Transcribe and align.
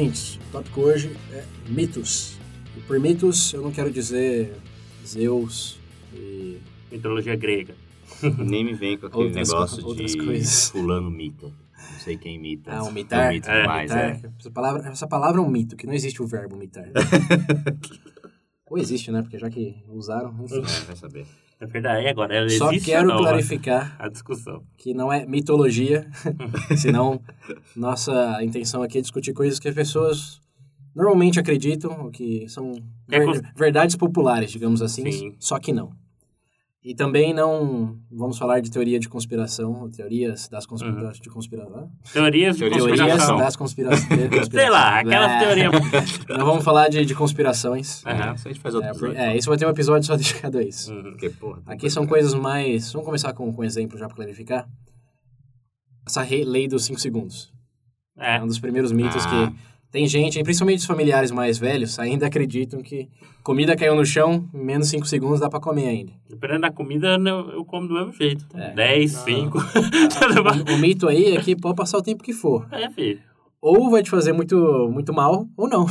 ouvintes, 0.00 0.36
o 0.36 0.52
tópico 0.52 0.80
hoje 0.82 1.16
é 1.32 1.42
mitos. 1.68 2.36
E 2.76 2.80
por 2.80 3.00
mitos, 3.00 3.52
eu 3.54 3.62
não 3.62 3.72
quero 3.72 3.90
dizer 3.90 4.52
Zeus 5.06 5.78
e... 6.12 6.58
Mitologia 6.92 7.34
grega. 7.34 7.74
Nem 8.38 8.62
me 8.64 8.74
vem 8.74 8.98
com 8.98 9.06
aquele 9.06 9.24
Outras 9.24 9.48
negócio 9.48 9.82
co- 9.82 9.88
outras 9.88 10.12
de 10.12 10.18
coisas. 10.22 10.68
fulano 10.70 11.10
mita. 11.10 11.46
Não 11.46 11.98
sei 12.00 12.16
quem 12.18 12.34
imita. 12.36 12.72
Ah, 12.72 12.84
um 12.84 12.92
mitar? 12.92 13.26
Eu 13.26 13.32
imito 13.32 13.48
É, 13.50 13.62
demais, 13.62 13.90
mitar. 13.90 14.04
é. 14.10 14.20
Essa, 14.38 14.50
palavra, 14.50 14.88
essa 14.88 15.06
palavra 15.08 15.40
é 15.40 15.44
um 15.44 15.48
mito, 15.48 15.76
que 15.76 15.86
não 15.86 15.94
existe 15.94 16.22
o 16.22 16.26
verbo 16.26 16.56
mitar. 16.56 16.84
Ou 18.68 18.76
existe, 18.78 19.10
né? 19.10 19.22
Porque 19.22 19.38
já 19.38 19.48
que 19.48 19.76
usaram, 19.88 20.34
enfim. 20.44 20.58
É, 20.58 20.84
vai 20.86 20.96
saber. 20.96 21.26
É 21.58 21.66
verdade, 21.66 22.04
e 22.04 22.08
agora 22.08 22.34
ela 22.36 22.48
Só 22.50 22.70
existe 22.70 22.90
quero 22.90 23.08
não? 23.08 23.16
clarificar 23.18 23.96
A 23.98 24.08
discussão. 24.08 24.62
que 24.76 24.92
não 24.92 25.10
é 25.12 25.24
mitologia, 25.26 26.06
senão 26.76 27.20
nossa 27.74 28.42
intenção 28.42 28.82
aqui 28.82 28.98
é 28.98 29.00
discutir 29.00 29.32
coisas 29.32 29.58
que 29.58 29.68
as 29.68 29.74
pessoas 29.74 30.40
normalmente 30.94 31.40
acreditam, 31.40 32.04
ou 32.04 32.10
que 32.10 32.46
são 32.48 32.72
ver- 33.08 33.24
cons- 33.24 33.40
verdades 33.56 33.96
populares, 33.96 34.50
digamos 34.50 34.82
assim, 34.82 35.10
Sim. 35.10 35.34
só 35.38 35.58
que 35.58 35.72
não. 35.72 35.92
E 36.88 36.94
também 36.94 37.34
não 37.34 37.98
vamos 38.08 38.38
falar 38.38 38.60
de 38.60 38.70
teoria 38.70 39.00
de 39.00 39.08
conspiração, 39.08 39.90
teorias 39.90 40.46
das 40.48 40.64
conspira 40.64 41.06
Uhum. 41.06 41.10
de 41.10 41.28
conspiração. 41.28 41.90
Teorias 42.12 42.54
de 42.56 42.60
Teorias 42.60 42.82
de 42.84 42.86
Teorias 42.94 43.08
conspiração. 43.16 43.36
das 43.38 43.56
conspirações. 44.06 44.48
Sei 44.48 44.70
lá, 44.70 45.00
aquelas 45.00 45.30
É. 45.32 45.38
teorias... 45.40 45.72
Não 46.38 46.46
vamos 46.46 46.62
falar 46.64 46.88
de, 46.88 47.04
de 47.04 47.12
conspirações. 47.12 48.06
Aham. 48.06 48.34
Isso 48.34 48.46
a 48.48 48.52
gente 48.52 48.60
faz 48.60 48.74
outro 48.76 48.86
É, 48.88 48.92
episódio. 48.92 49.18
é, 49.18 49.36
isso 49.36 49.48
vai 49.48 49.58
ter 49.58 49.66
um 49.66 49.70
episódio 49.70 50.06
só 50.06 50.14
dedicado 50.16 50.58
a 50.58 50.62
isso. 50.62 50.92
Uhum. 50.94 51.02
Porque, 51.02 51.28
porra, 51.30 51.60
Aqui 51.66 51.90
são 51.90 52.06
coisas 52.06 52.32
mais. 52.34 52.92
Vamos 52.92 53.04
começar 53.04 53.32
com, 53.32 53.52
com 53.52 53.62
um 53.62 53.64
exemplo 53.64 53.98
já 53.98 54.06
para 54.06 54.14
clarificar. 54.14 54.68
Essa 56.06 56.22
lei 56.22 56.68
dos 56.68 56.84
5 56.84 57.00
segundos. 57.00 57.52
É 58.16 58.36
É. 58.36 58.42
um 58.42 58.46
dos 58.46 58.60
primeiros 58.60 58.92
mitos 58.92 59.26
Ah. 59.26 59.28
que 59.50 59.56
tem 59.90 60.06
gente, 60.06 60.42
principalmente 60.42 60.80
os 60.80 60.84
familiares 60.86 61.30
mais 61.30 61.58
velhos, 61.58 61.98
ainda 61.98 62.26
acreditam 62.26 62.82
que 62.82 63.08
comida 63.42 63.76
caiu 63.76 63.94
no 63.94 64.04
chão, 64.04 64.48
em 64.52 64.64
menos 64.64 64.88
5 64.88 65.06
segundos 65.06 65.40
dá 65.40 65.48
para 65.48 65.60
comer 65.60 65.88
ainda. 65.88 66.12
Dependendo 66.28 66.62
da 66.62 66.70
comida, 66.72 67.16
eu 67.16 67.50
eu 67.52 67.64
como 67.64 67.86
do 67.88 67.94
mesmo 67.94 68.12
jeito. 68.12 68.44
É. 68.54 68.74
10, 68.74 69.12
Não. 69.14 69.24
5. 69.24 69.58
O, 70.70 70.74
o 70.74 70.78
mito 70.78 71.08
aí 71.08 71.36
é 71.36 71.40
que 71.40 71.56
pode 71.56 71.76
passar 71.76 71.98
o 71.98 72.02
tempo 72.02 72.22
que 72.22 72.32
for. 72.32 72.66
é, 72.72 72.90
filho. 72.90 73.20
Ou 73.60 73.90
vai 73.90 74.02
te 74.02 74.10
fazer 74.10 74.32
muito, 74.32 74.56
muito 74.92 75.12
mal, 75.12 75.46
ou 75.56 75.68
não. 75.68 75.86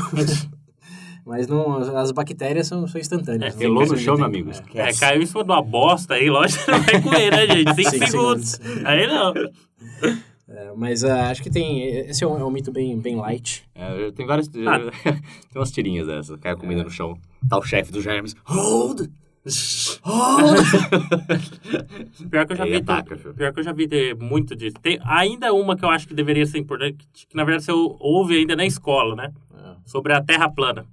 Mas 1.25 1.47
não, 1.49 1.77
as 1.97 2.11
bactérias 2.11 2.67
são, 2.67 2.87
são 2.87 3.01
instantâneas. 3.01 3.55
É, 3.55 3.57
tem 3.57 3.69
no 3.69 3.97
chão, 3.97 4.15
meu 4.15 4.25
amigo. 4.25 4.51
É. 4.73 4.89
É, 4.89 4.93
caiu 4.93 5.21
em 5.21 5.25
cima 5.25 5.43
de 5.43 5.49
uma 5.51 5.61
bosta 5.61 6.13
aí, 6.13 6.29
lógico 6.29 6.63
que 6.65 6.71
não 6.71 6.81
vai 6.81 7.01
comer, 7.01 7.31
né, 7.31 7.47
gente? 7.47 7.73
5 7.75 7.89
Cinco 7.89 8.05
segundos. 8.07 8.49
segundos. 8.51 8.85
Aí 8.85 9.07
não. 9.07 9.33
É, 10.75 10.77
mas 10.77 11.03
ah, 11.03 11.29
acho 11.29 11.41
que 11.41 11.49
tem. 11.49 11.87
Esse 11.87 12.23
é 12.23 12.27
um, 12.27 12.37
é 12.37 12.43
um 12.43 12.51
mito 12.51 12.71
bem, 12.71 12.99
bem 12.99 13.15
light. 13.15 13.63
É, 13.73 14.11
tenho 14.11 14.27
várias... 14.27 14.49
Ah. 14.49 14.79
tem 15.03 15.55
umas 15.55 15.71
tirinhas 15.71 16.07
dessas. 16.07 16.37
Cai 16.39 16.51
a 16.51 16.55
comida 16.55 16.83
no 16.83 16.89
chão. 16.89 17.17
Tá 17.49 17.57
o 17.57 17.63
chefe 17.63 17.91
dos 17.91 18.03
germes. 18.03 18.35
Hold! 18.43 19.09
Hold! 20.01 20.57
Pior 22.29 22.45
que 22.45 22.53
eu 22.53 22.57
já 22.57 22.65
vi. 22.65 22.75
ataca, 22.75 23.15
filho. 23.15 23.33
pior 23.33 23.53
que 23.53 23.59
eu 23.59 23.63
já 23.63 23.71
vi 23.71 23.87
ter 23.87 24.15
muito 24.15 24.55
disso. 24.55 24.75
Tem 24.81 24.99
ainda 25.03 25.53
uma 25.53 25.77
que 25.77 25.85
eu 25.85 25.89
acho 25.89 26.07
que 26.07 26.13
deveria 26.15 26.45
ser 26.45 26.57
importante, 26.57 26.97
que, 27.13 27.27
que 27.27 27.35
na 27.35 27.43
verdade 27.43 27.65
você 27.65 27.71
ouve 27.71 28.37
ainda 28.37 28.55
na 28.55 28.65
escola, 28.65 29.15
né? 29.15 29.31
Ah, 29.53 29.75
Sobre 29.85 30.13
a 30.13 30.23
Terra 30.23 30.49
plana. 30.49 30.87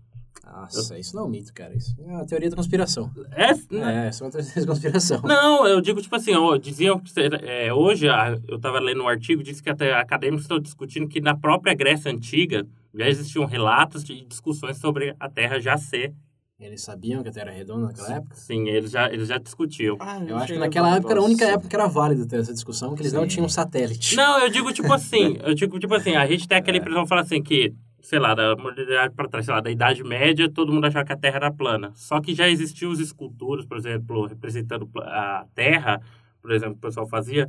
Nossa, 0.53 0.99
isso 0.99 1.17
não 1.17 1.23
é 1.23 1.27
um 1.27 1.29
mito, 1.31 1.53
cara. 1.55 1.75
Isso 1.75 1.95
é 1.99 2.03
uma 2.13 2.27
teoria 2.27 2.51
da 2.51 2.57
conspiração. 2.57 3.11
É, 3.33 3.51
É, 3.51 4.09
isso 4.11 4.23
é 4.23 4.27
uma 4.27 4.31
teoria 4.33 4.55
da 4.55 4.67
conspiração. 4.67 5.23
Não, 5.25 5.67
eu 5.67 5.81
digo 5.81 6.01
tipo 6.03 6.15
assim, 6.15 6.35
ó, 6.35 6.57
diziam 6.57 6.99
que 6.99 7.11
é, 7.43 7.73
hoje, 7.73 8.09
a- 8.09 8.39
eu 8.47 8.57
estava 8.57 8.79
lendo 8.79 9.03
um 9.03 9.09
artigo, 9.09 9.43
disse 9.43 9.63
que 9.63 9.71
até 9.71 9.95
acadêmicos 9.95 10.45
estão 10.45 10.61
discutindo 10.61 11.09
que 11.09 11.21
na 11.21 11.35
própria 11.37 11.75
Grécia 11.75 12.11
Antiga 12.13 12.67
já 12.95 13.09
existiam 13.09 13.47
relatos 13.47 14.05
de 14.05 14.25
discussões 14.27 14.77
sobre 14.77 15.17
a 15.19 15.29
Terra 15.29 15.59
já 15.59 15.77
ser. 15.79 16.13
Eles 16.61 16.83
sabiam 16.83 17.25
que 17.25 17.29
a 17.29 17.33
Terra 17.33 17.47
era 17.49 17.57
redonda 17.57 17.87
naquela 17.87 18.15
época? 18.17 18.37
Sim, 18.37 18.69
eles 18.69 18.93
já, 18.93 19.13
eles 19.13 19.27
já 19.29 19.37
discutiam. 19.39 19.97
Eu 20.29 20.37
acho 20.37 20.53
que 20.53 20.59
naquela 20.61 20.95
época 20.95 21.13
era 21.13 21.21
a 21.21 21.25
única 21.25 21.45
época 21.45 21.67
que 21.69 21.75
era 21.75 21.89
válido 21.89 22.25
ter 22.25 22.39
essa 22.39 22.53
discussão, 22.53 22.95
que 22.95 23.03
eles 23.03 23.13
não 23.13 23.23
Sim. 23.23 23.29
tinham 23.29 23.49
satélite. 23.49 24.15
Não, 24.15 24.39
eu 24.39 24.49
digo 24.49 24.73
tipo 24.73 24.93
assim, 24.93 25.39
eu 25.43 25.55
digo 25.55 25.77
tipo 25.81 25.93
assim, 25.93 26.15
a 26.15 26.25
gente 26.27 26.47
tem 26.47 26.59
aquela 26.59 26.77
impressão, 26.79 27.05
fala 27.05 27.23
assim, 27.23 27.43
que, 27.43 27.75
sei 28.03 28.19
lá, 28.19 28.35
da 28.35 28.57
modernidade 28.57 29.15
para 29.15 29.29
trás, 29.29 29.47
sei 29.47 29.55
lá, 29.55 29.61
da 29.61 29.71
Idade 29.71 30.03
Média, 30.05 30.51
todo 30.51 30.73
mundo 30.73 30.87
achava 30.87 31.05
que 31.05 31.13
a 31.13 31.17
Terra 31.17 31.37
era 31.37 31.53
plana. 31.53 31.93
Só 31.95 32.21
que 32.21 32.35
já 32.35 32.49
existiam 32.49 32.91
as 32.91 32.99
esculturas, 32.99 33.65
por 33.65 33.77
exemplo, 33.77 34.27
representando 34.27 34.91
a 34.97 35.47
Terra, 35.55 36.01
por 36.41 36.51
exemplo, 36.51 36.75
o 36.75 36.81
pessoal 36.81 37.07
fazia. 37.07 37.49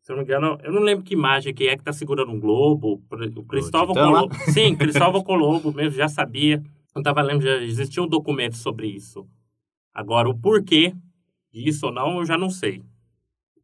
Se 0.00 0.10
eu 0.10 0.16
não 0.16 0.24
me 0.24 0.28
engano, 0.28 0.58
eu 0.64 0.72
não 0.72 0.80
lembro 0.80 1.04
que 1.04 1.14
imagem 1.14 1.54
que 1.54 1.68
é 1.68 1.76
que 1.76 1.84
tá 1.84 1.92
segurando 1.92 2.32
um 2.32 2.40
globo. 2.40 3.02
O 3.36 3.44
Cristóvão? 3.44 3.94
Colombo. 3.94 4.34
Sim, 4.50 4.74
Cristóvão 4.74 5.22
Colombo 5.22 5.72
mesmo 5.72 5.96
já 5.96 6.08
sabia. 6.08 6.62
Eu 6.96 7.02
tava 7.02 7.20
lendo, 7.20 7.42
já 7.42 7.58
existiam 7.58 8.08
documentos 8.08 8.60
sobre 8.60 8.88
isso. 8.88 9.28
Agora, 9.94 10.28
o 10.28 10.34
porquê 10.34 10.94
disso 11.52 11.86
ou 11.86 11.92
não, 11.92 12.18
eu 12.18 12.24
já 12.24 12.38
não 12.38 12.48
sei 12.48 12.82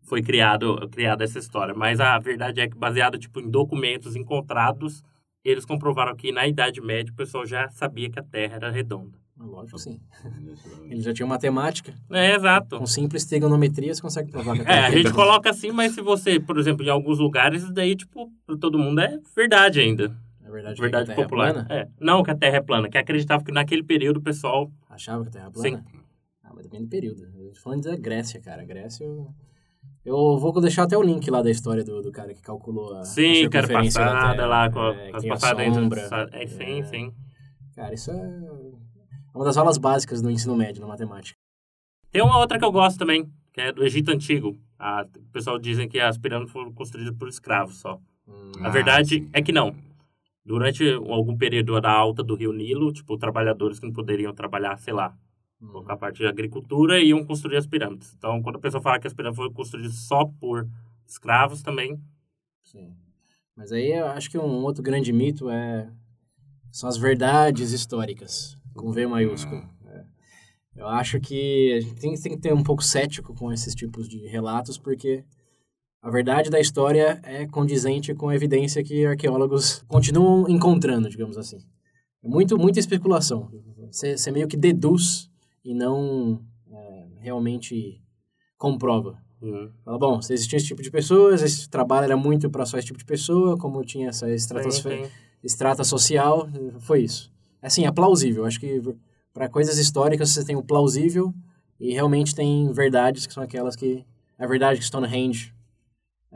foi 0.07 0.23
criado 0.23 0.89
criada 0.91 1.25
essa 1.25 1.39
história, 1.39 1.75
mas 1.75 2.01
a 2.01 2.17
verdade 2.19 2.61
é 2.61 2.69
que 2.69 2.77
baseado 2.77 3.19
tipo 3.19 3.41
em 3.41 3.51
documentos 3.51 4.15
encontrados, 4.15 5.03
eles 5.49 5.65
comprovaram 5.65 6.15
que 6.17 6.33
na 6.33 6.47
Idade 6.47 6.81
Média 6.81 7.13
o 7.13 7.17
pessoal 7.17 7.47
já 7.47 7.69
sabia 7.71 8.11
que 8.11 8.19
a 8.19 8.23
Terra 8.23 8.57
era 8.57 8.71
redonda. 8.71 9.19
Lógico, 9.39 9.79
sim. 9.79 10.01
Eles 10.89 11.05
já 11.05 11.13
tinham 11.13 11.29
matemática. 11.29 11.95
É, 12.11 12.35
exato. 12.35 12.79
Com 12.79 12.87
simples 12.87 13.25
trigonometria, 13.27 13.95
você 13.95 14.01
consegue 14.01 14.31
provar 14.31 14.55
que 14.55 14.61
a 14.61 14.63
É, 14.63 14.67
Terra 14.67 14.79
a 14.87 14.91
gente 14.91 14.97
redonda. 15.05 15.15
coloca 15.15 15.51
assim, 15.51 15.71
mas 15.73 15.93
se 15.93 16.01
você, 16.01 16.41
por 16.41 16.59
exemplo, 16.59 16.85
em 16.85 16.89
alguns 16.89 17.19
lugares, 17.19 17.63
isso 17.63 17.73
daí, 17.73 17.95
tipo, 17.95 18.33
pra 18.47 18.57
todo 18.57 18.79
mundo 18.79 19.01
é 19.01 19.19
verdade 19.35 19.81
ainda. 19.81 20.17
É 20.43 20.51
verdade, 20.51 20.81
Verdade 20.81 21.07
que 21.07 21.13
a 21.13 21.15
Terra 21.17 21.29
popular. 21.29 21.49
é 21.49 21.53
plana? 21.53 21.67
É. 21.71 21.89
Não 22.01 22.23
que 22.23 22.31
a 22.31 22.35
Terra 22.37 22.57
é 22.57 22.61
plana, 22.63 22.89
que 22.89 22.97
acreditava 22.97 23.45
que 23.45 23.53
naquele 23.53 23.83
período 23.83 24.19
o 24.19 24.23
pessoal. 24.23 24.71
Achava 24.89 25.23
que 25.25 25.29
a 25.29 25.33
Terra 25.33 25.49
é 25.49 25.51
plana? 25.51 25.85
Ah, 26.43 26.53
mas 26.55 26.63
depende 26.65 26.85
do 26.85 26.89
período. 26.91 27.23
Falando 27.63 27.83
da 27.83 27.97
Grécia, 27.97 28.41
cara. 28.41 28.65
Grécia, 28.65 29.05
eu... 29.05 29.29
Eu 30.07 30.39
vou 30.39 30.61
deixar 30.61 30.85
até 30.85 30.97
o 30.97 31.03
link 31.03 31.29
lá 31.31 31.43
da 31.43 31.51
história 31.51 31.83
do, 31.85 32.01
do 32.01 32.13
cara 32.13 32.33
que 32.33 32.41
calculou 32.41 32.95
a, 32.95 33.05
Sim, 33.05 33.49
da 33.49 33.63
passada 33.67 34.35
Terra. 34.37 34.47
lá, 34.47 34.71
com, 34.71 34.81
É, 34.81 35.11
com 35.11 35.17
as 35.17 35.25
passadas 35.25 35.67
do- 35.77 35.95
É, 36.33 36.47
sim, 36.47 36.81
É. 36.81 36.83
sim. 36.85 37.13
Cara, 37.75 37.93
isso 37.93 38.11
é 38.13 38.31
uma 39.35 39.45
das 39.45 39.57
aulas 39.57 39.77
básicas 39.79 40.23
do 40.23 40.31
ensino 40.31 40.57
médio 40.57 40.81
na 40.81 40.87
matemática. 40.87 41.37
Tem 42.11 42.23
uma 42.23 42.39
outra 42.39 42.59
que 42.59 42.65
eu 42.65 42.71
gosto 42.73 42.99
também, 42.99 43.29
que 43.53 43.61
é 43.61 43.73
do 43.73 43.85
Egito 43.85 44.11
Antigo. 44.13 44.57
A, 44.79 45.05
o 45.05 45.33
pessoal 45.33 45.59
dizem 45.59 45.89
que 45.89 45.99
as 45.99 46.17
pirâmides 46.17 46.53
foram 46.53 46.73
construídas 46.73 47.15
por 47.17 47.29
escravos 47.29 47.77
só. 47.81 47.99
Hum, 48.29 48.53
A 48.61 48.69
Ah, 48.69 48.71
verdade 48.71 49.09
sim. 49.09 49.29
é 49.33 49.43
que 49.43 49.51
não. 49.53 49.75
Durante 50.45 50.89
algum 50.93 51.37
período 51.37 51.81
da 51.81 51.91
alta 51.91 52.23
do 52.23 52.37
Rio 52.37 52.53
Nilo, 52.53 52.93
tipo, 52.93 53.19
trabalhadores 53.19 53.81
que 53.81 53.87
não 53.87 53.93
poderiam 53.93 54.33
trabalhar, 54.33 54.79
sei 54.79 54.95
lá, 54.95 55.13
hum. 55.61 55.85
a 55.89 55.97
parte 55.97 56.19
de 56.19 56.27
agricultura, 56.27 57.01
iam 57.01 57.25
construir 57.25 57.57
as 57.57 57.67
pirâmides. 57.67 58.15
Então, 58.17 58.43
quando 58.43 58.57
a 58.57 58.61
pessoa 58.61 58.83
fala 58.83 58.99
que 58.99 59.07
as 59.07 59.15
pirâmides 59.15 59.37
foram 59.37 59.53
construídas 59.53 59.95
só 59.95 60.25
por 60.25 60.69
escravos, 61.07 61.63
também. 61.63 62.01
Sim. 62.63 62.93
Mas 63.57 63.73
aí 63.73 63.93
eu 63.93 64.07
acho 64.07 64.31
que 64.31 64.39
um 64.39 64.63
outro 64.65 64.83
grande 64.83 65.13
mito 65.13 65.49
é 65.49 65.91
são 66.71 66.91
as 66.91 66.99
verdades 66.99 67.73
históricas, 67.73 68.59
com 68.75 68.93
V 68.93 69.07
maiúsculo. 69.07 69.67
É. 69.87 70.05
Eu 70.77 70.87
acho 70.87 71.19
que 71.19 71.73
a 71.73 71.81
gente 71.81 71.95
tem, 71.95 72.15
tem 72.15 72.33
que 72.33 72.39
ter 72.39 72.53
um 72.53 72.63
pouco 72.63 72.85
cético 72.85 73.35
com 73.35 73.51
esses 73.51 73.75
tipos 73.75 74.07
de 74.07 74.27
relatos, 74.27 74.77
porque 74.77 75.25
a 76.03 76.11
verdade 76.11 76.51
da 76.51 76.61
história 76.61 77.19
é 77.25 77.47
condizente 77.47 78.15
com 78.15 78.29
a 78.29 78.35
evidência 78.35 78.85
que 78.85 79.07
arqueólogos 79.07 79.83
continuam 79.89 80.47
encontrando, 80.51 81.09
digamos 81.09 81.39
assim. 81.39 81.59
É 82.23 82.29
muito, 82.29 82.59
muita 82.59 82.79
especulação. 82.79 83.51
Você 83.91 84.31
meio 84.31 84.47
que 84.47 84.57
deduz 84.57 85.31
e 85.67 85.75
não 85.75 86.41
é, 86.71 87.07
realmente 87.19 88.01
comprova. 88.57 89.19
Hum, 89.43 89.69
Fala, 89.85 89.99
bom, 89.99 90.23
se 90.23 90.33
existia 90.33 90.59
esse 90.59 90.67
tipo 90.67 90.81
de 90.81 90.93
pessoas, 90.93 91.43
esse 91.43 91.69
trabalho 91.69 92.05
era 92.05 92.17
muito 92.17 92.49
para 92.49 92.65
só 92.65 92.79
esse 92.79 92.87
tipo 92.87 92.99
de 93.01 93.05
pessoa, 93.05 93.59
como 93.59 93.85
tinha 93.85 94.09
essa 94.11 94.33
estratosfera, 94.33 95.11
estrata 95.43 95.83
social, 95.83 96.49
foi 96.79 97.03
isso. 97.03 97.33
Assim, 97.61 97.85
é 97.85 97.91
plausível. 97.91 98.45
Acho 98.45 98.61
que 98.61 98.81
para 99.35 99.49
coisas 99.49 99.77
históricas 99.77 100.31
você 100.31 100.45
tem 100.45 100.55
o 100.55 100.63
plausível 100.63 101.35
e 101.81 101.93
realmente 101.93 102.33
tem 102.33 102.73
verdades 102.73 103.27
que 103.27 103.35
são 103.35 103.43
aquelas 103.43 103.75
que... 103.75 104.05
A 104.39 104.47
verdade 104.47 104.79
que 104.79 104.85
Stonehenge 104.85 105.53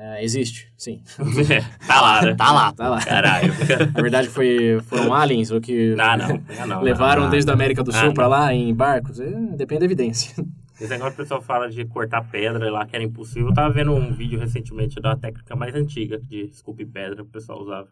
É, 0.02 0.24
existe, 0.24 0.72
sim. 0.78 1.02
tá 1.86 2.00
lá, 2.00 2.22
né? 2.22 2.34
Tá 2.34 2.52
lá. 2.52 2.72
Tá 2.72 2.88
lá. 2.88 3.04
Caralho. 3.04 3.52
Na 3.94 4.00
verdade, 4.00 4.28
foi, 4.30 4.80
foram 4.84 5.12
aliens 5.12 5.50
o 5.50 5.60
que 5.60 5.94
Não, 5.94 6.16
não. 6.16 6.28
não, 6.58 6.66
não. 6.66 6.80
levaram 6.82 7.24
não. 7.24 7.30
desde 7.30 7.50
a 7.50 7.52
América 7.52 7.84
do 7.84 7.90
Ah, 7.90 7.94
Sul 7.94 8.06
não. 8.06 8.14
pra 8.14 8.26
lá 8.26 8.54
em 8.54 8.74
barcos. 8.74 9.20
É, 9.20 9.30
depende 9.30 9.80
da 9.80 9.84
evidência. 9.84 10.34
Esse 10.80 10.88
negócio 10.88 11.14
que 11.14 11.20
o 11.20 11.24
pessoal 11.24 11.42
fala 11.42 11.68
de 11.68 11.84
cortar 11.84 12.22
pedra 12.30 12.70
lá, 12.70 12.86
que 12.86 12.96
era 12.96 13.04
impossível. 13.04 13.48
Eu 13.48 13.54
tava 13.54 13.74
vendo 13.74 13.92
um 13.92 14.10
vídeo 14.10 14.38
recentemente 14.40 14.98
da 14.98 15.14
técnica 15.14 15.54
mais 15.54 15.74
antiga 15.74 16.18
de 16.18 16.44
esculpir 16.46 16.88
pedra 16.88 17.16
que 17.16 17.20
o 17.22 17.26
pessoal 17.26 17.60
usava. 17.60 17.90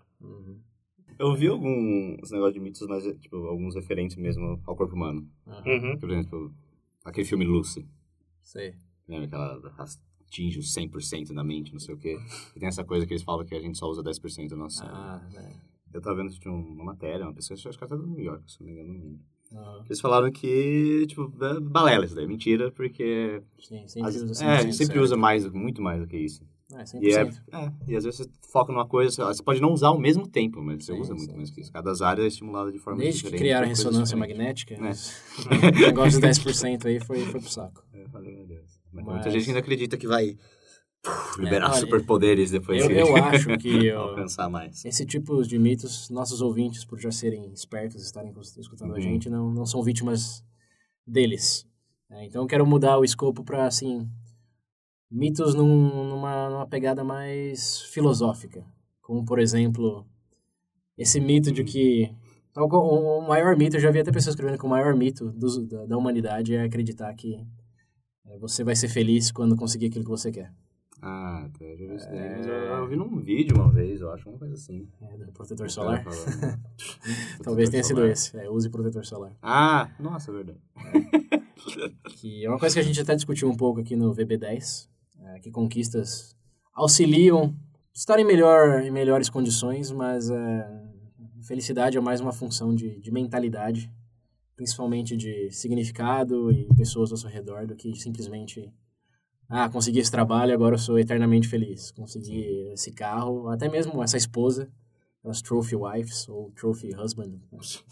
Eu 1.19 1.34
vi 1.34 1.49
alguns 1.49 2.31
negócios 2.31 2.54
de 2.54 2.61
mitos, 2.61 2.87
mas, 2.88 3.04
tipo, 3.20 3.37
alguns 3.49 3.75
referentes 3.75 4.16
mesmo 4.16 4.58
ao 4.66 4.75
corpo 4.75 4.94
humano. 4.94 5.28
Uhum. 5.46 5.99
Por 5.99 6.11
exemplo, 6.11 6.54
aquele 7.04 7.26
filme 7.26 7.44
Lucy. 7.44 7.87
Sei. 8.43 8.75
Lembra 9.06 9.28
que 9.28 9.34
ela 9.34 9.61
atinge 10.28 10.58
os 10.58 10.72
100% 10.75 11.32
da 11.34 11.42
mente, 11.42 11.72
não 11.72 11.80
sei 11.80 11.94
o 11.94 11.98
quê. 11.98 12.19
E 12.54 12.60
tem 12.60 12.69
essa 12.69 12.84
coisa 12.84 13.06
que 13.06 13.12
eles 13.12 13.22
falam 13.22 13.44
que 13.44 13.54
a 13.54 13.60
gente 13.60 13.76
só 13.78 13.86
usa 13.88 14.02
10% 14.02 14.48
do 14.48 14.56
nosso 14.56 14.76
cérebro. 14.76 14.98
Ah, 15.00 15.22
é. 15.34 15.52
Eu 15.92 16.00
tava 16.02 16.16
vendo 16.16 16.30
que 16.32 16.38
tinha 16.38 16.52
uma 16.52 16.84
matéria, 16.84 17.25
uma 17.25 17.32
pessoa, 17.32 17.56
acho 17.58 17.76
que 17.78 17.84
até 17.84 17.96
do 17.96 18.06
New 18.06 18.22
York, 18.22 18.42
se 18.52 18.60
não 18.60 18.66
me 18.66 18.72
engano. 18.75 18.92
não 18.94 19.00
lembro. 19.00 19.20
Ah, 19.56 19.82
Eles 19.86 20.00
falaram 20.00 20.30
que, 20.30 21.06
tipo, 21.08 21.32
é 21.42 21.58
balela 21.60 22.04
isso 22.04 22.14
daí, 22.14 22.26
mentira, 22.26 22.70
porque... 22.70 23.42
sim, 23.58 23.88
sempre 23.88 24.08
às- 24.10 24.16
usa 24.16 24.44
é, 24.44 24.48
a 24.48 24.58
100% 24.58 24.62
gente 24.62 24.76
sempre 24.76 24.92
certo. 24.94 25.02
usa 25.04 25.16
mais, 25.16 25.50
muito 25.50 25.80
mais 25.80 25.98
do 26.00 26.06
que 26.06 26.19
isso. 26.19 26.42
É, 26.75 26.84
100%. 26.84 27.00
E, 27.02 27.14
é, 27.14 27.22
é, 27.56 27.72
e 27.88 27.96
às 27.96 28.04
vezes 28.04 28.19
você 28.19 28.30
foca 28.52 28.70
numa 28.70 28.86
coisa, 28.86 29.10
você- 29.10 29.22
você 29.25 29.42
pode 29.42 29.58
não 29.62 29.72
usar 29.72 29.88
ao 29.88 29.98
mesmo 29.98 30.28
tempo, 30.28 30.62
mas 30.62 30.84
você 30.84 30.92
Sim, 30.92 31.00
usa 31.00 31.12
sim, 31.14 31.19
muito 31.20 31.34
mais 31.38 31.50
que 31.50 31.62
isso. 31.62 31.72
Cada 31.72 31.90
área 32.06 32.22
é 32.22 32.26
estimulada 32.26 32.70
de 32.70 32.78
forma 32.78 32.98
Desde 33.00 33.20
que 33.22 33.25
diferente. 33.28 33.40
criaram 33.40 33.64
a 33.66 33.70
por 33.70 33.76
coisas 33.76 33.84
ressonância 33.86 34.16
diferentes. 34.16 34.38
magnética, 34.66 34.75
É. 34.75 34.78
mas 34.78 35.22
o 35.78 35.80
negócio 35.86 36.20
dos 36.20 36.28
10% 36.28 36.84
aí 36.86 37.00
foi, 37.00 37.20
foi 37.20 37.40
pro 37.40 37.50
saco. 37.50 37.82
É, 37.94 38.04
Deus. 38.04 38.47
Mas, 38.93 39.05
Muita 39.05 39.31
gente 39.31 39.49
ainda 39.49 39.61
acredita 39.61 39.96
que 39.96 40.06
vai 40.06 40.37
puf, 41.02 41.40
liberar 41.40 41.67
É, 41.67 41.70
olha, 41.70 41.81
superpoderes 41.81 42.50
depois 42.50 42.82
Eu, 42.82 42.88
que 42.88 42.94
eu 42.94 43.17
acho 43.23 43.56
que 43.58 43.90
alcançar 43.90 44.49
mais. 44.49 44.85
esse 44.85 45.05
tipo 45.06 45.43
de 45.43 45.58
mitos, 45.58 46.08
nossos 46.11 46.40
ouvintes, 46.40 46.85
por 46.85 46.99
já 46.99 47.11
serem 47.11 47.52
espertos, 47.52 48.02
estarem 48.05 48.32
escutando 48.58 48.93
a 48.93 48.96
Uhum. 48.96 49.00
gente, 49.00 49.29
não, 49.31 49.50
não 49.50 49.67
são 49.67 49.82
vítimas 49.82 50.44
deles. 51.06 51.67
É, 52.11 52.25
então 52.25 52.43
eu 52.43 52.49
quero 52.49 52.67
mudar 52.67 52.99
o 52.99 53.05
escopo 53.05 53.44
para, 53.44 53.67
assim, 53.67 54.08
mitos 55.11 55.55
num- 55.55 56.08
numa, 56.08 56.49
numa 56.50 56.67
pegada 56.67 57.05
mais 57.05 57.82
filosófica. 57.82 58.64
Como, 59.02 59.25
por 59.25 59.38
exemplo, 59.38 60.06
esse 60.96 61.20
mito 61.20 61.50
de 61.52 61.64
que... 61.64 62.11
tal 62.52 62.69
qual- 62.69 62.85
O, 62.87 63.20
maior 63.26 63.56
mito, 63.56 63.76
eu 63.76 63.81
já 63.81 63.90
vi 63.90 64.00
até 64.00 64.11
pessoas 64.12 64.35
escrevendo 64.35 64.58
que 64.58 64.67
o 64.67 64.69
maior 64.69 64.94
mito 64.94 65.31
dos- 65.32 65.67
da, 65.67 65.87
da 65.87 65.96
humanidade 65.96 66.55
é 66.55 66.62
acreditar 66.62 67.14
que 67.14 67.46
você 68.38 68.64
vai 68.64 68.76
ser 68.76 68.88
feliz 68.88 69.30
quando 69.30 69.56
conseguir 69.56 69.86
aquilo 69.86 70.04
que 70.04 70.10
você 70.10 70.30
quer. 70.30 70.52
Ah, 71.00 71.44
até 71.46 71.76
já 71.76 71.86
vi 71.86 71.94
isso 71.94 72.08
daí. 72.08 72.19
É. 72.19 72.36
Mas 72.36 72.46
eu, 72.46 72.54
eu 72.54 72.88
vi 72.88 72.96
num 72.96 73.20
vídeo 73.20 73.56
uma 73.56 73.70
vez, 73.70 74.00
eu 74.00 74.10
acho, 74.12 74.28
uma 74.28 74.38
coisa 74.38 74.54
assim. 74.54 74.88
É, 75.00 75.16
do 75.16 75.32
protetor 75.32 75.70
solar. 75.70 76.02
cara 76.02 76.16
falando. 76.16 76.60
Talvez 77.42 77.70
tenha 77.70 77.84
sido 77.84 77.96
solar. 77.96 78.10
esse. 78.10 78.36
É, 78.36 78.50
use 78.50 78.69
protetor 78.69 79.04
solar. 79.04 79.36
Ah, 79.40 79.90
nossa, 79.98 80.30
é 80.30 80.34
verdade. 80.34 80.58
Que 82.16 82.44
é 82.44 82.48
uma 82.48 82.58
coisa 82.58 82.75
que 82.75 82.80
a 82.80 82.84
gente 82.84 83.00
até 83.00 83.14
discutiu 83.14 83.48
um 83.48 83.56
pouco 83.56 83.80
aqui 83.80 83.94
no 83.94 84.12
VB10, 84.12 84.88
é, 85.20 85.38
que 85.38 85.50
conquistas 85.50 86.36
auxiliam 86.75 87.54
estar 87.94 88.19
em, 88.19 88.25
melhor, 88.25 88.82
em 88.82 88.90
melhores 88.90 89.28
condições, 89.28 89.92
mas 89.92 90.30
é, 90.30 90.88
felicidade 91.42 91.96
é 91.96 92.00
mais 92.00 92.20
uma 92.20 92.32
função 92.32 92.75
de, 92.75 93.00
de 93.00 93.10
mentalidade, 93.10 93.90
principalmente 94.58 95.16
de 95.16 95.52
significado 95.52 96.50
e 96.50 96.66
pessoas 96.76 97.12
ao 97.12 97.16
seu 97.16 97.31
redor, 97.31 97.64
do 97.64 97.76
que 97.76 97.94
simplesmente, 97.94 98.69
ah, 99.49 99.69
consegui 99.69 100.00
esse 100.00 100.10
trabalho, 100.10 100.52
agora 100.52 100.75
eu 100.75 100.78
sou 100.78 100.99
eternamente 100.99 101.46
feliz. 101.46 101.93
Consegui 101.93 102.43
esse 102.72 102.90
carro, 102.90 103.49
até 103.49 103.69
mesmo 103.69 104.02
essa 104.02 104.16
esposa, 104.16 104.69
as 105.25 105.40
trophy 105.40 105.76
wives 105.76 106.28
ou 106.28 106.50
trophy 106.50 106.90
husband. 106.94 107.38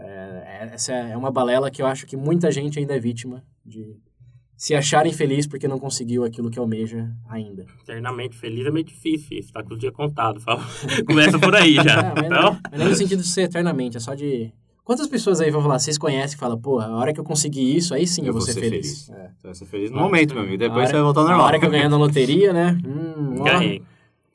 É, 0.00 0.70
essa 0.74 0.92
é 0.92 1.16
uma 1.16 1.28
balela 1.28 1.72
que 1.72 1.82
eu 1.82 1.86
acho 1.86 2.06
que 2.06 2.16
muita 2.16 2.52
gente 2.52 2.78
ainda 2.78 2.94
é 2.94 3.00
vítima 3.00 3.42
de 3.66 3.96
se 4.56 4.72
achar 4.72 5.04
infeliz 5.08 5.44
porque 5.44 5.66
não 5.66 5.76
conseguiu 5.76 6.22
aquilo 6.22 6.52
que 6.52 6.58
almeja 6.58 7.12
ainda. 7.28 7.66
Eternamente 7.82 8.36
feliz 8.36 8.64
é 8.64 8.70
meio 8.70 8.84
difícil, 8.84 9.36
isso 9.36 9.52
tá 9.52 9.60
com 9.60 9.74
o 9.74 9.78
dia 9.78 9.90
contado. 9.90 10.38
Fala. 10.38 10.64
Começa 11.04 11.36
por 11.36 11.52
aí 11.52 11.74
já. 11.74 11.98
É, 12.00 12.14
mas, 12.14 12.26
então, 12.26 12.60
não, 12.70 12.78
não 12.78 12.88
no 12.90 12.94
sentido 12.94 13.22
de 13.22 13.28
ser 13.28 13.42
eternamente, 13.42 13.96
é 13.96 14.00
só 14.00 14.14
de... 14.14 14.52
Quantas 14.88 15.06
pessoas 15.06 15.38
aí 15.38 15.50
vão 15.50 15.60
falar, 15.60 15.78
vocês 15.78 15.98
conhecem 15.98 16.34
e 16.34 16.40
falam, 16.40 16.58
porra, 16.58 16.86
a 16.86 16.96
hora 16.96 17.12
que 17.12 17.20
eu 17.20 17.24
conseguir 17.24 17.76
isso, 17.76 17.92
aí 17.92 18.06
sim 18.06 18.24
eu, 18.24 18.32
vou 18.32 18.40
ser 18.40 18.54
feliz. 18.54 19.10
É. 19.10 19.28
Você 19.36 19.46
vai 19.48 19.54
ser 19.54 19.66
feliz 19.66 19.90
no 19.90 19.98
momento, 19.98 20.32
meu 20.32 20.42
amigo. 20.44 20.54
A 20.64 20.66
Depois 20.66 20.78
hora- 20.78 20.86
você 20.86 20.92
vai 20.94 21.02
voltar 21.02 21.20
ao 21.20 21.26
A 21.26 21.28
normal. 21.28 21.46
hora 21.46 21.58
que 21.58 21.66
eu 21.66 21.70
ganhar 21.70 21.90
na 21.90 21.98
loteria, 21.98 22.54
né? 22.54 22.78
Hum, 22.86 23.34
ganhei. 23.44 23.82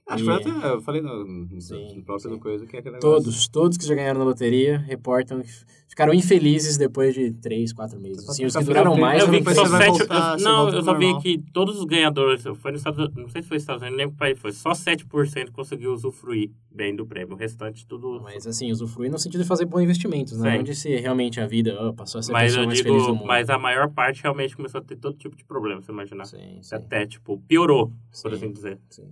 Acho 0.05 0.23
que 0.23 0.29
foi 0.29 0.33
até, 0.53 0.67
eu 0.73 0.81
falei 0.81 1.01
no, 1.01 1.25
no, 1.25 1.61
Sim, 1.61 1.95
no 1.95 2.03
próprio 2.03 2.33
sim. 2.33 2.39
coisa 2.39 2.65
que 2.65 2.75
é 2.75 2.79
aquele 2.79 2.95
negócio. 2.95 3.23
Todos, 3.23 3.47
todos 3.47 3.77
que 3.77 3.85
já 3.85 3.95
ganharam 3.95 4.19
na 4.19 4.25
loteria 4.25 4.77
reportam 4.79 5.41
que 5.41 5.49
ficaram 5.87 6.13
infelizes 6.13 6.77
depois 6.77 7.13
de 7.15 7.31
três, 7.31 7.71
quatro 7.71 7.97
meses. 7.99 8.27
Assim, 8.27 8.43
os 8.45 8.53
que 8.53 8.59
Tá 8.59 8.65
duraram 8.65 8.97
mais 8.97 9.21
eu 9.23 9.31
vi 9.31 9.41
que 9.41 9.53
só 9.53 9.65
sete. 9.65 9.97
voltar, 9.99 10.37
eu- 10.37 10.43
não, 10.43 10.69
eu 10.69 10.81
só 10.83 10.93
vi 10.97 11.17
que 11.21 11.37
todos 11.53 11.77
os 11.79 11.85
ganhadores. 11.85 12.43
Foi 12.57 12.71
nos 12.71 12.81
Estados 12.81 12.99
Unidos, 12.99 13.15
não 13.15 13.29
sei 13.29 13.41
se 13.41 13.47
foi 13.47 13.55
nos 13.55 13.63
Estados 13.63 13.81
Unidos, 13.81 13.97
não 13.97 14.03
lembro 14.05 14.17
país 14.17 14.37
foi. 14.39 14.51
Só 14.51 14.73
7% 14.73 15.51
conseguiu 15.53 15.93
usufruir 15.93 16.51
bem 16.69 16.93
do 16.93 17.05
prêmio. 17.05 17.35
O 17.35 17.37
restante 17.37 17.87
tudo. 17.87 18.19
Mas 18.21 18.45
assim, 18.45 18.71
usufruir 18.71 19.09
no 19.09 19.17
sentido 19.17 19.41
de 19.41 19.47
fazer 19.47 19.65
bons 19.65 19.81
investimentos, 19.83 20.37
né? 20.37 20.51
Sim. 20.51 20.57
Não 20.57 20.63
de 20.63 20.75
ser 20.75 20.99
realmente 20.99 21.39
a 21.39 21.47
vida, 21.47 21.77
ó, 21.79 21.93
passou 21.93 22.19
a 22.19 22.21
ser 22.21 22.33
Mas 22.33 22.51
pessoa 22.51 22.63
eu 22.63 22.67
mais 22.67 22.79
feliz 22.81 23.01
do 23.01 23.05
digo, 23.05 23.15
mundo. 23.19 23.27
mas 23.27 23.49
a 23.49 23.57
maior 23.57 23.89
parte 23.89 24.21
realmente 24.21 24.53
começou 24.55 24.79
a 24.81 24.83
ter 24.83 24.97
todo 24.97 25.15
tipo 25.17 25.35
de 25.37 25.45
problema, 25.45 25.81
você 25.81 25.91
imaginar. 25.93 26.25
Sim, 26.25 26.59
sim, 26.61 26.75
Até, 26.75 27.05
tipo, 27.07 27.37
piorou, 27.47 27.87
por 28.21 28.29
Sim. 28.31 28.35
assim 28.35 28.51
dizer. 28.51 28.77
sim. 28.89 29.07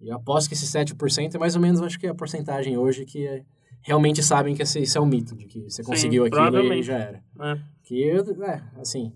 E 0.00 0.08
eu 0.08 0.16
aposto 0.16 0.48
que 0.48 0.54
esse 0.54 0.66
7% 0.66 1.34
é 1.34 1.38
mais 1.38 1.54
ou 1.54 1.60
menos, 1.60 1.82
acho 1.82 1.98
que 1.98 2.06
é 2.06 2.10
a 2.10 2.14
porcentagem 2.14 2.76
hoje 2.76 3.04
que 3.04 3.26
é- 3.26 3.44
realmente 3.82 4.22
sabem 4.22 4.54
que 4.54 4.62
esse, 4.62 4.80
isso 4.80 4.96
é 4.96 5.00
um 5.00 5.06
mito, 5.06 5.36
de 5.36 5.46
que 5.46 5.60
você 5.62 5.82
Sim, 5.82 5.90
conseguiu 5.90 6.24
aquilo 6.24 6.72
e 6.72 6.82
já 6.82 6.98
era. 6.98 7.22
É. 7.40 7.58
Que, 7.82 8.10
é, 8.10 8.62
assim... 8.80 9.12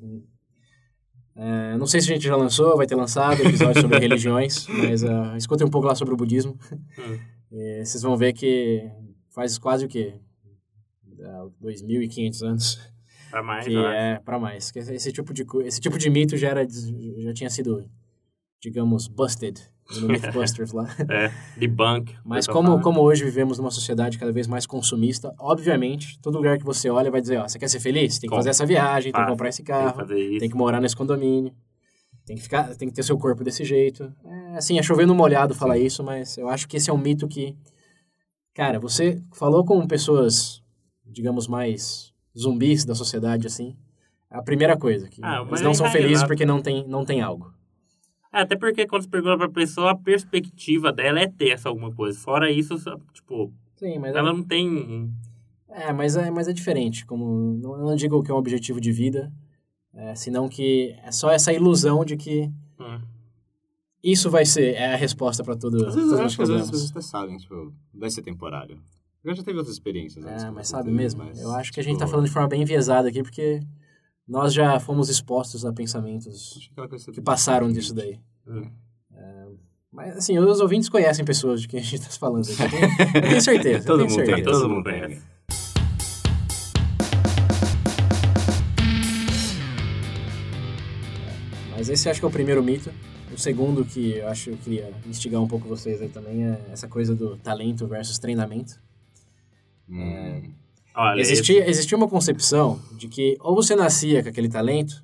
é, 1.37 1.77
não 1.77 1.87
sei 1.87 2.01
se 2.01 2.11
a 2.11 2.15
gente 2.15 2.27
já 2.27 2.37
lançou, 2.37 2.77
vai 2.77 2.87
ter 2.87 2.95
lançado 2.95 3.41
episódio 3.41 3.81
sobre 3.81 3.99
religiões, 4.01 4.67
mas 4.69 5.03
uh, 5.03 5.37
escutem 5.37 5.67
um 5.67 5.71
pouco 5.71 5.87
lá 5.87 5.95
sobre 5.95 6.15
o 6.15 6.17
budismo. 6.17 6.59
Hum. 6.99 7.19
Vocês 7.85 8.03
vão 8.03 8.17
ver 8.17 8.33
que 8.33 8.91
faz 9.31 9.59
quase 9.59 9.85
o 9.85 9.89
quê? 9.89 10.15
Ah, 11.23 11.47
2.500 11.63 12.43
anos. 12.43 12.95
Pra 13.31 13.43
mais, 13.43 13.65
que 13.65 13.77
acho. 13.77 13.87
é 13.87 14.19
para 14.19 14.39
mais. 14.39 14.71
Que 14.71 14.79
esse 14.81 15.13
tipo 15.13 15.33
de 15.33 15.45
esse 15.65 15.81
tipo 15.81 15.99
de 15.99 16.11
mito 16.11 16.37
já 16.37 16.49
era 16.49 16.67
já 16.69 17.33
tinha 17.33 17.51
sido 17.51 17.89
digamos 18.61 19.09
busted 19.09 19.61
no 20.01 20.09
Mythbusters 20.09 20.73
lá. 20.75 20.89
É, 21.11 21.31
debunk. 21.59 22.15
Mas 22.25 22.47
como 22.47 22.81
como 22.81 23.01
hoje 23.01 23.25
vivemos 23.25 23.59
numa 23.59 23.71
sociedade 23.71 24.19
cada 24.19 24.33
vez 24.33 24.47
mais 24.47 24.67
consumista, 24.67 25.35
obviamente, 25.39 26.19
todo 26.21 26.37
lugar 26.37 26.59
que 26.59 26.65
você 26.65 26.89
olha 26.91 27.11
vai 27.11 27.21
dizer, 27.21 27.39
ó, 27.39 27.49
você 27.49 27.59
quer 27.59 27.69
ser 27.69 27.81
feliz? 27.81 28.19
Tem 28.19 28.29
que 28.29 28.35
Com- 28.35 28.37
fazer 28.37 28.51
essa 28.51 28.65
viagem, 28.67 29.13
tem 29.13 29.13
que 29.13 29.19
Fácil, 29.19 29.33
comprar 29.33 29.49
esse 29.49 29.63
Tem 29.63 29.75
carro, 29.75 30.13
isso. 30.15 30.39
tem 30.41 30.49
que 30.51 30.57
morar 30.57 30.81
nesse 30.81 30.97
condomínio. 30.97 31.53
Tem 32.27 32.37
que 32.37 32.43
ficar, 32.43 32.75
tem 32.77 32.89
que 32.89 32.95
ter 32.95 33.03
seu 33.03 33.19
corpo 33.19 33.45
desse 33.45 33.65
jeito. 33.65 34.11
É, 34.25 34.57
assim, 34.57 34.79
é 34.79 34.83
chovendo 34.83 35.15
molhado 35.15 35.55
falar 35.55 35.77
isso, 35.79 36.03
mas 36.03 36.39
eu 36.39 36.49
acho 36.49 36.67
que 36.67 36.79
esse 36.79 36.89
é 36.89 36.93
um 36.93 36.97
mito 36.99 37.29
que 37.29 37.55
cara, 38.55 38.79
você 38.81 39.21
falou 39.35 39.65
com 39.65 39.87
pessoas, 39.87 40.63
digamos 41.05 41.47
mais 41.49 42.13
zumbis 42.39 42.85
da 42.85 42.95
sociedade 42.95 43.47
assim, 43.47 43.77
é 44.31 44.37
a 44.39 44.43
primeira 44.43 44.77
coisa 44.77 45.09
que 45.09 45.21
Ah, 45.23 45.45
eles 45.47 45.61
não 45.61 45.73
é 45.73 45.75
são 45.75 45.91
felizes 45.91 46.25
porque 46.25 46.47
não 46.47 46.63
tem 46.63 46.87
não 46.89 47.05
tem 47.05 47.21
algo. 47.21 47.53
É, 48.35 48.41
até 48.41 48.57
porque 48.57 48.87
quando 48.87 49.03
você 49.03 49.09
pergunta 49.09 49.39
pra 49.39 49.49
pessoa, 49.49 49.93
a 49.93 49.97
perspectiva 49.97 50.93
dela 50.93 51.21
é 51.21 51.29
ter 51.29 51.51
essa 51.51 51.69
alguma 51.69 51.93
coisa. 51.95 52.19
Fora 52.19 52.51
isso, 52.51 52.77
só, 52.79 52.99
tipo, 53.13 53.53
Sim, 53.77 53.99
mas 53.99 54.15
ela 54.15 54.33
não 54.33 54.43
tem. 54.43 55.13
É, 55.69 55.93
mas 55.93 56.17
é, 56.17 56.31
mas 56.31 56.49
é 56.49 56.53
diferente. 56.53 57.07
Como 57.07 57.55
não, 57.63 57.73
eu 57.79 57.85
não 57.87 57.97
digo 57.97 58.23
que 58.23 58.31
é 58.31 58.35
um 58.35 58.39
objetivo 58.39 58.81
de 58.81 58.91
vida, 58.93 59.33
é, 59.93 60.15
senão 60.15 60.49
que 60.49 60.95
é 61.05 61.13
só 61.13 61.31
essa 61.31 61.53
ilusão 61.53 62.05
de 62.05 62.17
que 62.17 62.51
Hum. 62.81 63.01
isso 64.03 64.29
vai 64.29 64.45
ser 64.45 64.75
é 64.75 64.95
a 64.95 64.97
resposta 64.97 65.45
para 65.45 65.57
tudo, 65.57 65.87
Às 65.87 65.95
vezes 65.95 66.11
eu 66.13 66.23
acho 66.25 66.37
que 66.37 66.43
às 66.43 66.49
vezes 66.49 66.65
as 66.65 66.71
pessoas 66.71 66.91
até 66.91 67.01
sabem, 67.03 67.37
tipo, 67.37 67.73
vai 67.95 68.11
ser 68.11 68.23
temporário. 68.23 68.81
Eu 69.23 69.35
já 69.35 69.43
teve 69.43 69.57
outras 69.59 69.75
experiências. 69.77 70.25
É, 70.25 70.51
mas 70.51 70.69
sabe 70.69 70.91
mesmo. 70.91 71.25
mas, 71.25 71.41
Eu 71.41 71.51
acho 71.53 71.73
que 71.73 71.81
a 71.81 71.83
gente 71.83 71.95
tá 71.99 72.05
tipo, 72.05 72.11
falando 72.11 72.27
de 72.27 72.33
forma 72.33 72.49
bem 72.49 72.63
enviesada 72.63 73.09
aqui, 73.09 73.23
porque 73.23 73.61
nós 74.27 74.53
já 74.55 74.81
fomos 74.81 75.09
expostos 75.09 75.65
a 75.65 75.73
pensamentos 75.73 76.71
que 77.13 77.21
passaram 77.21 77.71
disso 77.71 77.95
daí. 77.95 78.19
Hum. 78.47 78.71
Mas 79.95 80.17
assim, 80.17 80.37
os 80.39 80.61
ouvintes 80.61 80.89
conhecem 80.89 81.25
pessoas 81.25 81.63
de 81.63 81.69
quem 81.69 81.79
a 81.79 81.83
gente 81.83 82.03
tá 82.03 82.11
falando. 82.11 82.49
Eu 82.49 82.57
tenho, 82.57 82.85
eu 83.15 83.23
tenho 83.23 83.41
certeza. 83.41 83.79
eu 83.79 83.85
Todo 83.87 83.99
tenho 83.99 84.11
mundo 84.11 84.17
tem, 84.17 84.27
certeza. 84.27 84.51
todo 84.51 84.61
Todo 84.61 84.69
mundo 84.69 84.91
mundo 84.91 85.09
tem. 85.09 85.23
Mas 91.77 91.89
esse 91.89 92.09
acho 92.09 92.19
que 92.19 92.25
é 92.25 92.29
o 92.29 92.33
primeiro 92.33 92.63
mito. 92.63 92.91
O 93.33 93.39
segundo 93.39 93.85
que 93.85 94.17
eu 94.17 94.29
acho 94.29 94.45
que 94.45 94.51
eu 94.51 94.57
queria 94.57 94.93
instigar 95.07 95.41
um 95.41 95.47
pouco 95.47 95.69
vocês 95.69 96.01
aí 96.03 96.09
também 96.09 96.45
é 96.45 96.61
essa 96.73 96.89
coisa 96.89 97.15
do 97.15 97.37
talento 97.37 97.87
versus 97.87 98.19
treinamento. 98.19 98.81
Hum, 99.89 100.53
Olha, 100.97 101.21
Existia, 101.21 101.69
existia 101.69 101.97
uma 101.99 102.09
concepção 102.09 102.79
de 102.97 103.09
que 103.09 103.37
ou 103.41 103.55
você 103.55 103.75
nascia 103.75 104.23
com 104.23 104.29
aquele 104.29 104.49
talento, 104.49 105.03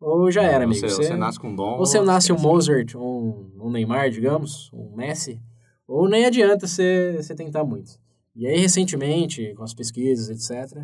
ou 0.00 0.30
já 0.30 0.42
era, 0.42 0.64
amigo. 0.64 0.80
Você, 0.80 0.88
Você, 0.94 1.02
você 1.08 1.16
nasce 1.16 1.38
com 1.40 1.54
dom. 1.54 1.72
ou 1.72 1.78
você 1.78 2.00
nasce 2.00 2.32
um. 2.32 2.38
Mozart, 2.38 2.94
um, 2.94 3.50
um 3.58 3.70
Neymar, 3.70 4.10
digamos, 4.10 4.70
um 4.72 4.94
Messi, 4.96 5.40
ou 5.86 6.08
nem 6.08 6.24
adianta 6.26 6.66
você, 6.66 7.14
você 7.16 7.34
tentar 7.34 7.64
muito. 7.64 7.92
E 8.36 8.46
aí, 8.46 8.58
recentemente, 8.58 9.52
com 9.56 9.62
as 9.62 9.74
pesquisas, 9.74 10.28
etc., 10.50 10.78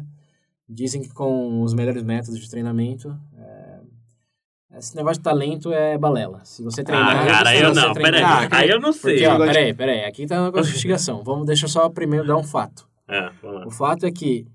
dizem 0.69 1.01
que 1.03 1.09
com 1.11 1.63
os 1.63 1.73
melhores 1.75 2.03
métodos 2.03 2.41
de 2.41 2.51
treinamento, 2.51 3.17
é, 3.39 4.77
esse 4.79 4.95
negócio 4.97 5.19
de 5.19 5.23
talento 5.25 5.73
é 5.73 5.97
balela. 5.97 6.41
Se 6.45 6.63
você 6.63 6.83
treinar... 6.83 7.23
Ah, 7.23 7.27
cara, 7.27 7.57
eu 7.57 7.73
não, 7.75 7.93
treinar- 7.93 7.95
peraí. 7.95 8.23
Ah, 8.23 8.49
Aí 8.51 8.69
eu 8.69 8.81
não 8.81 8.93
sei. 8.93 9.13
Porque, 9.15 9.27
ó, 9.27 9.39
peraí, 9.39 9.73
peraí, 9.75 10.05
aqui 10.05 10.27
tá 10.27 10.41
uma 10.51 10.59
investigação. 10.61 11.23
Vamos, 11.23 11.47
deixa 11.47 11.65
eu 11.67 11.69
só 11.71 11.89
primeiro 11.89 12.27
dar 12.27 12.37
um 12.37 12.43
fato. 12.45 12.87
É. 13.09 13.31
O 13.67 13.71
fato 13.71 14.07
é 14.07 14.11
que 14.11 14.47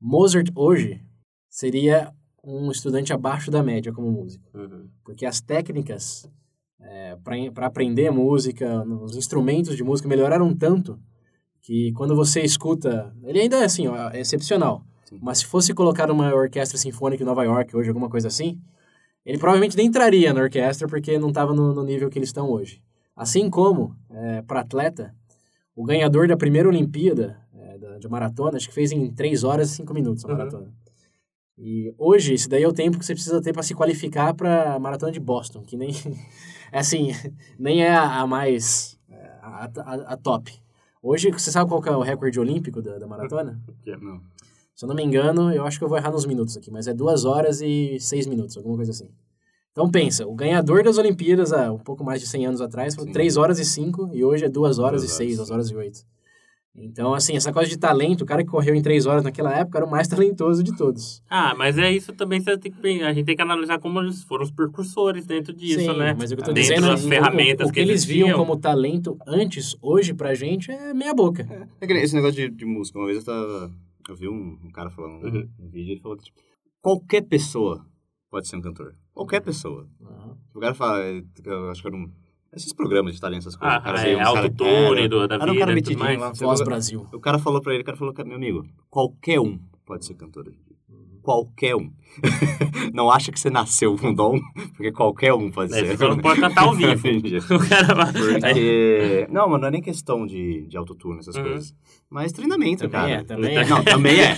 Mozart 0.00 0.48
hoje 0.54 1.02
seria 1.48 2.12
um 2.44 2.70
estudante 2.70 3.12
abaixo 3.12 3.50
da 3.50 3.62
média 3.62 3.92
como 3.92 4.10
músico. 4.10 4.44
Uhum. 4.56 4.88
Porque 5.04 5.26
as 5.26 5.40
técnicas 5.40 6.30
para 7.54 7.66
aprender 7.66 8.10
música, 8.10 8.82
os 8.84 9.16
instrumentos 9.16 9.76
de 9.76 9.82
música 9.82 10.08
melhoraram 10.08 10.54
tanto 10.54 10.98
que 11.60 11.92
quando 11.92 12.14
você 12.14 12.42
escuta. 12.42 13.12
Ele 13.24 13.40
ainda 13.40 13.56
é 13.58 13.64
assim, 13.64 13.88
ó, 13.88 14.10
é 14.10 14.20
excepcional. 14.20 14.84
Sim. 15.04 15.18
Mas 15.22 15.38
se 15.38 15.46
fosse 15.46 15.74
colocar 15.74 16.10
uma 16.10 16.32
orquestra 16.34 16.78
sinfônica 16.78 17.22
em 17.22 17.26
Nova 17.26 17.44
York 17.44 17.76
hoje, 17.76 17.88
alguma 17.88 18.08
coisa 18.08 18.28
assim, 18.28 18.60
ele 19.24 19.38
provavelmente 19.38 19.76
nem 19.76 19.86
entraria 19.86 20.32
na 20.32 20.42
orquestra 20.42 20.86
porque 20.86 21.18
não 21.18 21.28
estava 21.28 21.54
no, 21.54 21.74
no 21.74 21.82
nível 21.82 22.08
que 22.08 22.18
eles 22.18 22.28
estão 22.28 22.48
hoje. 22.50 22.82
Assim 23.14 23.48
como, 23.48 23.96
para 24.46 24.60
atleta, 24.60 25.14
o 25.74 25.84
ganhador 25.84 26.28
da 26.28 26.36
primeira 26.36 26.68
Olimpíada 26.68 27.24
é, 27.24 27.26
da, 27.26 27.45
de 27.98 28.08
maratona, 28.08 28.56
acho 28.56 28.68
que 28.68 28.74
fez 28.74 28.92
em 28.92 29.10
3 29.10 29.44
horas 29.44 29.70
e 29.72 29.74
5 29.76 29.92
minutos 29.94 30.24
a 30.24 30.28
Uhum. 30.28 30.36
maratona. 30.36 30.72
E 31.58 31.94
hoje, 31.96 32.34
esse 32.34 32.48
daí 32.48 32.62
é 32.62 32.68
o 32.68 32.72
tempo 32.72 32.98
que 32.98 33.04
você 33.06 33.14
precisa 33.14 33.40
ter 33.40 33.52
para 33.52 33.62
se 33.62 33.74
qualificar 33.74 34.34
para 34.34 34.74
a 34.74 34.78
maratona 34.78 35.10
de 35.10 35.18
Boston, 35.20 35.62
que 35.62 35.76
nem, 35.76 35.90
é 36.70 36.78
assim, 36.78 37.12
nem 37.58 37.82
é 37.82 37.90
a, 37.94 38.20
a 38.20 38.26
mais, 38.26 38.98
é, 39.08 39.16
a, 39.40 39.70
a, 39.76 39.94
a 40.12 40.16
top. 40.16 40.52
Hoje, 41.02 41.30
você 41.30 41.50
sabe 41.50 41.70
qual 41.70 41.82
é 41.86 41.96
o 41.96 42.02
recorde 42.02 42.38
olímpico 42.38 42.82
da, 42.82 42.98
da 42.98 43.06
maratona? 43.06 43.60
Não. 44.00 44.20
Se 44.74 44.84
eu 44.84 44.88
não 44.88 44.94
me 44.94 45.02
engano, 45.02 45.50
eu 45.50 45.64
acho 45.64 45.78
que 45.78 45.84
eu 45.84 45.88
vou 45.88 45.96
errar 45.96 46.10
nos 46.10 46.26
minutos 46.26 46.54
aqui, 46.54 46.70
mas 46.70 46.86
é 46.86 46.92
2 46.92 47.24
horas 47.24 47.62
e 47.62 47.96
6 47.98 48.26
minutos, 48.26 48.58
alguma 48.58 48.76
coisa 48.76 48.90
assim. 48.90 49.08
Então 49.72 49.90
pensa, 49.90 50.26
o 50.26 50.34
ganhador 50.34 50.82
das 50.84 50.98
Olimpíadas 50.98 51.50
há 51.50 51.72
um 51.72 51.78
pouco 51.78 52.04
mais 52.04 52.20
de 52.20 52.26
100 52.26 52.46
anos 52.46 52.60
atrás 52.60 52.94
foi 52.94 53.04
Sim. 53.04 53.12
3 53.12 53.38
horas 53.38 53.58
e 53.58 53.64
5 53.64 54.10
e 54.12 54.22
hoje 54.22 54.44
é 54.44 54.48
2 54.50 54.78
horas 54.78 55.00
Duas 55.00 55.10
e 55.10 55.14
horas 55.14 55.16
6, 55.16 55.32
e 55.32 55.36
2 55.36 55.50
horas 55.50 55.70
e 55.70 55.74
8. 55.76 56.06
Então, 56.78 57.14
assim, 57.14 57.34
essa 57.36 57.52
coisa 57.52 57.70
de 57.70 57.78
talento, 57.78 58.22
o 58.22 58.26
cara 58.26 58.44
que 58.44 58.50
correu 58.50 58.74
em 58.74 58.82
3 58.82 59.06
horas 59.06 59.24
naquela 59.24 59.52
época 59.56 59.78
era 59.78 59.86
o 59.86 59.90
mais 59.90 60.06
talentoso 60.08 60.62
de 60.62 60.76
todos. 60.76 61.22
Ah, 61.28 61.54
mas 61.56 61.78
é 61.78 61.90
isso 61.90 62.12
também, 62.12 62.40
você 62.40 62.56
tem 62.58 62.70
que, 62.70 63.02
a 63.02 63.12
gente 63.14 63.24
tem 63.24 63.34
que 63.34 63.42
analisar 63.42 63.78
como 63.78 63.98
eles 64.00 64.22
foram 64.24 64.44
os 64.44 64.50
precursores 64.50 65.24
dentro 65.26 65.52
disso, 65.54 65.80
Sim, 65.80 65.96
né? 65.98 66.14
mas 66.18 66.30
o 66.30 66.36
que 66.36 66.42
eu 66.42 66.46
tô 66.46 66.52
dentro 66.52 66.68
dizendo 66.74 66.86
das 66.88 67.04
o- 67.04 67.08
ferramentas 67.08 67.66
o, 67.66 67.70
o 67.70 67.72
que, 67.72 67.80
eles 67.80 68.02
existiam. 68.04 68.26
viam 68.28 68.38
como 68.38 68.56
talento 68.58 69.16
antes, 69.26 69.74
hoje 69.80 70.12
pra 70.12 70.34
gente 70.34 70.70
é 70.70 70.92
meia 70.92 71.14
boca. 71.14 71.42
É 71.80 71.86
que 71.86 71.94
nem 71.94 72.02
esse 72.02 72.14
negócio 72.14 72.36
de, 72.36 72.54
de 72.54 72.64
música. 72.66 72.98
Uma 72.98 73.06
vez 73.06 73.18
eu 73.18 73.24
tava. 73.24 73.72
Eu 74.08 74.14
vi 74.14 74.28
um, 74.28 74.58
um 74.64 74.70
cara 74.70 74.90
falando 74.90 75.24
Uhum. 75.24 75.48
um 75.58 75.68
vídeo 75.70 75.88
e 75.88 75.92
ele 75.92 76.00
falou 76.00 76.16
que, 76.16 76.24
tipo, 76.24 76.40
qualquer 76.80 77.22
pessoa 77.22 77.84
pode 78.30 78.46
ser 78.48 78.56
um 78.56 78.60
cantor. 78.60 78.94
Qualquer 79.12 79.40
pessoa. 79.40 79.88
Aham. 80.04 80.36
O 80.54 80.60
cara 80.60 80.74
fala, 80.74 81.02
eu 81.44 81.70
acho 81.70 81.80
que 81.82 81.88
era 81.88 81.96
um. 81.96 82.10
Esses 82.52 82.72
programas 82.72 83.14
de 83.14 83.20
talento, 83.20 83.40
essas 83.40 83.56
coisas. 83.56 83.76
Ah, 83.76 83.80
o 83.80 83.82
cara 83.82 84.00
é, 84.08 84.16
cara- 84.16 84.28
autotune 84.28 85.08
da 85.08 85.34
era 85.34 85.34
um 85.34 85.38
vida 85.38 85.38
cara 85.38 85.52
e 85.52 85.56
tudo 85.58 85.74
metidinho 85.74 85.98
mais. 85.98 86.18
lá. 86.18 86.32
Voz 86.32 86.60
Brasil. 86.62 87.06
O 87.12 87.20
cara 87.20 87.38
falou 87.38 87.60
pra 87.60 87.74
ele, 87.74 87.82
o 87.82 87.84
cara 87.86 87.98
falou, 87.98 88.14
meu 88.24 88.36
amigo, 88.36 88.66
qualquer 88.88 89.40
um 89.40 89.58
pode 89.84 90.06
ser 90.06 90.14
cantor 90.14 90.48
hoje 90.48 90.58
em 90.58 90.62
dia. 90.68 90.76
Uhum. 90.88 91.15
Qualquer 91.26 91.74
um. 91.74 91.90
não 92.94 93.10
acha 93.10 93.32
que 93.32 93.38
você 93.40 93.50
nasceu 93.50 93.96
com 93.96 94.14
dom, 94.14 94.38
porque 94.76 94.92
qualquer 94.92 95.34
um 95.34 95.50
pode 95.50 95.74
É, 95.74 95.78
ser. 95.84 95.96
você 95.98 96.06
não 96.08 96.16
pode 96.18 96.40
cantar 96.40 96.62
ao 96.62 96.72
vivo. 96.76 96.92
O 97.52 97.68
cara 97.68 97.94
vai... 97.96 98.12
Porque. 98.12 99.26
Não, 99.28 99.48
mas 99.48 99.60
não 99.60 99.66
é 99.66 99.70
nem 99.72 99.82
questão 99.82 100.24
de, 100.24 100.66
de 100.68 100.76
autotune, 100.76 101.18
essas 101.18 101.34
Uhum. 101.34 101.42
coisas. 101.42 101.74
Mas 102.08 102.30
treinamento, 102.30 102.88
Também 102.88 103.00
cara. 103.00 103.12
é, 103.20 103.24
também 103.24 103.56
é. 103.56 103.64
Não, 103.66 103.82
também 103.82 104.20
é. 104.20 104.36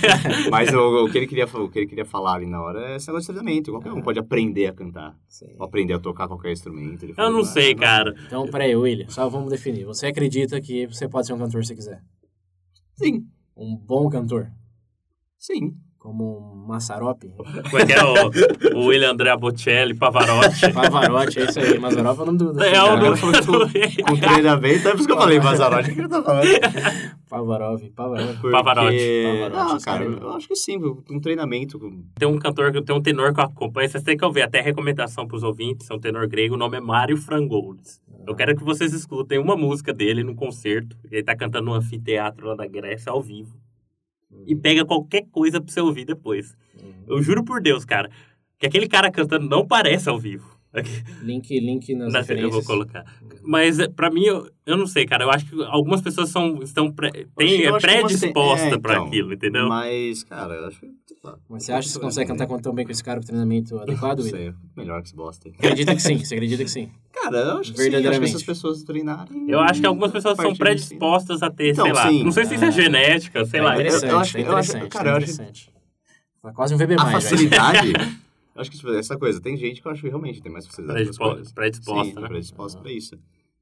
Mas 0.50 0.72
o, 0.72 1.04
o 1.04 1.10
que 1.12 1.18
ele 1.18 1.26
queria, 1.26 1.44
o 1.44 1.68
que 1.68 1.78
ele 1.80 1.86
queria 1.86 2.06
falar 2.06 2.36
ali 2.36 2.46
na 2.46 2.62
hora 2.62 2.92
é 2.92 2.96
esse 2.96 3.06
negócio 3.08 3.30
de 3.32 3.38
treinamento. 3.38 3.70
Qualquer 3.70 3.92
um 3.92 4.00
pode 4.00 4.18
aprender 4.18 4.66
a 4.68 4.72
cantar. 4.72 5.14
Sim. 5.28 5.54
Ou 5.58 5.66
aprender 5.66 5.92
a 5.92 5.98
tocar 5.98 6.26
qualquer 6.26 6.52
instrumento. 6.52 7.02
Ele 7.02 7.12
Eu 7.16 7.30
não 7.30 7.40
"Ah, 7.40 7.44
sei, 7.44 7.74
não." 7.74 7.80
cara. 7.82 8.14
Então, 8.26 8.46
peraí, 8.50 8.74
William, 8.74 9.10
só 9.10 9.28
vamos 9.28 9.50
definir. 9.50 9.84
Você 9.84 10.06
acredita 10.06 10.58
que 10.62 10.86
você 10.86 11.06
pode 11.06 11.26
ser 11.26 11.34
um 11.34 11.38
cantor 11.38 11.62
se 11.66 11.74
quiser? 11.74 12.00
Sim, 12.94 13.26
Um 13.54 13.76
bom 13.76 14.08
cantor? 14.08 14.50
sim. 15.38 15.74
Como 15.98 16.54
um 16.54 16.66
Massarope? 16.68 17.28
Como 17.36 17.78
é 17.78 17.84
que 17.84 17.92
é 17.92 18.04
o, 18.04 18.78
o 18.78 18.86
William 18.86 19.10
Andrea 19.10 19.36
Bocelli, 19.36 19.94
Pavarotti? 19.94 20.72
Pavarotti, 20.72 21.40
é 21.40 21.44
isso 21.44 21.58
aí. 21.58 21.76
Mazzaropi 21.76 22.20
é 22.20 22.22
o 22.22 22.26
nome 22.26 22.38
do... 22.38 22.52
do 22.52 22.62
É, 22.62 22.82
o 22.82 22.86
cara. 22.86 23.40
do... 23.40 24.04
Com 24.04 24.16
treinamento, 24.16 24.88
é 24.88 24.90
por 24.92 24.98
isso 24.98 25.06
que 25.06 25.12
eu 25.12 25.16
falei 25.18 25.40
Mazzarotti. 25.40 25.90
O 25.90 25.94
que 25.94 26.00
ele 26.00 26.08
tá 26.08 26.22
falando? 26.22 26.46
Pavarotti, 27.28 27.90
Pavarotti. 27.90 28.34
Porque... 28.34 28.50
Pavarotti. 28.50 29.50
Não, 29.52 29.78
cara, 29.80 30.04
é- 30.04 30.08
eu 30.08 30.30
acho 30.30 30.46
que 30.46 30.54
sim. 30.54 30.78
Um 31.10 31.20
treinamento. 31.20 31.80
Tem 32.16 32.28
um 32.28 32.38
cantor, 32.38 32.70
tem 32.82 32.94
um 32.94 33.02
tenor 33.02 33.34
que 33.34 33.40
eu 33.40 33.44
acompanho, 33.44 33.88
vocês 33.88 34.04
têm 34.04 34.16
que 34.16 34.24
ouvir, 34.24 34.42
até 34.42 34.60
recomendação 34.60 35.26
pros 35.26 35.42
ouvintes, 35.42 35.90
é 35.90 35.94
um 35.94 35.98
tenor 35.98 36.28
grego, 36.28 36.54
o 36.54 36.58
nome 36.58 36.76
é 36.76 36.80
Mário 36.80 37.16
Frangoulis. 37.16 38.00
Eu 38.26 38.36
quero 38.36 38.54
que 38.56 38.62
vocês 38.62 38.92
escutem 38.92 39.38
uma 39.38 39.56
música 39.56 39.92
dele 39.92 40.22
num 40.22 40.34
concerto, 40.34 40.96
ele 41.10 41.24
tá 41.24 41.34
cantando 41.34 41.66
no 41.66 41.74
anfiteatro 41.74 42.46
lá 42.46 42.54
da 42.54 42.66
Grécia, 42.66 43.10
ao 43.10 43.20
vivo. 43.20 43.56
E 44.46 44.54
pega 44.56 44.84
qualquer 44.84 45.26
coisa 45.30 45.60
pra 45.60 45.72
você 45.72 45.80
ouvir 45.80 46.04
depois. 46.04 46.56
Eu 47.06 47.22
juro 47.22 47.44
por 47.44 47.60
Deus, 47.60 47.84
cara, 47.84 48.10
que 48.58 48.66
aquele 48.66 48.86
cara 48.88 49.10
cantando 49.10 49.48
não 49.48 49.66
parece 49.66 50.08
ao 50.08 50.18
vivo. 50.18 50.56
Link, 51.22 51.58
link 51.58 51.94
nas 51.94 52.12
Na- 52.12 52.18
eu 52.18 52.22
referências. 52.22 52.52
vou 52.52 52.62
colocar. 52.64 53.04
Mas, 53.42 53.78
eh, 53.78 53.88
pra 53.88 54.10
mim, 54.10 54.24
eu, 54.24 54.50
eu 54.66 54.76
não 54.76 54.86
sei, 54.86 55.06
cara. 55.06 55.24
Eu 55.24 55.30
acho 55.30 55.46
que 55.46 55.62
algumas 55.64 56.02
pessoas 56.02 56.28
são, 56.28 56.62
estão 56.62 56.92
pré, 56.92 57.10
Eu 57.14 57.26
têm, 57.36 57.60
eu 57.62 57.76
é 57.76 57.80
predisposta 57.80 58.66
é, 58.74 58.78
pra 58.78 58.94
então, 58.94 59.06
aquilo, 59.06 59.32
entendeu? 59.32 59.66
Mas, 59.68 60.22
cara, 60.24 60.54
eu 60.54 60.66
acho 60.66 60.78
que. 60.80 60.86
Mas 61.48 61.64
você 61.64 61.72
acha 61.72 61.88
que 61.88 61.94
você 61.94 62.00
consegue 62.00 62.28
cantar 62.30 62.46
tão 62.60 62.74
bem 62.74 62.84
com 62.84 62.92
esse 62.92 63.02
cara 63.02 63.20
com 63.20 63.26
treinamento 63.26 63.78
adequado, 63.78 64.18
Não 64.20 64.24
sei, 64.26 64.54
melhor 64.76 65.00
que 65.02 65.08
esse 65.08 65.16
bosta. 65.16 65.48
Acredita 65.48 65.94
que 65.94 66.02
sim, 66.02 66.18
você 66.18 66.34
acredita 66.34 66.64
que 66.64 66.70
sim. 66.70 66.90
Cara, 67.12 67.36
eu 67.38 67.50
acho 67.58 67.60
que 67.60 67.64
sim. 67.64 67.70
Acho 67.70 67.72
que 67.74 67.80
Verdadeiramente. 67.90 68.30
essas 68.30 68.42
pessoas 68.42 68.82
treinarem. 68.82 69.50
Eu 69.50 69.60
acho 69.60 69.80
que 69.80 69.86
algumas 69.86 70.12
pessoas 70.12 70.36
são 70.36 70.54
predispostas 70.54 71.42
a 71.42 71.50
ter, 71.50 71.72
Então, 71.72 71.84
sei 71.84 71.92
lá. 71.94 72.08
sim. 72.08 72.24
Não 72.24 72.32
sei 72.32 72.44
se 72.46 72.54
isso 72.54 72.64
é 72.64 72.68
É. 72.68 72.72
genética, 72.72 73.44
sei 73.44 73.60
Tá 73.60 73.66
lá. 73.66 73.74
interessante, 73.74 74.10
eu 74.12 74.18
acho- 74.18 74.38
eu 74.38 74.56
acho- 74.56 74.70
interessante, 74.70 74.90
cara, 74.92 75.10
eu 75.10 75.16
acho- 75.16 75.24
interessante. 75.32 75.72
Tá 76.42 76.52
quase 76.52 76.74
um 76.74 76.78
VB+, 76.78 76.94
A 76.94 77.06
facilidade. 77.10 77.92
eu 78.54 78.60
acho 78.60 78.70
que 78.70 78.76
tipo, 78.76 78.90
essa 78.92 79.18
coisa, 79.18 79.40
tem 79.40 79.56
gente 79.56 79.82
que 79.82 79.88
eu 79.88 79.92
acho 79.92 80.00
que 80.02 80.08
realmente 80.08 80.40
tem 80.40 80.50
mais 80.52 80.66
facilidade 80.66 81.00
Predispo- 81.00 81.24
coisas. 81.24 81.52
predisposta, 81.52 82.14
Sim, 82.14 82.20
né? 82.20 82.28
predisposta 82.28 82.80
pra 82.80 82.92
isso. 82.92 83.18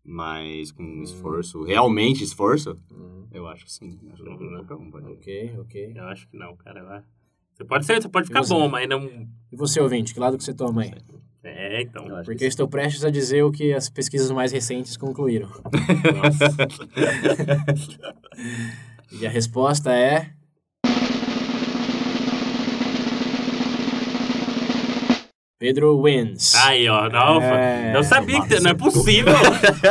Mas 0.09 0.71
com 0.71 1.03
esforço, 1.03 1.65
realmente 1.65 2.23
esforço, 2.23 2.77
Hum, 2.93 3.25
eu 3.33 3.47
acho 3.49 3.65
que 3.65 3.73
sim. 3.73 3.99
Acho 4.13 4.23
que 4.23 4.29
Uhum. 4.29 4.51
qualquer 4.65 4.75
um 4.75 4.89
pode. 4.91 5.07
ok, 5.11 5.55
ok. 5.59 5.93
Eu 5.97 6.05
acho 6.05 6.29
que 6.29 6.37
não, 6.37 6.55
cara. 6.55 6.79
eu 6.81 6.89
acho- 6.91 7.07
Você 7.57 7.65
pode 7.65 7.87
ser, 7.87 8.03
você 8.03 8.09
pode 8.09 8.27
ficar 8.27 8.43
você? 8.45 8.53
bom, 8.53 8.69
mas 8.69 8.87
não. 8.87 9.03
E 9.51 9.57
você, 9.57 9.81
ouvinte, 9.81 10.13
que 10.13 10.21
lado 10.21 10.37
que 10.37 10.45
você 10.45 10.53
toma 10.53 10.83
aí? 10.83 10.93
É, 11.43 11.81
então. 11.81 12.05
Porque 12.05 12.35
que 12.37 12.45
eu 12.45 12.49
estou 12.49 12.69
prestes 12.69 13.03
a 13.03 13.09
dizer 13.09 13.45
o 13.45 13.51
que 13.51 13.73
as 13.73 13.89
pesquisas 13.89 14.31
mais 14.31 14.53
recentes 14.53 14.97
concluíram. 14.97 15.49
Nossa. 15.49 16.55
E 19.13 19.25
a 19.25 19.31
resposta 19.31 19.93
é... 19.95 20.31
Pedro 25.59 26.03
wins. 26.03 26.55
Aí, 26.57 26.87
ó. 26.89 27.09
Não, 27.09 27.41
É, 27.41 27.97
eu 27.97 28.05
sabia 28.05 28.43
que 28.47 28.61
não 28.61 28.73
é 28.73 28.75
possível. 28.75 29.33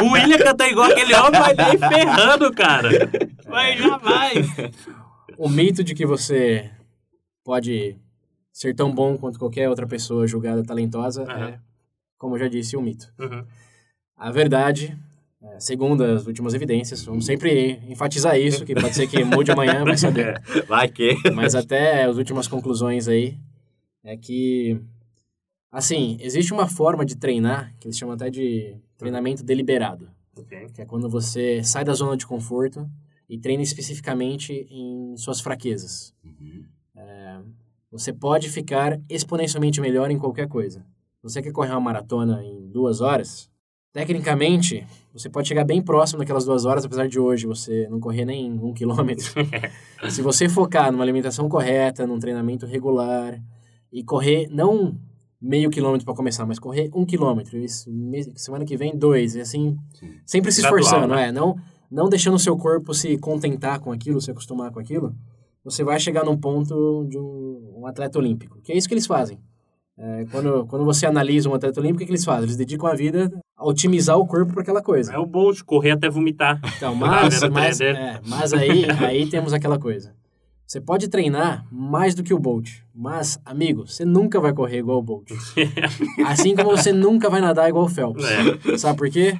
o 0.03 0.11
William 0.11 0.37
canta 0.37 0.67
igual 0.67 0.91
aquele 0.91 1.15
homem, 1.15 1.39
mas 1.39 1.57
nem 1.57 1.77
ferrando, 1.89 2.53
cara. 2.53 2.89
Mas 3.47 3.79
jamais. 3.79 4.47
O 5.37 5.49
mito 5.49 5.83
de 5.83 5.95
que 5.95 6.05
você 6.05 6.69
pode 7.45 7.95
ser 8.51 8.73
tão 8.73 8.93
bom 8.93 9.17
quanto 9.17 9.37
qualquer 9.39 9.69
outra 9.69 9.85
pessoa 9.87 10.27
julgada 10.27 10.63
talentosa 10.63 11.23
Aham. 11.23 11.49
é, 11.49 11.59
como 12.17 12.35
eu 12.35 12.39
já 12.39 12.47
disse, 12.49 12.75
um 12.75 12.81
mito. 12.81 13.13
Uhum. 13.19 13.45
A 14.17 14.31
verdade, 14.31 14.97
é, 15.41 15.59
segundo 15.59 16.03
as 16.03 16.25
últimas 16.25 16.53
evidências, 16.53 17.03
vamos 17.05 17.25
sempre 17.25 17.79
enfatizar 17.87 18.37
isso, 18.39 18.65
que 18.65 18.73
pode 18.73 18.95
ser 18.95 19.07
que 19.07 19.23
mude 19.23 19.51
amanhã, 19.51 19.83
vai 19.83 19.95
saber. 19.97 20.41
Vai 20.67 20.89
que. 20.89 21.15
Mas 21.33 21.53
até 21.53 22.03
as 22.05 22.17
últimas 22.17 22.47
conclusões 22.47 23.07
aí 23.07 23.37
é 24.03 24.17
que, 24.17 24.79
assim, 25.71 26.17
existe 26.19 26.51
uma 26.53 26.67
forma 26.67 27.05
de 27.05 27.15
treinar, 27.15 27.73
que 27.79 27.87
eles 27.87 27.97
chamam 27.97 28.15
até 28.15 28.29
de 28.29 28.75
treinamento 28.97 29.43
deliberado, 29.43 30.09
Ok. 30.37 30.69
que 30.73 30.81
é 30.81 30.85
quando 30.85 31.09
você 31.09 31.61
sai 31.63 31.83
da 31.83 31.93
zona 31.93 32.15
de 32.17 32.25
conforto 32.25 32.89
e 33.29 33.37
treina 33.37 33.61
especificamente 33.61 34.65
em 34.71 35.15
suas 35.17 35.41
fraquezas. 35.41 36.13
Uhum. 36.23 36.63
Você 37.95 38.11
pode 38.11 38.49
ficar 38.49 38.99
exponencialmente 39.09 39.79
melhor 39.79 40.11
em 40.11 40.17
qualquer 40.17 40.49
coisa. 40.49 40.85
Você 41.23 41.41
quer 41.41 41.53
correr 41.53 41.71
uma 41.71 41.79
maratona 41.79 42.43
em 42.43 42.67
duas 42.67 42.99
horas? 42.99 43.49
Tecnicamente, 43.93 44.85
você 45.13 45.29
pode 45.29 45.47
chegar 45.47 45.63
bem 45.63 45.81
próximo 45.81 46.19
daquelas 46.19 46.43
duas 46.43 46.65
horas, 46.65 46.83
apesar 46.83 47.07
de 47.07 47.17
hoje 47.17 47.47
você 47.47 47.87
não 47.89 47.97
correr 48.01 48.25
nem 48.25 48.51
um 48.51 48.73
quilômetro. 48.73 49.25
Se 50.11 50.21
você 50.21 50.49
focar 50.49 50.91
numa 50.91 51.05
alimentação 51.05 51.47
correta, 51.47 52.05
num 52.05 52.19
treinamento 52.19 52.65
regular 52.65 53.41
e 53.93 54.03
correr 54.03 54.49
não 54.51 54.99
meio 55.41 55.69
quilômetro 55.69 56.03
para 56.03 56.13
começar, 56.13 56.45
mas 56.45 56.59
correr 56.59 56.89
um 56.93 57.05
quilômetro, 57.05 57.57
isso, 57.57 57.89
semana 58.35 58.65
que 58.65 58.75
vem 58.75 58.97
dois, 58.97 59.35
e 59.35 59.39
assim, 59.39 59.77
Sim. 59.93 60.15
sempre 60.25 60.51
se 60.51 60.61
Gradual, 60.61 60.81
esforçando, 60.81 61.15
né? 61.15 61.29
é, 61.29 61.31
não, 61.31 61.55
não 61.89 62.09
deixando 62.09 62.33
o 62.35 62.39
seu 62.39 62.57
corpo 62.57 62.93
se 62.93 63.17
contentar 63.17 63.79
com 63.79 63.93
aquilo, 63.93 64.19
se 64.19 64.31
acostumar 64.31 64.71
com 64.71 64.79
aquilo, 64.79 65.15
você 65.65 65.83
vai 65.83 65.99
chegar 65.99 66.23
num 66.23 66.37
ponto 66.37 67.07
de 67.09 67.17
um, 67.17 67.79
um 67.79 67.87
atleta 67.87 68.19
olímpico, 68.19 68.59
que 68.63 68.71
é 68.71 68.77
isso 68.77 68.87
que 68.87 68.93
eles 68.93 69.07
fazem. 69.07 69.39
É, 69.97 70.25
quando, 70.29 70.65
quando 70.67 70.85
você 70.85 71.05
analisa 71.05 71.49
um 71.49 71.53
atleta 71.55 71.79
olímpico, 71.79 72.03
o 72.03 72.05
que, 72.05 72.11
eles 72.11 72.23
fazem? 72.23 72.43
Eles 72.43 72.57
dedicam 72.57 72.87
a 72.87 72.93
vida 72.93 73.31
a 73.57 73.65
otimizar 73.65 74.17
o 74.17 74.27
corpo 74.27 74.53
para 74.53 74.61
aquela 74.61 74.81
coisa. 74.81 75.13
É 75.13 75.17
o 75.17 75.25
Bolt, 75.25 75.63
correr 75.63 75.91
até 75.91 76.09
vomitar. 76.09 76.61
Então, 76.77 76.93
mas, 76.95 77.41
mas, 77.49 77.81
é, 77.81 78.19
mas 78.27 78.53
aí, 78.53 78.85
aí 79.03 79.27
temos 79.27 79.53
aquela 79.53 79.79
coisa. 79.79 80.13
Você 80.67 80.81
pode 80.81 81.07
treinar 81.07 81.65
mais 81.71 82.13
do 82.13 82.23
que 82.23 82.33
o 82.33 82.39
Bolt, 82.39 82.69
mas, 82.93 83.39
amigo, 83.45 83.87
você 83.87 84.03
nunca 84.03 84.39
vai 84.39 84.53
correr 84.53 84.79
igual 84.79 84.99
o 84.99 85.01
Bolt. 85.01 85.29
Assim 86.25 86.55
como 86.55 86.71
você 86.71 86.91
nunca 86.91 87.29
vai 87.29 87.39
nadar 87.39 87.69
igual 87.69 87.85
o 87.85 87.89
Phelps. 87.89 88.25
É. 88.25 88.77
Sabe 88.77 88.97
por 88.97 89.09
quê? 89.09 89.39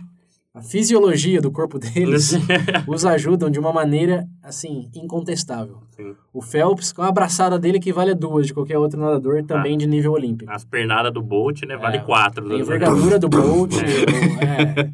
A 0.55 0.62
fisiologia 0.62 1.41
do 1.41 1.51
corpo 1.51 1.77
deles 1.77 2.31
os 2.88 3.05
ajudam 3.05 3.50
de 3.50 3.59
uma 3.59 3.74
maneira, 3.74 4.25
assim, 4.41 4.89
incontestável. 4.95 5.79
Sim. 5.89 6.15
O 6.33 6.41
Phelps, 6.41 6.93
com 6.93 7.01
a 7.01 7.09
abraçada 7.09 7.59
dele, 7.59 7.75
equivale 7.75 8.12
a 8.12 8.13
duas 8.13 8.47
de 8.47 8.53
qualquer 8.53 8.77
outro 8.77 8.97
nadador 8.97 9.43
também 9.43 9.77
de 9.77 9.85
nível 9.85 10.13
olímpico. 10.13 10.50
As 10.50 10.63
pernadas 10.63 11.13
do 11.13 11.21
Bolt, 11.21 11.63
né? 11.63 11.75
Vale 11.75 11.97
É, 11.97 12.00
quatro. 12.00 12.50
A 12.50 12.57
envergadura 12.57 13.19
do 13.19 13.27
Bolt, 13.27 13.74
é, 14.39 14.89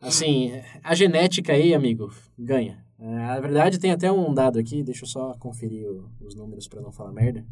assim, 0.00 0.52
a 0.84 0.94
genética 0.94 1.52
aí, 1.52 1.74
amigo, 1.74 2.12
ganha. 2.38 2.78
É, 2.96 3.16
a 3.24 3.40
verdade 3.40 3.80
tem 3.80 3.90
até 3.90 4.12
um 4.12 4.32
dado 4.32 4.60
aqui, 4.60 4.80
deixa 4.84 5.02
eu 5.02 5.08
só 5.08 5.34
conferir 5.40 5.88
os 6.24 6.36
números 6.36 6.68
para 6.68 6.80
não 6.80 6.92
falar 6.92 7.10
merda. 7.10 7.44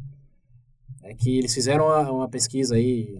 É 1.02 1.12
que 1.12 1.38
eles 1.38 1.52
fizeram 1.52 1.87
uma, 1.87 2.08
uma 2.12 2.28
pesquisa 2.28 2.76
aí. 2.76 3.18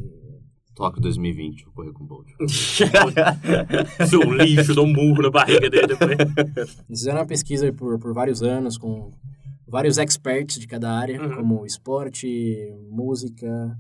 Tóquio 0.75 1.03
2020, 1.03 1.65
vou 1.67 1.75
correr 1.75 1.93
com 1.93 2.05
o 2.05 2.07
Bolt. 2.07 2.29
Seu 4.09 4.23
lixo, 4.33 4.75
dá 4.75 4.83
um 4.83 4.87
murro 4.93 5.23
na 5.23 5.31
barriga 5.31 5.69
dele 5.69 5.87
depois. 5.89 6.17
Eles 6.57 6.85
fizeram 6.87 7.19
uma 7.21 7.27
pesquisa 7.27 7.71
por, 7.73 7.99
por 7.99 8.15
vários 8.15 8.43
anos 8.43 8.79
com 8.79 9.11
vários 9.67 9.99
experts 9.99 10.59
de 10.59 10.67
cada 10.67 10.91
área, 10.91 11.21
Uhum. 11.23 11.37
como 11.37 11.67
esporte, 11.67 12.75
música 12.91 13.79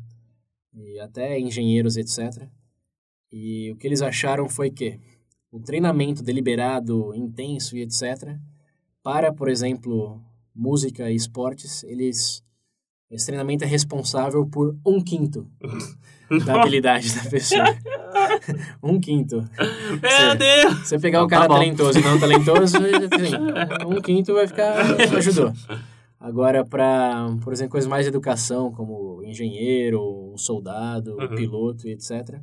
e 0.75 0.99
até 1.01 1.39
engenheiros, 1.39 1.97
etc. 1.97 2.47
E 3.31 3.71
o 3.73 3.77
que 3.77 3.87
eles 3.87 4.03
acharam 4.03 4.49
foi 4.49 4.71
que 4.71 4.99
o 5.51 5.61
treinamento 5.61 6.23
deliberado, 6.23 7.15
intenso 7.15 7.77
e 7.77 7.83
etc. 7.83 8.37
Para, 9.03 9.33
por 9.33 9.49
exemplo, 9.49 10.21
música 10.55 11.11
e 11.11 11.15
esportes, 11.15 11.83
eles 11.85 12.43
esse 13.13 13.27
treinamento 13.27 13.63
é 13.65 13.67
responsável 13.67 14.47
por 14.47 14.77
um 14.85 15.01
quinto 15.01 15.47
da 16.47 16.55
habilidade 16.61 17.15
da 17.15 17.29
pessoa. 17.31 17.65
um 18.83 18.99
quinto. 18.99 19.37
Meu 20.03 20.37
Deus! 20.37 20.79
Você 20.89 20.99
pegar 20.99 21.23
o 21.23 21.29
cara 21.29 21.47
tá 21.47 21.55
talentoso 21.55 21.99
e 21.99 22.03
não 22.03 22.19
talentoso, 22.19 22.79
assim, 22.83 23.87
um 23.87 24.01
quinto 24.01 24.35
vai 24.35 24.47
ficar. 24.47 24.75
ajudou. 25.17 25.53
Agora, 26.19 26.65
para, 26.65 27.27
por 27.43 27.53
exemplo, 27.53 27.73
coisas 27.73 27.89
mais 27.89 28.05
de 28.05 28.09
educação, 28.09 28.71
como 28.73 29.23
engenheiro, 29.25 30.33
um 30.33 30.37
soldado, 30.39 31.17
um 31.19 31.23
Uhum. 31.23 31.35
piloto 31.35 31.87
e 31.89 31.93
etc., 31.93 32.41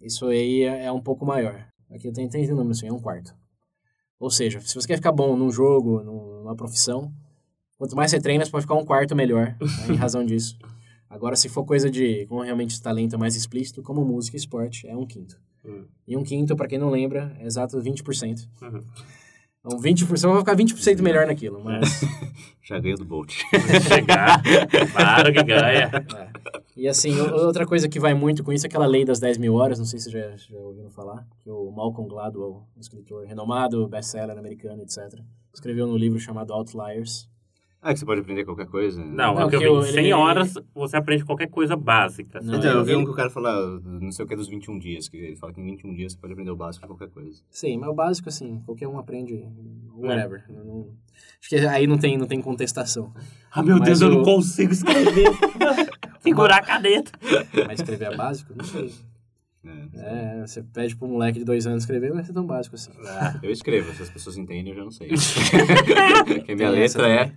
isso 0.00 0.26
aí 0.26 0.62
é, 0.62 0.84
é 0.86 0.92
um 0.92 1.00
pouco 1.00 1.24
maior. 1.24 1.66
Aqui 1.90 2.08
eu 2.08 2.12
tenho, 2.12 2.28
tem 2.28 2.44
o 2.50 2.56
número 2.56 2.70
assim, 2.72 2.88
é 2.88 2.92
um 2.92 2.98
quarto. 3.00 3.34
Ou 4.18 4.30
seja, 4.30 4.60
se 4.60 4.74
você 4.74 4.86
quer 4.88 4.96
ficar 4.96 5.12
bom 5.12 5.36
num 5.36 5.50
jogo, 5.50 6.02
num- 6.02 6.40
numa 6.40 6.56
profissão, 6.56 7.12
quanto 7.78 7.96
mais 7.96 8.10
você 8.10 8.20
treina, 8.20 8.44
você 8.44 8.50
pode 8.50 8.62
ficar 8.62 8.74
um 8.74 8.84
quarto 8.84 9.14
melhor, 9.14 9.56
né, 9.60 9.66
em 9.88 9.94
razão 9.96 10.24
disso. 10.24 10.58
Agora, 11.08 11.36
se 11.36 11.48
for 11.48 11.64
coisa 11.64 11.90
de, 11.90 12.26
como 12.26 12.42
realmente 12.42 12.80
talento 12.82 13.18
mais 13.18 13.36
explícito, 13.36 13.82
como 13.82 14.04
música 14.04 14.36
e 14.36 14.40
esporte, 14.40 14.86
é 14.88 14.96
um 14.96 15.06
quinto. 15.06 15.38
Hum. 15.64 15.84
E 16.06 16.16
um 16.16 16.24
quinto, 16.24 16.56
para 16.56 16.66
quem 16.66 16.78
não 16.78 16.90
lembra, 16.90 17.36
é 17.38 17.46
exato 17.46 17.78
20%. 17.78 18.48
Uhum. 18.62 18.84
Então, 19.64 19.80
20%, 19.80 20.28
vai 20.28 20.38
ficar 20.40 20.56
20% 20.56 21.00
melhor 21.00 21.26
naquilo, 21.26 21.62
mas... 21.64 22.00
Já 22.62 22.78
ganhei 22.78 22.96
do 22.96 23.04
Bolt. 23.04 23.32
Chegar. 23.88 24.42
Claro 24.92 25.32
que 25.32 25.42
ganha. 25.42 25.90
é. 25.94 26.28
E 26.76 26.88
assim, 26.88 27.18
outra 27.18 27.66
coisa 27.66 27.88
que 27.88 28.00
vai 28.00 28.12
muito 28.14 28.42
com 28.42 28.52
isso 28.52 28.66
é 28.66 28.68
aquela 28.68 28.86
lei 28.86 29.04
das 29.04 29.20
10 29.20 29.38
mil 29.38 29.54
horas, 29.54 29.78
não 29.78 29.86
sei 29.86 30.00
se 30.00 30.10
já, 30.10 30.36
já 30.36 30.58
ouviram 30.58 30.90
falar, 30.90 31.26
que 31.42 31.48
o 31.48 31.70
Malcolm 31.70 32.08
Gladwell, 32.08 32.66
um 32.76 32.80
escritor 32.80 33.24
renomado, 33.26 33.86
best-seller 33.88 34.36
americano, 34.36 34.82
etc., 34.82 35.20
escreveu 35.52 35.86
no 35.86 35.96
livro 35.96 36.18
chamado 36.18 36.52
Outliers. 36.52 37.28
Ah, 37.86 37.92
que 37.92 37.98
você 37.98 38.06
pode 38.06 38.22
aprender 38.22 38.44
qualquer 38.46 38.66
coisa? 38.66 38.98
Não, 39.04 39.34
Não, 39.34 39.42
é 39.42 39.48
que 39.50 39.56
eu 39.56 39.60
vi. 39.60 39.66
eu- 39.66 39.78
Em 39.80 39.82
100 39.92 40.04
ele- 40.04 40.12
horas 40.14 40.54
você 40.74 40.96
aprende 40.96 41.22
qualquer 41.22 41.48
coisa 41.50 41.76
básica. 41.76 42.40
Não, 42.42 42.54
Então, 42.58 42.70
eu 42.70 42.82
vi 42.84 42.94
um 42.96 43.04
que 43.04 43.10
o 43.10 43.14
cara 43.14 43.28
fala, 43.28 43.78
não 43.84 44.10
sei 44.10 44.24
o 44.24 44.28
que, 44.28 44.34
dos 44.34 44.48
21 44.48 44.78
dias, 44.78 45.06
que 45.06 45.18
ele 45.18 45.36
fala 45.36 45.52
que 45.52 45.60
em 45.60 45.64
21 45.64 45.92
dias 45.94 46.12
você 46.12 46.18
pode 46.18 46.32
aprender 46.32 46.50
o 46.50 46.56
básico 46.56 46.86
de 46.86 46.88
qualquer 46.90 47.10
coisa. 47.12 47.42
Sim, 47.50 47.76
mas 47.76 47.90
o 47.90 47.94
básico, 47.94 48.28
assim, 48.30 48.62
qualquer 48.64 48.88
um 48.88 48.98
aprende, 48.98 49.44
whatever. 49.94 50.44
Não- 50.48 50.64
não- 50.64 50.86
acho 51.38 51.48
que 51.50 51.56
aí 51.56 51.86
não 51.86 51.98
tem, 51.98 52.16
não 52.16 52.26
tem 52.26 52.40
contestação. 52.40 53.12
Ah, 53.52 53.62
meu 53.62 53.76
Mas 53.76 53.86
Deus, 53.86 54.00
eu 54.00 54.08
o- 54.08 54.10
não 54.14 54.22
consigo 54.24 54.72
escrever. 54.72 55.28
Segurar 56.20 56.56
a 56.56 56.62
caneta. 56.62 57.12
Mas 57.66 57.80
escrever 57.80 58.12
é 58.12 58.16
básico? 58.16 58.54
Não 58.56 58.64
sei. 58.64 58.90
É. 59.66 60.40
É, 60.42 60.46
você 60.46 60.62
pede 60.62 60.94
pro 60.96 61.08
moleque 61.08 61.38
de 61.38 61.44
dois 61.44 61.66
anos 61.66 61.82
escrever, 61.84 62.08
não 62.08 62.16
vai 62.16 62.24
ser 62.24 62.32
tão 62.32 62.46
básico 62.46 62.76
assim. 62.76 62.90
Eu 63.42 63.50
escrevo, 63.50 63.92
se 63.94 64.02
as 64.02 64.10
pessoas 64.10 64.36
entendem, 64.36 64.72
eu 64.72 64.76
já 64.78 64.84
não 64.84 64.90
sei. 64.90 65.08
Porque 66.26 66.52
a 66.52 66.56
minha 66.56 66.70
Tem 66.70 66.80
letra 66.80 67.08
é... 67.08 67.32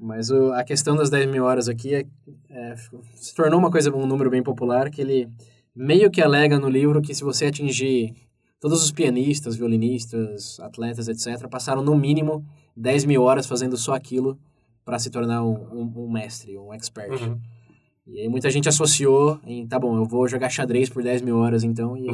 Mas 0.00 0.30
o- 0.30 0.52
a 0.52 0.64
questão 0.64 0.96
das 0.96 1.10
10 1.10 1.30
mil 1.30 1.44
horas 1.44 1.68
aqui 1.68 1.94
é, 1.94 2.04
é- 2.50 2.74
se 3.14 3.34
tornou 3.34 3.58
uma 3.58 3.70
coisa, 3.70 3.94
um 3.94 4.06
número 4.06 4.30
bem 4.30 4.42
popular, 4.42 4.90
que 4.90 5.00
ele 5.00 5.28
meio 5.74 6.10
que 6.10 6.20
alega 6.20 6.58
no 6.58 6.68
livro 6.68 7.00
que 7.00 7.14
se 7.14 7.22
você 7.22 7.46
atingir 7.46 8.14
todos 8.60 8.82
os 8.82 8.90
pianistas, 8.90 9.56
violinistas, 9.56 10.58
atletas, 10.60 11.08
etc., 11.08 11.48
passaram 11.48 11.82
no 11.82 11.96
mínimo 11.96 12.44
10 12.76 13.04
mil 13.04 13.22
horas 13.22 13.46
fazendo 13.46 13.76
só 13.76 13.94
aquilo 13.94 14.38
para 14.84 14.98
se 14.98 15.10
tornar 15.10 15.42
um, 15.44 15.52
um- 15.72 15.92
um 16.04 16.10
mestre, 16.10 16.58
um 16.58 16.72
expert. 16.74 17.10
Uhum. 17.22 17.38
E 18.06 18.20
aí 18.20 18.28
muita 18.28 18.50
gente 18.50 18.68
associou 18.68 19.38
em, 19.46 19.64
tá 19.66 19.78
bom, 19.78 19.96
eu 19.96 20.04
vou 20.04 20.26
jogar 20.26 20.48
xadrez 20.50 20.88
por 20.88 21.02
10 21.04 21.22
mil 21.22 21.36
horas 21.38 21.62
então, 21.62 21.96
e 21.96 22.08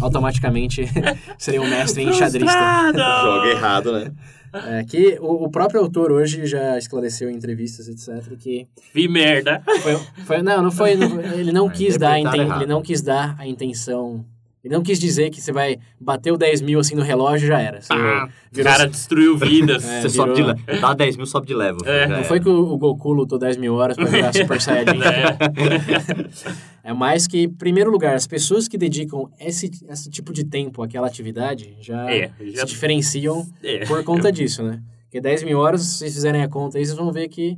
automaticamente 0.00 0.84
seria 1.38 1.62
um 1.62 1.68
mestre 1.68 2.02
em 2.02 2.12
xadrista. 2.12 2.52
Joga 2.94 3.48
errado, 3.48 3.92
né? 3.92 4.12
É, 4.52 4.84
que 4.84 5.18
o, 5.20 5.44
o 5.44 5.50
próprio 5.50 5.80
autor 5.80 6.12
hoje 6.12 6.46
já 6.46 6.78
esclareceu 6.78 7.28
em 7.30 7.34
entrevistas, 7.36 7.88
etc., 7.88 8.36
que 8.38 8.66
Vi 8.94 9.08
merda. 9.08 9.62
foi, 9.82 9.96
foi- 10.24 10.42
não, 10.42 10.62
não 10.62 10.70
foi, 10.70 10.94
não- 10.94 11.20
ele 11.20 11.52
não 11.52 11.68
quis 11.68 11.96
dar 11.98 12.18
inten, 12.18 12.48
ele 12.56 12.66
não 12.66 12.80
quis 12.82 13.02
dar 13.02 13.34
a 13.38 13.46
intenção, 13.46 14.24
ele 14.66 14.74
não 14.74 14.82
quis 14.82 14.98
dizer 14.98 15.30
que 15.30 15.40
você 15.40 15.52
vai 15.52 15.78
bater 16.00 16.32
o 16.32 16.36
10 16.36 16.60
mil 16.60 16.80
assim 16.80 16.94
no 16.94 17.02
relógio 17.02 17.46
e 17.46 17.48
já 17.48 17.60
era. 17.60 17.80
Você 17.80 17.92
Ah, 17.92 18.28
o 18.52 18.54
virou- 18.54 18.72
cara 18.72 18.88
destruiu 18.88 19.36
vidas. 19.38 19.84
É, 19.88 20.02
Você 20.02 20.08
sobe 20.10 20.34
de 20.34 20.42
virou- 20.42 20.56
level. 20.56 20.80
Dá 20.80 20.92
10 20.94 21.16
mil, 21.16 21.26
sobe 21.26 21.46
de 21.46 21.54
level. 21.54 21.78
É, 21.84 22.06
não 22.08 22.16
era. 22.16 22.24
foi 22.24 22.40
que 22.40 22.48
o, 22.48 22.72
o 22.72 22.76
Goku 22.76 23.12
lutou 23.12 23.38
10 23.38 23.56
mil 23.56 23.74
horas 23.74 23.96
pra 23.96 24.06
virar 24.06 24.32
Super 24.34 24.60
Saiyajin. 24.60 25.00
É. 25.02 26.66
É 26.82 26.92
mais 26.92 27.26
que, 27.26 27.42
em 27.42 27.48
primeiro 27.48 27.90
lugar, 27.90 28.14
as 28.14 28.26
pessoas 28.28 28.68
que 28.68 28.78
dedicam 28.78 29.28
esse, 29.40 29.68
esse 29.88 30.08
tipo 30.08 30.32
de 30.32 30.44
tempo 30.44 30.82
àquela 30.84 31.06
atividade 31.08 31.76
já, 31.80 32.08
É, 32.08 32.30
já- 32.52 32.60
se 32.60 32.66
diferenciam 32.66 33.44
É. 33.62 33.84
por 33.86 34.04
conta 34.04 34.30
disso, 34.30 34.62
né? 34.62 34.80
Porque 35.02 35.20
10 35.20 35.42
mil 35.42 35.58
horas, 35.58 35.80
se 35.82 35.98
vocês 35.98 36.14
fizerem 36.14 36.42
a 36.42 36.48
conta 36.48 36.78
aí, 36.78 36.84
vocês 36.86 36.96
vão 36.96 37.10
ver 37.10 37.28
que 37.28 37.56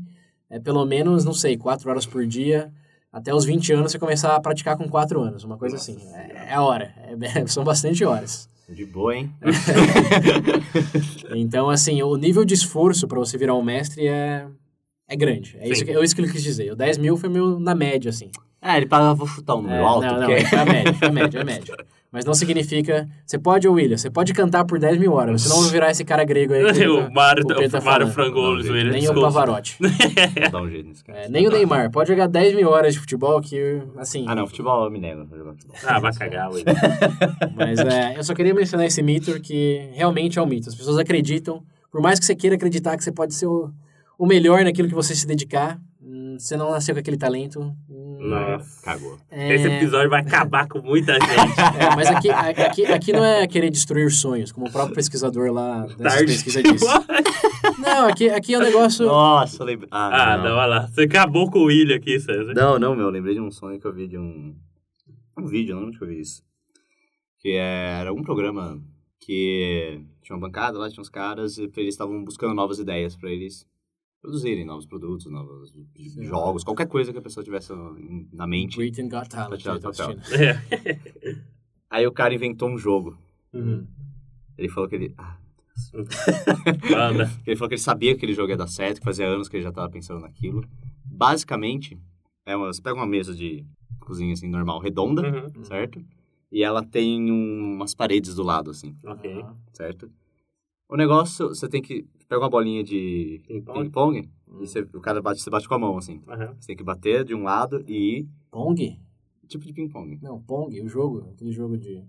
é 0.51 0.59
pelo 0.59 0.85
menos, 0.87 1.25
não 1.27 1.35
sei, 1.35 1.57
4 1.59 1.90
horas 1.90 2.07
por 2.07 2.27
dia. 2.27 2.71
Até 3.12 3.35
os 3.35 3.44
20 3.44 3.73
anos 3.73 3.92
você 3.92 3.99
começar 3.99 4.35
a 4.35 4.40
praticar 4.40 4.77
com 4.77 4.88
4 4.88 5.21
anos, 5.21 5.42
uma 5.44 5.57
coisa 5.57 5.77
Nossa 5.77 5.92
assim. 5.92 6.01
É, 6.14 6.53
é 6.55 6.59
hora, 6.61 6.92
é- 7.25 7.47
são 7.49 7.64
bastante 7.64 8.05
horas. 8.05 8.49
De 8.68 8.85
boa, 8.85 9.16
hein? 9.16 9.33
Então, 11.35 11.71
assim, 11.71 12.03
o 12.03 12.16
nível 12.16 12.44
de 12.44 12.55
esforço 12.55 13.07
para 13.09 13.18
você 13.18 13.38
virar 13.38 13.55
um 13.55 13.62
mestre 13.62 14.07
é, 14.07 14.47
é 15.09 15.16
grande. 15.16 15.57
É 15.61 15.68
isso, 15.68 15.85
que, 15.85 15.90
é 15.90 16.05
isso 16.05 16.14
que 16.14 16.21
ele 16.21 16.31
quis 16.31 16.42
dizer. 16.42 16.73
O 16.73 16.77
10 16.77 16.99
mil 16.99 17.16
foi 17.16 17.29
meu 17.29 17.59
na 17.59 17.75
média, 17.75 18.11
assim. 18.11 18.31
Ah, 18.61 18.77
ele 18.77 18.87
fala, 18.87 19.14
vou 19.14 19.27
chutar 19.27 19.55
um 19.55 19.62
número 19.62 19.81
É, 19.83 19.85
alto, 19.87 20.07
não, 20.07 20.21
não, 20.21 20.27
porque... 20.27 20.55
é 20.55 20.59
a 20.59 20.64
média, 20.66 20.97
é 21.01 21.07
a 21.07 21.12
média, 21.12 21.40
a 21.40 21.44
média. 21.44 21.77
Mas 22.11 22.25
não 22.25 22.33
significa... 22.33 23.07
Você 23.27 23.38
pode, 23.38 23.68
ô 23.68 23.73
William, 23.73 23.97
você 23.97 24.11
pode 24.11 24.33
cantar 24.33 24.64
por 24.64 24.79
10 24.79 24.99
mil 24.99 25.12
horas, 25.12 25.42
você 25.42 25.49
não 25.51 25.61
vai 25.61 25.71
virar 25.71 25.90
esse 25.90 26.05
cara 26.05 26.25
grego 26.25 26.55
aí 26.55 26.73
que 26.73 26.87
o 26.88 27.12
Mário, 27.12 27.44
o 27.44 27.68
tá 27.68 27.79
o 27.79 27.85
Mário 27.85 28.07
Nem 28.07 28.87
o 28.87 28.92
desculpa. 28.92 29.21
Pavarotti. 29.21 29.77
Vou 29.79 30.51
dar 30.51 30.62
um 30.62 30.71
jeito 30.71 30.88
nesse 30.88 31.05
cara. 31.05 31.18
É, 31.18 31.29
nem 31.29 31.47
o 31.47 31.51
Neymar. 31.51 31.90
Pode 31.90 32.09
jogar 32.09 32.27
10 32.27 32.55
mil 32.55 32.68
horas 32.71 32.94
de 32.94 33.01
futebol 33.01 33.40
que, 33.42 33.83
assim... 33.99 34.25
Ah, 34.27 34.35
não, 34.35 34.47
futebol 34.47 34.85
eu 34.85 34.90
me 34.90 34.99
nego. 34.99 35.27
Vou. 35.27 35.55
Ah, 35.85 36.01
vai 36.01 36.12
cagar, 36.14 36.51
ué. 36.51 36.62
Mas 37.55 37.79
é, 37.81 38.16
eu 38.16 38.25
só 38.25 38.35
queria 38.35 38.55
mencionar 38.55 38.87
esse 38.87 39.03
mito 39.03 39.38
que 39.40 39.90
realmente 39.92 40.38
é 40.38 40.42
um 40.42 40.47
mito. 40.47 40.68
As 40.71 40.75
pessoas 40.75 40.97
acreditam, 40.97 41.62
por 41.90 42.01
mais 42.01 42.18
que 42.18 42.25
você 42.25 42.35
queira 42.35 42.57
acreditar 42.57 42.97
que 42.97 43.05
você 43.05 43.12
pode 43.12 43.35
ser 43.35 43.47
o, 43.47 43.71
o 44.18 44.27
melhor 44.27 44.64
naquilo 44.64 44.88
que 44.88 44.94
você 44.94 45.14
se 45.14 45.27
dedicar, 45.27 45.79
você 46.38 46.57
não 46.57 46.71
nasceu 46.71 46.94
com 46.94 47.01
aquele 47.01 47.16
talento. 47.16 47.61
hum, 47.88 48.18
Nossa. 48.21 48.83
Cagou. 48.83 49.18
é, 49.31 49.55
Esse 49.55 49.66
episódio 49.68 50.09
vai 50.11 50.21
acabar 50.21 50.66
com 50.68 50.81
muita 50.81 51.12
gente. 51.21 51.61
é, 51.81 51.97
mas 51.97 52.09
aqui, 52.09 52.31
aqui, 52.31 52.87
aqui 52.87 53.12
não 53.12 53.25
é 53.25 53.47
querer 53.47 53.71
destruir 53.71 54.11
sonhos, 54.11 54.51
como 54.53 54.66
o 54.68 54.73
próprio 54.73 54.94
pesquisador 54.94 55.53
lá 55.53 55.87
dessa 55.99 56.18
pesquisa 56.25 56.62
disse. 56.62 56.87
Não, 57.79 58.09
aqui, 58.09 58.29
aqui 58.29 58.55
é 58.55 58.59
um 58.59 58.62
negócio. 58.62 59.07
Nossa, 59.07 59.62
lembrei. 59.64 59.88
Ah, 59.92 60.37
não, 60.38 60.57
olha 60.57 60.66
lá. 60.66 60.87
Você 60.88 61.03
acabou 61.03 61.51
com 61.51 61.61
o 61.61 61.64
William 61.64 61.97
aqui, 61.97 62.18
César. 62.18 62.53
Não, 62.55 62.79
não, 62.79 62.94
meu, 62.94 63.07
eu 63.07 63.11
lembrei 63.11 63.35
de 63.35 63.40
um 63.40 63.51
sonho 63.51 63.79
que 63.81 63.87
eu 63.87 63.92
vi 63.92 64.09
de 64.09 64.18
um. 64.18 64.55
Um 65.38 65.47
vídeo, 65.47 65.75
não 65.75 65.83
lembro 65.83 65.88
onde 65.90 65.99
que 65.99 66.05
eu 66.05 66.09
vi 66.09 66.21
isso. 66.21 66.42
Que 67.40 67.53
era 67.53 68.12
um 68.12 68.23
programa 68.23 68.81
que 69.21 70.01
tinha 70.23 70.37
uma 70.37 70.47
bancada 70.47 70.79
lá, 70.79 70.88
tinha 70.90 71.01
uns 71.01 71.09
caras, 71.09 71.57
e 71.59 71.71
eles 71.77 71.94
estavam 71.94 72.25
buscando 72.25 72.55
novas 72.55 72.79
ideias 72.79 73.16
pra 73.16 73.31
eles 73.31 73.64
produzirem 74.21 74.65
novos 74.65 74.87
produtos, 74.87 75.27
novos 75.31 75.73
jogos, 76.21 76.65
qualquer 76.65 76.87
coisa 76.89 77.13
que 77.13 77.19
a 77.19 77.23
pessoa 77.23 77.45
tivesse 77.45 77.73
na 78.33 78.47
mente. 78.47 78.77
Britain 78.77 79.09
Got 79.09 79.29
Talent. 79.29 79.61
tirar 79.61 79.75
eu 79.75 79.81
tô 79.81 79.91
do 79.91 79.97
papel. 79.97 80.19
assistindo. 80.19 80.43
É. 80.43 81.39
Aí 81.91 82.07
o 82.07 82.13
cara 82.13 82.35
inventou 82.35 82.69
um 82.69 82.77
jogo. 82.79 83.17
Uhum. 83.53 83.87
Ele 84.57 84.69
falou 84.69 84.89
que 84.89 84.95
ele. 84.97 85.15
ah, 85.17 85.39
Manda. 86.91 87.31
Ele 87.47 87.57
falou 87.57 87.69
que 87.69 87.75
ele 87.77 87.81
sabia 87.81 88.11
que 88.13 88.17
aquele 88.19 88.35
jogo 88.35 88.51
ia 88.51 88.57
dar 88.57 88.67
certo, 88.67 88.99
que 88.99 89.05
fazia 89.05 89.27
anos 89.27 89.49
que 89.49 89.57
ele 89.57 89.63
já 89.63 89.71
tava 89.73 89.89
pensando 89.89 90.21
naquilo. 90.21 90.65
Basicamente, 91.05 91.99
é 92.45 92.57
uma, 92.57 92.67
você 92.67 92.83
pega 92.83 92.97
uma 92.97 93.07
mesa 93.07 93.35
de 93.35 93.65
cozinha 94.01 94.33
assim, 94.33 94.49
normal, 94.49 94.81
redonda, 94.81 95.23
Uhum. 95.23 95.65
certo? 95.65 96.05
E 96.51 96.63
ela 96.65 96.85
tem 96.85 97.31
um- 97.31 97.75
umas 97.75 97.95
paredes 97.95 98.35
do 98.35 98.43
lado, 98.43 98.71
assim, 98.71 98.95
Ok. 99.07 99.45
certo? 99.73 100.11
O 100.89 100.97
negócio, 100.97 101.49
você 101.49 101.69
tem 101.69 101.81
que 101.81 102.07
pegar 102.29 102.41
uma 102.43 102.51
bolinha 102.51 102.85
de 102.85 103.41
Ping-pong. 103.47 103.79
ping-pong 103.81 104.29
e 104.61 104.67
você, 104.67 104.81
o 104.81 105.01
cara 105.01 105.21
bate, 105.23 105.41
você 105.41 105.51
bate 105.51 105.69
com 105.69 105.75
a 105.75 105.79
mão, 105.79 105.97
assim. 105.97 106.21
Aham. 106.29 106.55
Você 106.59 106.69
tem 106.69 106.77
que 106.77 106.85
bater 106.85 107.25
de 107.25 107.35
um 107.35 107.43
lado 107.45 107.83
e 107.88 108.27
Pong? 108.51 108.99
tipo 109.47 109.64
de 109.64 109.73
ping-pong. 109.73 110.19
Não, 110.23 110.41
Pong, 110.43 110.79
o 110.83 110.88
jogo. 110.88 111.27
Aquele 111.35 111.53
jogo 111.53 111.79
de. 111.79 112.03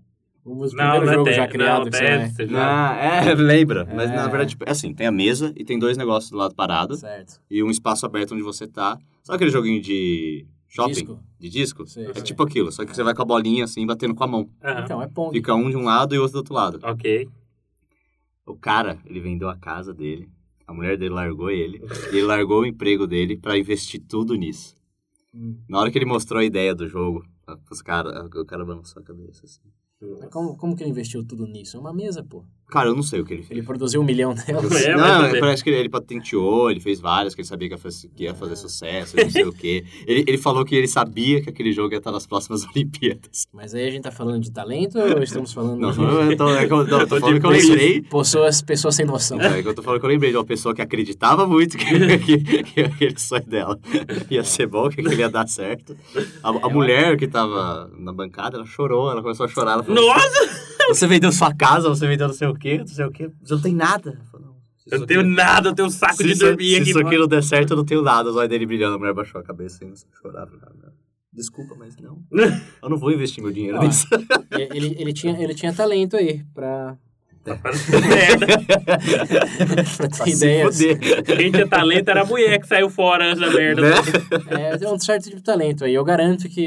Um 0.44 0.56
dos 0.56 0.72
Não, 0.74 0.98
primeiros 0.98 1.06
não 1.06 1.12
é 1.12 1.14
jogos 1.16 1.34
já 1.36 1.42
não, 1.42 1.48
criado 1.50 1.90
que 1.90 1.96
você 1.96 2.02
vai. 2.04 2.28
Tetris, 2.28 2.50
já. 2.50 2.90
Ah, 2.90 2.96
é, 3.30 3.34
lembra. 3.36 3.84
Mas 3.86 4.10
É. 4.10 4.14
na 4.16 4.26
verdade, 4.28 4.50
tipo, 4.50 4.64
é 4.66 4.70
assim, 4.70 4.92
tem 4.94 5.06
a 5.06 5.12
mesa 5.12 5.52
e 5.56 5.64
tem 5.64 5.78
dois 5.78 5.96
negócios 5.96 6.30
do 6.30 6.36
lado 6.38 6.54
parado 6.54 6.96
Certo. 6.96 7.40
e 7.50 7.62
um 7.62 7.70
espaço 7.70 8.04
aberto 8.06 8.32
onde 8.34 8.42
você 8.42 8.66
tá. 8.66 8.98
Sabe 9.22 9.36
aquele 9.36 9.50
joguinho 9.50 9.80
de 9.82 10.46
shopping? 10.66 10.92
Disco. 10.92 11.18
De 11.38 11.48
disco? 11.50 11.86
Sei, 11.86 12.06
é 12.06 12.12
sei. 12.14 12.22
tipo 12.22 12.42
aquilo, 12.42 12.72
só 12.72 12.84
que 12.86 12.94
você 12.94 13.02
vai 13.02 13.14
com 13.14 13.20
a 13.22 13.24
bolinha 13.24 13.64
assim, 13.64 13.86
batendo 13.86 14.14
com 14.14 14.24
a 14.24 14.26
mão. 14.26 14.48
Aham. 14.62 14.80
Então, 14.84 15.02
é 15.02 15.06
Pong. 15.08 15.32
Fica 15.36 15.54
um 15.54 15.68
de 15.70 15.76
um 15.76 15.82
lado 15.84 16.14
e 16.14 16.18
outro 16.18 16.32
do 16.32 16.38
outro 16.38 16.54
lado. 16.54 16.78
Ok. 16.82 17.28
O 18.46 18.56
cara, 18.56 18.98
ele 19.06 19.20
vendeu 19.20 19.48
a 19.48 19.56
casa 19.56 19.94
dele, 19.94 20.28
a 20.66 20.72
mulher 20.72 20.96
dele 20.96 21.14
largou 21.14 21.50
ele, 21.50 21.80
e 22.12 22.16
ele 22.16 22.22
largou 22.22 22.62
o 22.62 22.66
emprego 22.66 23.06
dele 23.06 23.36
pra 23.36 23.58
investir 23.58 24.00
tudo 24.08 24.34
nisso. 24.34 24.74
Hum. 25.34 25.58
Na 25.68 25.78
hora 25.78 25.90
que 25.90 25.98
ele 25.98 26.06
mostrou 26.06 26.40
a 26.40 26.44
ideia 26.44 26.74
do 26.74 26.88
jogo, 26.88 27.24
os 27.70 27.82
cara, 27.82 28.26
o 28.26 28.44
cara 28.44 28.64
balançou 28.64 29.02
a 29.02 29.04
cabeça 29.04 29.44
assim. 29.44 29.62
Como, 30.30 30.56
como 30.56 30.74
que 30.74 30.82
ele 30.82 30.90
investiu 30.90 31.26
tudo 31.26 31.46
nisso? 31.46 31.76
É 31.76 31.80
uma 31.80 31.92
mesa, 31.92 32.24
pô. 32.24 32.44
Cara, 32.70 32.88
eu 32.88 32.94
não 32.94 33.02
sei 33.02 33.20
o 33.20 33.24
que 33.24 33.34
ele 33.34 33.42
fez. 33.42 33.50
Ele 33.58 33.66
produziu 33.66 34.00
um 34.00 34.04
milhão 34.04 34.34
delas. 34.34 34.70
É, 34.84 34.92
não, 34.96 34.98
vai 35.20 35.26
saber. 35.26 35.40
parece 35.40 35.64
que 35.64 35.70
ele, 35.70 35.78
ele 35.80 35.88
patenteou, 35.88 36.70
ele 36.70 36.80
fez 36.80 37.00
várias, 37.00 37.34
que 37.34 37.40
ele 37.40 37.48
sabia 37.48 37.68
que 37.68 37.74
ia, 37.74 37.78
faz- 37.78 38.06
que 38.16 38.22
ia 38.24 38.34
fazer 38.34 38.56
sucesso, 38.56 39.16
não 39.16 39.28
sei 39.30 39.44
o 39.44 39.52
quê. 39.52 39.84
Ele, 40.06 40.24
ele 40.26 40.38
falou 40.38 40.64
que 40.64 40.74
ele 40.74 40.86
sabia 40.88 41.42
que 41.42 41.50
aquele 41.50 41.72
jogo 41.72 41.92
ia 41.92 41.98
estar 41.98 42.12
nas 42.12 42.26
próximas 42.26 42.64
Olimpíadas. 42.74 43.46
Mas 43.52 43.74
aí 43.74 43.86
a 43.86 43.90
gente 43.90 44.02
tá 44.04 44.10
falando 44.10 44.40
de 44.40 44.50
talento 44.52 44.98
ou 44.98 45.22
estamos 45.22 45.52
falando 45.52 45.80
Não, 45.80 45.90
de 45.90 46.00
eu 46.32 46.36
tô, 46.36 46.48
é 46.54 46.64
eu, 46.64 46.68
não, 46.86 47.00
eu 47.00 47.06
tô 47.06 47.18
falando 47.20 47.40
que 47.40 47.46
eu 47.46 47.50
lembrei. 47.50 48.02
pessoas, 48.02 48.62
pessoas 48.62 48.94
sem 48.94 49.04
noção? 49.04 49.40
É 49.40 49.62
que 49.62 49.68
eu 49.68 49.74
tô 49.74 49.82
falando 49.82 50.00
que 50.00 50.06
eu 50.06 50.10
lembrei 50.10 50.30
de 50.30 50.36
uma 50.36 50.44
pessoa 50.44 50.74
que 50.74 50.80
acreditava 50.82 51.46
muito 51.46 51.76
que, 51.76 52.18
que, 52.18 52.62
que 52.62 52.80
aquele 52.80 53.18
sonho 53.18 53.46
dela 53.46 53.78
ia 54.30 54.44
ser 54.44 54.66
bom, 54.66 54.88
que 54.88 55.00
aquele 55.00 55.16
ia 55.20 55.28
dar 55.28 55.46
certo. 55.48 55.96
A, 56.42 56.48
a 56.48 56.68
mulher 56.68 57.16
que 57.16 57.26
tava 57.26 57.90
na 57.98 58.12
bancada, 58.12 58.56
ela 58.56 58.66
chorou, 58.66 59.10
ela 59.10 59.22
começou 59.22 59.44
a 59.46 59.48
chorar. 59.48 59.72
Ela 59.72 59.82
falou, 59.82 60.06
Nossa! 60.06 60.69
Você 60.94 61.06
vendeu 61.06 61.32
sua 61.32 61.54
casa, 61.54 61.88
você 61.88 62.06
vendeu 62.06 62.26
não 62.28 62.34
sei 62.34 62.48
o 62.48 62.54
quê, 62.54 62.78
não 62.78 62.86
sei 62.86 63.04
o 63.04 63.10
quê. 63.10 63.30
Você 63.42 63.54
não 63.54 63.60
tem 63.62 63.74
nada. 63.74 64.20
Não. 64.34 64.54
se 64.76 64.94
Eu 64.94 65.00
não 65.00 65.06
tenho 65.06 65.22
nada, 65.22 65.68
eu 65.70 65.74
tenho 65.74 65.88
um 65.88 65.90
saco 65.90 66.16
Se 66.16 66.24
de 66.24 66.34
dormir 66.34 66.68
se 66.74 66.80
aqui. 66.80 66.90
isso 66.90 66.98
aqui 66.98 67.18
não 67.18 67.26
der 67.28 67.42
certo, 67.42 67.70
eu 67.72 67.76
não 67.76 67.84
tenho 67.84 68.02
nada. 68.02 68.30
Os 68.30 68.36
olhos 68.36 68.48
dele 68.50 68.66
brilhando, 68.66 68.96
a 68.96 68.98
mulher 68.98 69.14
baixou 69.14 69.40
a 69.40 69.44
cabeça 69.44 69.76
e 69.76 69.80
começou 69.86 70.08
a 70.12 70.20
chorar. 70.20 70.40
Eu 70.42 70.46
falei, 70.48 70.62
"Ah, 70.86 70.90
Desculpa, 71.32 71.74
mas 71.78 71.96
não. 71.96 72.18
Eu 72.82 72.88
não 72.90 72.96
vou 72.98 73.12
investir 73.12 73.42
meu 73.42 73.52
dinheiro 73.52 73.78
nisso. 73.80 74.06
Ele, 74.50 74.96
ele, 74.98 75.12
tinha, 75.12 75.40
ele 75.40 75.54
tinha 75.54 75.72
talento 75.72 76.16
aí 76.16 76.42
pra, 76.52 76.96
Merda. 77.46 78.46
pra 78.64 78.98
Pra 79.96 80.08
ter 80.08 80.24
se 80.24 80.30
ideias. 80.44 80.76
fuder. 80.76 81.22
Quem 81.24 81.52
tinha 81.52 81.68
talento 81.68 82.08
era 82.08 82.22
a 82.22 82.24
mulher 82.26 82.58
que 82.60 82.66
saiu 82.66 82.90
fora 82.90 83.30
antes 83.30 83.40
da 83.40 83.48
merda. 83.50 83.80
Né? 83.82 83.94
É, 84.50 84.76
tem 84.76 84.88
um 84.88 84.98
certo 84.98 85.24
tipo 85.24 85.36
de 85.36 85.42
talento 85.42 85.84
aí. 85.84 85.94
Eu 85.94 86.02
garanto 86.04 86.48
que, 86.48 86.66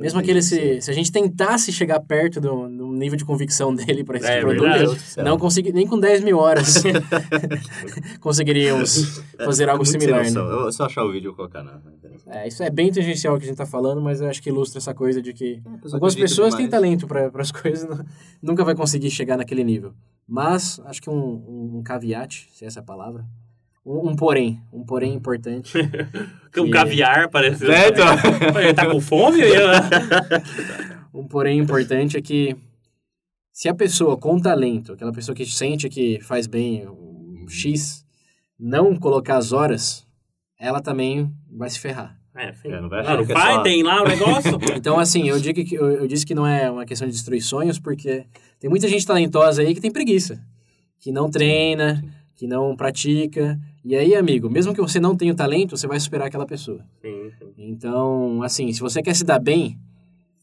mesmo 0.00 0.22
que 0.22 0.30
ele 0.30 0.42
se, 0.42 0.80
se 0.80 0.90
a 0.90 0.94
gente 0.94 1.12
tentasse 1.12 1.72
chegar 1.72 2.00
perto 2.00 2.40
do, 2.40 2.68
do 2.68 2.88
nível 2.92 3.16
de 3.16 3.24
convicção 3.24 3.74
dele 3.74 4.02
para 4.02 4.18
esse 4.18 4.26
É 4.26 4.40
produto, 4.40 4.62
verdade. 4.62 5.22
não 5.22 5.38
consegui, 5.38 5.72
nem 5.72 5.86
com 5.86 5.98
10 5.98 6.22
mil 6.24 6.38
horas 6.38 6.82
conseguiríamos 8.20 9.22
fazer 9.44 9.68
algo 9.68 9.84
similar. 9.84 10.24
Né? 10.24 10.30
Eu 10.40 10.72
só 10.72 10.84
achar 10.86 11.04
o 11.04 11.12
vídeo 11.12 11.32
e 11.32 11.34
colocar 11.34 11.62
na. 11.62 11.80
É, 12.26 12.46
isso 12.48 12.62
é 12.62 12.70
bem 12.70 12.90
tangencial 12.92 13.36
que 13.38 13.44
a 13.44 13.48
gente 13.48 13.56
tá 13.56 13.66
falando, 13.66 14.00
mas 14.00 14.20
eu 14.20 14.28
acho 14.28 14.42
que 14.42 14.48
ilustra 14.50 14.78
essa 14.78 14.94
coisa 14.94 15.20
de 15.20 15.32
que 15.32 15.60
pessoa 15.82 15.94
algumas 15.96 16.14
pessoas 16.14 16.54
têm 16.54 16.66
demais. 16.66 16.70
talento 16.70 17.06
para 17.06 17.30
as 17.40 17.50
coisas, 17.50 17.88
não- 17.88 18.04
nunca 18.42 18.64
vai 18.64 18.74
conseguir 18.74 19.10
chegar 19.10 19.36
naquele 19.36 19.64
nível. 19.64 19.92
Mas 20.26 20.80
acho 20.84 21.02
que 21.02 21.10
um, 21.10 21.14
um, 21.14 21.78
um 21.78 21.82
caveat, 21.82 22.48
se 22.52 22.64
essa 22.64 22.78
é 22.78 22.82
a 22.82 22.84
palavra, 22.84 23.24
um, 23.84 24.10
um 24.10 24.16
porém, 24.16 24.60
um 24.72 24.84
porém 24.84 25.14
importante. 25.14 25.72
Um 26.58 26.68
caviar, 26.68 27.28
parece. 27.30 27.64
É, 27.70 27.88
então. 27.90 28.06
Ele 28.60 28.74
tá 28.74 28.84
com 28.90 29.00
fome? 29.00 29.38
Um 31.14 31.26
porém 31.26 31.58
importante 31.60 32.16
é 32.16 32.20
que 32.20 32.56
se 33.52 33.68
a 33.68 33.74
pessoa 33.74 34.16
com 34.16 34.38
talento, 34.40 34.92
aquela 34.92 35.12
pessoa 35.12 35.34
que 35.34 35.44
sente 35.46 35.88
que 35.88 36.20
faz 36.20 36.46
bem 36.48 36.86
o 36.88 37.46
X, 37.48 38.04
não 38.58 38.96
colocar 38.96 39.36
as 39.36 39.52
horas, 39.52 40.06
ela 40.58 40.80
também 40.80 41.30
vai 41.52 41.68
se 41.70 41.78
ferrar. 41.78 42.18
É, 42.34 42.52
sim. 42.52 42.68
É, 42.72 42.80
não 42.80 42.88
vai 42.88 43.00
Ah, 43.06 43.14
não 43.14 43.22
é 43.22 43.24
vai, 43.24 43.54
só- 43.54 43.62
tem 43.62 43.82
lá 43.82 44.02
o 44.02 44.08
negócio. 44.08 44.58
Então, 44.76 44.98
assim, 44.98 45.28
eu, 45.28 45.38
digo 45.38 45.64
que, 45.64 45.74
eu, 45.74 45.90
eu 45.90 46.06
disse 46.06 46.24
que 46.24 46.34
não 46.34 46.46
é 46.46 46.70
uma 46.70 46.84
questão 46.86 47.06
de 47.06 47.12
destruir 47.12 47.42
sonhos, 47.42 47.78
porque 47.78 48.24
tem 48.58 48.70
muita 48.70 48.88
gente 48.88 49.06
talentosa 49.06 49.62
aí 49.62 49.74
que 49.74 49.80
tem 49.80 49.90
preguiça, 49.90 50.40
que 51.00 51.10
não 51.12 51.28
treina, 51.30 52.02
que 52.36 52.46
não 52.46 52.76
pratica. 52.76 53.58
E 53.84 53.96
aí, 53.96 54.14
amigo, 54.14 54.50
mesmo 54.50 54.74
que 54.74 54.80
você 54.80 55.00
não 55.00 55.16
tenha 55.16 55.32
o 55.32 55.36
talento, 55.36 55.76
você 55.76 55.86
vai 55.86 55.98
superar 55.98 56.28
aquela 56.28 56.46
pessoa. 56.46 56.84
Sim, 57.00 57.30
sim. 57.38 57.52
Então, 57.56 58.42
assim, 58.42 58.70
se 58.72 58.80
você 58.80 59.02
quer 59.02 59.14
se 59.14 59.24
dar 59.24 59.38
bem, 59.38 59.78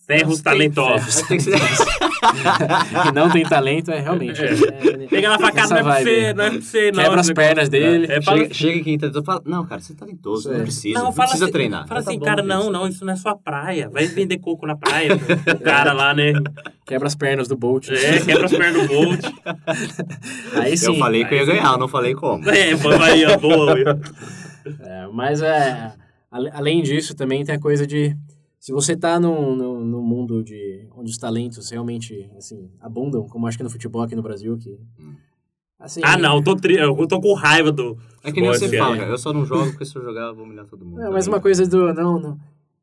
Ferros 0.07 0.41
talentosos. 0.41 1.21
Tem 1.23 1.37
que 1.37 1.43
ser- 1.43 1.57
e 3.09 3.11
não 3.13 3.29
tem 3.29 3.43
talento, 3.43 3.91
é 3.91 3.99
realmente. 3.99 4.41
É. 4.41 4.53
é- 4.53 5.07
Pega 5.07 5.29
na 5.29 5.37
facada, 5.37 5.69
não 5.69 5.77
é 5.77 5.83
pra 5.83 5.99
você, 6.01 6.33
não 6.33 6.43
é 6.45 6.49
pra 6.49 6.61
você, 6.61 6.91
não. 6.91 7.03
Quebra 7.03 7.19
as 7.21 7.31
pernas 7.31 7.69
dele. 7.69 8.07
É, 8.09 8.21
fala, 8.21 8.37
Chega, 8.39 8.53
chega 8.53 8.83
quem 8.83 8.97
tá 8.97 9.23
fala, 9.23 9.41
não, 9.45 9.65
cara, 9.65 9.81
você 9.81 9.91
é 9.91 9.95
talentoso, 9.97 10.49
não 10.49 10.59
é. 10.59 10.61
precisa, 10.63 10.97
não, 10.97 11.05
não, 11.05 11.13
precisa 11.13 11.43
assim, 11.43 11.51
treinar. 11.51 11.87
Fala 11.87 12.01
tá 12.01 12.09
assim, 12.09 12.19
bom, 12.19 12.25
cara, 12.25 12.41
não, 12.41 12.71
não, 12.71 12.87
isso 12.87 13.03
não 13.03 13.11
é 13.11 13.15
sua 13.17 13.35
praia. 13.35 13.89
Vai 13.89 14.07
vender 14.07 14.37
coco 14.37 14.65
na 14.65 14.77
praia. 14.77 15.11
o 15.15 15.59
cara 15.59 15.91
lá, 15.91 16.13
né? 16.13 16.31
Quebra 16.85 17.07
as 17.07 17.15
pernas 17.15 17.49
do 17.49 17.57
Bolt. 17.57 17.89
É, 17.89 18.19
quebra 18.21 18.45
as 18.45 18.51
pernas 18.51 18.81
do 18.81 18.87
Bolt. 18.87 19.19
Aí 20.55 20.77
sim. 20.77 20.87
Eu 20.87 20.95
falei 20.95 21.25
que 21.25 21.33
eu 21.33 21.39
ia 21.39 21.45
ganhar, 21.45 21.77
não 21.77 21.87
falei 21.89 22.15
como. 22.15 22.49
É, 22.49 22.73
vamos 22.75 23.01
aí, 23.01 23.25
ó, 23.25 23.37
boa. 23.37 23.75
É, 24.79 25.07
mas 25.11 25.41
é, 25.41 25.91
além 26.53 26.81
disso, 26.81 27.13
também 27.13 27.43
tem 27.43 27.55
a 27.55 27.59
coisa 27.59 27.85
de 27.85 28.15
se 28.59 28.71
você 28.71 28.95
tá 28.95 29.19
num, 29.19 29.55
num, 29.55 29.85
num 29.85 30.01
mundo 30.01 30.43
de 30.43 30.87
onde 30.95 31.11
os 31.11 31.17
talentos 31.17 31.69
realmente 31.69 32.29
assim 32.37 32.69
abundam, 32.79 33.27
como 33.27 33.47
acho 33.47 33.57
que 33.57 33.63
no 33.63 33.69
futebol 33.69 34.01
aqui 34.01 34.15
no 34.15 34.23
Brasil, 34.23 34.57
que 34.57 34.79
assim, 35.79 36.01
Ah, 36.03 36.17
não, 36.17 36.37
eu 36.37 36.43
tô, 36.43 36.55
tri... 36.55 36.75
eu 36.75 37.07
tô 37.07 37.21
com 37.21 37.33
raiva 37.33 37.71
do. 37.71 37.97
É 38.23 38.31
que 38.31 38.41
nem 38.41 38.49
você 38.49 38.67
fala, 38.77 38.97
cara, 38.97 39.11
eu 39.11 39.17
só 39.17 39.31
não 39.31 39.45
jogo 39.45 39.69
porque 39.71 39.85
se 39.85 39.95
eu 39.95 40.03
jogar 40.03 40.27
eu 40.29 40.35
vou 40.35 40.43
humilhar 40.45 40.65
todo 40.65 40.85
mundo. 40.85 40.99
Não, 40.99 41.11
mas 41.11 41.27
uma 41.27 41.39
coisa 41.39 41.65
do 41.67 41.93
não, 41.93 42.19
não 42.19 42.39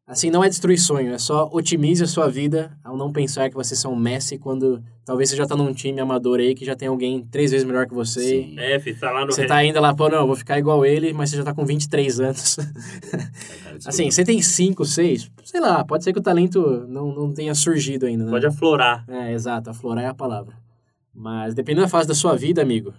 assim 0.06 0.30
não 0.30 0.44
é 0.44 0.48
destruir 0.48 0.78
sonho, 0.78 1.12
é 1.12 1.18
só 1.18 1.48
otimize 1.52 2.04
a 2.04 2.06
sua 2.06 2.28
vida 2.28 2.76
ao 2.84 2.96
não 2.96 3.12
pensar 3.12 3.48
que 3.48 3.54
você 3.54 3.86
é 3.86 3.90
um 3.90 3.96
Messi 3.96 4.38
quando 4.38 4.82
talvez 5.04 5.30
você 5.30 5.36
já 5.36 5.46
tá 5.46 5.56
num 5.56 5.72
time 5.72 6.00
amador 6.00 6.38
aí 6.38 6.54
que 6.54 6.64
já 6.64 6.76
tem 6.76 6.88
alguém 6.88 7.26
três 7.30 7.50
vezes 7.50 7.66
melhor 7.66 7.86
que 7.86 7.94
você. 7.94 8.20
Sim. 8.20 8.58
É, 8.58 8.78
filho, 8.78 8.98
tá 8.98 9.10
lá 9.10 9.24
no. 9.24 9.32
Você 9.32 9.46
tá 9.46 9.56
ainda 9.56 9.80
lá, 9.80 9.94
pô, 9.94 10.08
não, 10.08 10.18
eu 10.18 10.26
vou 10.26 10.36
ficar 10.36 10.58
igual 10.58 10.84
ele, 10.84 11.12
mas 11.12 11.30
você 11.30 11.36
já 11.36 11.44
tá 11.44 11.54
com 11.54 11.64
23 11.64 12.20
anos. 12.20 12.56
Desculpa. 13.74 13.88
Assim, 13.88 14.10
você 14.10 14.24
tem 14.24 14.40
5, 14.40 14.84
6, 14.84 15.30
sei 15.42 15.60
lá, 15.60 15.84
pode 15.84 16.04
ser 16.04 16.12
que 16.12 16.18
o 16.18 16.22
talento 16.22 16.86
não, 16.88 17.14
não 17.14 17.32
tenha 17.32 17.54
surgido 17.54 18.06
ainda, 18.06 18.24
né? 18.24 18.30
Pode 18.30 18.46
aflorar. 18.46 19.04
É, 19.08 19.32
exato, 19.32 19.70
aflorar 19.70 20.04
é 20.04 20.08
a 20.08 20.14
palavra. 20.14 20.54
Mas 21.12 21.54
dependendo 21.54 21.82
da 21.86 21.88
fase 21.88 22.08
da 22.08 22.14
sua 22.14 22.36
vida, 22.36 22.60
amigo, 22.60 22.92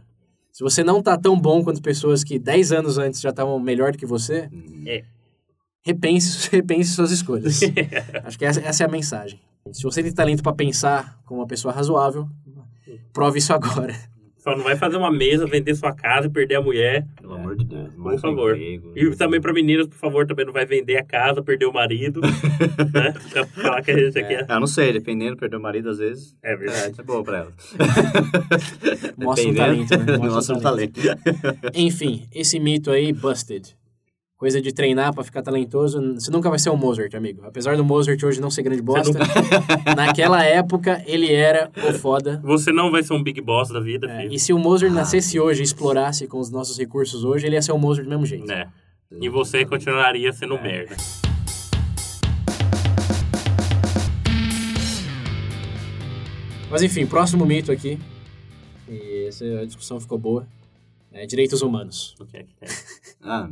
se 0.51 0.63
você 0.63 0.83
não 0.83 1.01
tá 1.01 1.17
tão 1.17 1.37
bom 1.39 1.63
quanto 1.63 1.81
pessoas 1.81 2.23
que 2.23 2.39
10 2.39 2.71
anos 2.71 2.97
antes 2.97 3.19
já 3.19 3.29
estavam 3.29 3.59
melhor 3.59 3.91
do 3.91 3.97
que 3.97 4.05
você, 4.05 4.49
Hum, 4.51 4.85
repense, 5.85 6.49
repense 6.51 6.91
suas 6.91 7.11
escolhas. 7.11 7.61
Acho 8.23 8.37
que 8.37 8.45
essa, 8.45 8.59
essa 8.61 8.83
é 8.83 8.87
a 8.87 8.89
mensagem. 8.89 9.39
Se 9.71 9.83
você 9.83 10.03
tem 10.03 10.11
talento 10.11 10.43
para 10.43 10.53
pensar 10.53 11.17
como 11.25 11.39
uma 11.39 11.47
pessoa 11.47 11.73
razoável, 11.73 12.27
prove 13.13 13.39
isso 13.39 13.53
agora. 13.53 13.95
Só 14.37 14.55
não 14.55 14.63
vai 14.63 14.75
fazer 14.75 14.95
uma 14.97 15.11
mesa, 15.11 15.47
vender 15.47 15.73
sua 15.73 15.91
casa 15.91 16.27
e 16.27 16.29
perder 16.29 16.55
a 16.55 16.61
mulher. 16.61 17.07
Pelo 17.19 17.33
amor 17.33 17.45
amor 17.45 17.55
de 17.55 17.65
Deus. 17.65 17.89
Por 17.93 18.13
é 18.13 18.17
favor. 18.17 18.57
emprego. 18.57 18.93
E 18.95 19.15
também 19.15 19.41
pra 19.41 19.53
meninas, 19.53 19.87
por 19.87 19.97
favor, 19.97 20.27
também 20.27 20.45
não 20.45 20.53
vai 20.53 20.65
vender 20.65 20.97
a 20.97 21.03
casa, 21.03 21.41
perder 21.41 21.65
o 21.65 21.73
marido. 21.73 22.21
né? 22.93 23.13
Pra 23.31 23.45
falar 23.45 23.81
que 23.81 23.91
a 23.91 23.97
gente 23.97 24.19
aqui 24.19 24.33
é. 24.33 24.45
Ah, 24.47 24.59
não 24.59 24.67
sei, 24.67 24.93
dependendo, 24.93 25.37
perder 25.37 25.57
o 25.57 25.61
marido 25.61 25.89
às 25.89 25.97
vezes. 25.97 26.35
É 26.43 26.55
verdade. 26.55 26.99
É 26.99 27.03
boa 27.03 27.23
pra 27.23 27.37
ela. 27.39 27.53
Mostra 29.17 29.49
um 29.49 29.55
talento, 29.55 29.97
né? 29.97 30.17
Mostra 30.17 30.29
Mostra 30.29 30.55
um 30.55 30.59
talento. 30.59 30.99
Enfim, 31.73 32.27
esse 32.33 32.59
mito 32.59 32.91
aí, 32.91 33.13
busted. 33.13 33.75
Coisa 34.37 34.61
de 34.61 34.73
treinar 34.73 35.13
pra 35.13 35.23
ficar 35.23 35.41
talentoso. 35.41 36.01
Você 36.15 36.29
nunca 36.29 36.49
vai 36.49 36.59
ser 36.59 36.69
um 36.69 36.75
Mozart, 36.75 37.13
amigo. 37.15 37.41
Apesar 37.45 37.77
do 37.77 37.85
Mozart 37.85 38.21
hoje 38.21 38.41
não 38.41 38.51
ser 38.51 38.63
grande 38.63 38.81
bosta, 38.81 39.17
naquela 39.95 40.43
época 40.43 41.01
ele 41.07 41.31
era 41.31 41.71
o 41.89 41.93
foda. 41.93 42.41
Você 42.43 42.71
não 42.71 42.91
vai 42.91 43.01
ser 43.01 43.13
um 43.13 43.23
big 43.23 43.39
boss 43.39 43.69
da 43.69 43.79
vida, 43.79 44.11
É, 44.11 44.21
filho. 44.23 44.33
e 44.33 44.39
se 44.39 44.51
o 44.51 44.59
Mozart 44.59 44.91
nascesse 44.91 45.39
hoje 45.39 45.61
e 45.61 45.63
explorasse 45.63 46.27
com 46.27 46.37
os 46.39 46.49
nossos 46.51 46.77
recursos 46.77 47.23
hoje, 47.23 47.45
ele 47.47 47.55
ia 47.55 47.61
ser 47.61 47.71
o 47.71 47.77
Mozart 47.77 48.03
do 48.05 48.09
mesmo 48.09 48.25
jeito. 48.25 48.45
Né? 48.45 48.67
E 49.21 49.29
você 49.29 49.63
continuaria 49.65 50.33
sendo 50.33 50.61
merda. 50.61 50.97
Mas 56.69 56.81
enfim, 56.81 57.05
próximo 57.05 57.45
mito 57.45 57.71
aqui. 57.71 57.99
E 58.87 59.25
essa 59.27 59.45
a 59.61 59.65
discussão 59.65 59.99
ficou 59.99 60.17
boa. 60.17 60.47
É 61.11 61.25
direitos 61.25 61.61
humanos. 61.61 62.15
O 62.19 62.25
que 62.25 62.37
é 62.37 62.43
que 62.43 62.55
é? 62.61 62.67
Ah. 63.21 63.49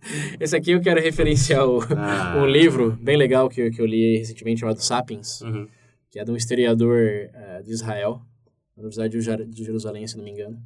Esse 0.40 0.56
aqui 0.56 0.70
eu 0.72 0.80
quero 0.80 1.00
referenciar 1.00 1.66
o, 1.66 1.80
Ah. 1.96 2.36
um 2.40 2.46
livro 2.46 2.92
bem 3.00 3.16
legal 3.16 3.48
que, 3.48 3.60
eu- 3.60 3.70
que 3.70 3.80
eu 3.80 3.86
li 3.86 4.18
recentemente 4.18 4.60
chamado 4.60 4.80
Sapiens, 4.80 5.40
Uhum. 5.42 5.66
que 6.10 6.18
é 6.18 6.24
de 6.24 6.30
um 6.30 6.36
historiador 6.36 6.96
eh, 6.98 7.62
de 7.64 7.70
Israel, 7.72 8.20
Universidade 8.76 9.12
de 9.12 9.20
Jer- 9.20 9.44
de 9.46 9.64
Jerusalém, 9.64 10.06
se 10.06 10.16
não 10.16 10.24
me 10.24 10.30
engano. 10.30 10.56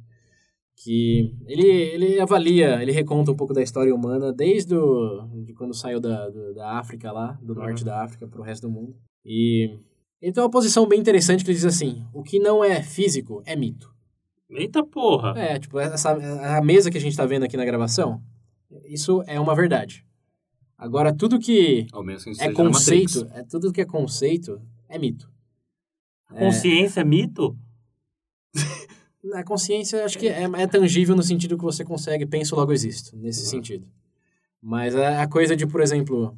Que 0.75 1.33
ele, 1.47 1.65
ele 1.67 2.19
avalia, 2.19 2.81
ele 2.81 2.91
reconta 2.91 3.31
um 3.31 3.35
pouco 3.35 3.53
da 3.53 3.61
história 3.61 3.93
humana 3.93 4.33
desde 4.33 4.75
o, 4.75 5.27
de 5.45 5.53
quando 5.53 5.73
saiu 5.73 5.99
da, 5.99 6.29
do- 6.29 6.53
da 6.53 6.77
África 6.79 7.11
lá, 7.11 7.37
do 7.41 7.53
norte 7.55 7.79
Uhum. 7.81 7.85
da 7.85 8.03
África 8.03 8.27
para 8.27 8.39
o 8.41 8.43
resto 8.43 8.67
do 8.67 8.71
mundo. 8.73 8.95
E 9.25 9.77
ele 10.21 10.31
tem 10.33 10.43
uma 10.43 10.49
posição 10.49 10.87
bem 10.87 10.99
interessante 10.99 11.43
que 11.43 11.49
ele 11.51 11.55
diz 11.55 11.65
assim: 11.65 12.03
o 12.13 12.21
que 12.23 12.39
não 12.39 12.63
é 12.63 12.81
físico 12.83 13.41
é 13.45 13.55
mito. 13.55 13.91
Eita 14.49 14.83
porra. 14.83 15.33
É, 15.39 15.57
tipo, 15.59 15.79
essa, 15.79 16.11
a 16.11 16.61
mesa 16.61 16.91
que 16.91 16.97
a 16.97 17.01
gente 17.01 17.15
tá 17.17 17.25
vendo 17.25 17.43
aqui 17.43 17.57
na 17.57 17.65
gravação, 17.65 18.21
isso 18.85 19.23
é 19.27 19.39
uma 19.39 19.55
verdade. 19.55 20.05
Agora, 20.77 21.13
tudo 21.13 21.39
que 21.39 21.87
Ao 21.91 22.03
menos 22.03 22.23
que 22.23 22.31
é 22.41 22.51
conceito, 22.51 23.27
é 23.33 23.43
tudo 23.43 23.71
que 23.71 23.81
é 23.81 23.85
conceito, 23.85 24.61
é 24.89 24.97
mito. 24.97 25.29
Consciência 26.29 27.01
é 27.01 27.03
mito? 27.03 27.57
A 29.33 29.43
consciência, 29.43 30.03
acho 30.03 30.19
que 30.19 30.27
é, 30.27 30.43
é 30.43 30.67
tangível 30.67 31.15
no 31.15 31.23
sentido 31.23 31.57
que 31.57 31.63
você 31.63 31.85
consegue, 31.85 32.25
penso, 32.25 32.57
logo 32.57 32.73
existo, 32.73 33.15
nesse 33.15 33.45
sentido. 33.45 33.87
Mas 34.61 34.93
a, 34.93 35.21
a 35.21 35.27
coisa 35.27 35.55
de, 35.55 35.65
por 35.65 35.79
exemplo... 35.79 36.37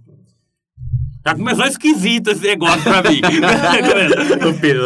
Já 1.26 1.34
começou 1.34 1.66
esquisito 1.66 2.30
esse 2.30 2.44
negócio 2.44 2.84
pra 2.84 3.02
mim. 3.02 3.22
O 4.48 4.62
Pedro 4.62 4.86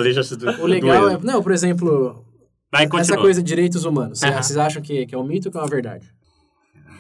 legal 0.66 1.10
é... 1.10 1.18
Não, 1.18 1.44
por 1.44 1.52
exemplo, 1.52 2.26
Vai, 2.72 2.88
essa 3.00 3.18
coisa 3.18 3.42
de 3.42 3.48
direitos 3.48 3.84
humanos. 3.84 4.20
Vocês 4.20 4.58
acham 4.58 4.82
que, 4.82 5.06
que 5.06 5.16
é 5.16 5.18
um 5.18 5.24
mito 5.24 5.48
ou 5.48 5.52
que 5.52 5.58
é 5.58 5.62
uma 5.62 5.68
verdade? 5.68 6.14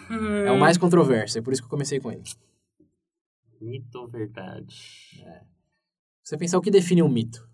Hum. 0.09 0.45
É 0.45 0.51
o 0.51 0.59
mais 0.59 0.77
controverso, 0.77 1.37
é 1.37 1.41
por 1.41 1.53
isso 1.53 1.61
que 1.61 1.65
eu 1.65 1.69
comecei 1.69 1.99
com 1.99 2.11
ele. 2.11 2.23
Mito 3.61 3.99
ou 3.99 4.07
verdade? 4.07 4.75
Você 6.23 6.37
pensar 6.37 6.57
o 6.57 6.61
que 6.61 6.71
define 6.71 7.03
um 7.03 7.09
mito. 7.09 7.47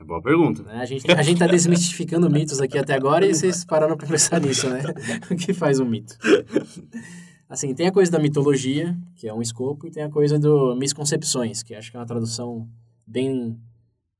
É 0.00 0.04
boa 0.04 0.20
pergunta. 0.20 0.62
né? 0.64 0.76
A, 0.80 0.84
gente, 0.84 1.10
a 1.10 1.22
gente 1.22 1.38
tá 1.38 1.46
desmistificando 1.46 2.28
mitos 2.28 2.60
aqui 2.60 2.76
até 2.76 2.94
agora 2.94 3.24
e 3.26 3.32
vocês 3.34 3.64
pararam 3.64 3.96
pra 3.96 4.06
pensar 4.08 4.40
nisso, 4.40 4.68
né? 4.68 4.82
O 5.30 5.36
que 5.36 5.52
faz 5.54 5.78
um 5.80 5.84
mito? 5.86 6.18
Assim, 7.48 7.72
tem 7.74 7.86
a 7.86 7.92
coisa 7.92 8.10
da 8.10 8.18
mitologia, 8.18 8.96
que 9.14 9.28
é 9.28 9.32
um 9.32 9.40
escopo, 9.40 9.86
e 9.86 9.90
tem 9.90 10.02
a 10.02 10.10
coisa 10.10 10.38
do 10.38 10.74
misconcepções, 10.74 11.62
que 11.62 11.74
acho 11.74 11.90
que 11.90 11.96
é 11.96 12.00
uma 12.00 12.06
tradução 12.06 12.68
bem 13.06 13.56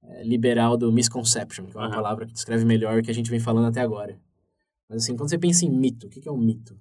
eh, 0.05 0.23
liberal 0.23 0.77
do 0.77 0.93
misconception, 0.93 1.67
que 1.67 1.77
é 1.77 1.81
uma 1.81 1.87
Aham. 1.87 1.95
palavra 1.97 2.27
que 2.27 2.33
descreve 2.33 2.65
melhor 2.65 2.99
o 2.99 3.03
que 3.03 3.11
a 3.11 3.15
gente 3.15 3.31
vem 3.31 3.41
falando 3.41 3.67
até 3.67 3.81
agora. 3.81 4.17
Mas 4.95 5.03
assim, 5.03 5.17
quando 5.17 5.29
você 5.29 5.39
pensa 5.39 5.65
em 5.65 5.71
mito, 5.71 6.07
o 6.07 6.11
que 6.11 6.29
é 6.29 6.31
um 6.31 6.39
mito? 6.39 6.79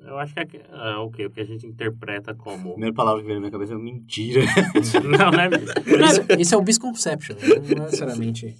Eu 0.00 0.18
acho 0.18 0.34
que 0.34 0.40
é, 0.40 0.66
é 0.68 0.96
o 0.96 1.08
que? 1.12 1.24
O 1.24 1.30
que 1.30 1.40
a 1.40 1.44
gente 1.44 1.64
interpreta 1.64 2.32
A 2.32 2.34
como. 2.34 2.70
primeira 2.72 2.92
palavra 2.92 3.20
que 3.20 3.26
veio 3.26 3.36
na 3.36 3.42
minha 3.42 3.52
cabeça 3.52 3.74
é 3.74 3.78
mentira. 3.78 4.42
não, 5.16 5.30
né? 5.30 5.48
Isso, 5.86 6.40
isso 6.40 6.54
é 6.56 6.58
o 6.58 6.62
misconception, 6.64 7.36
não 7.76 7.84
necessariamente. 7.84 8.56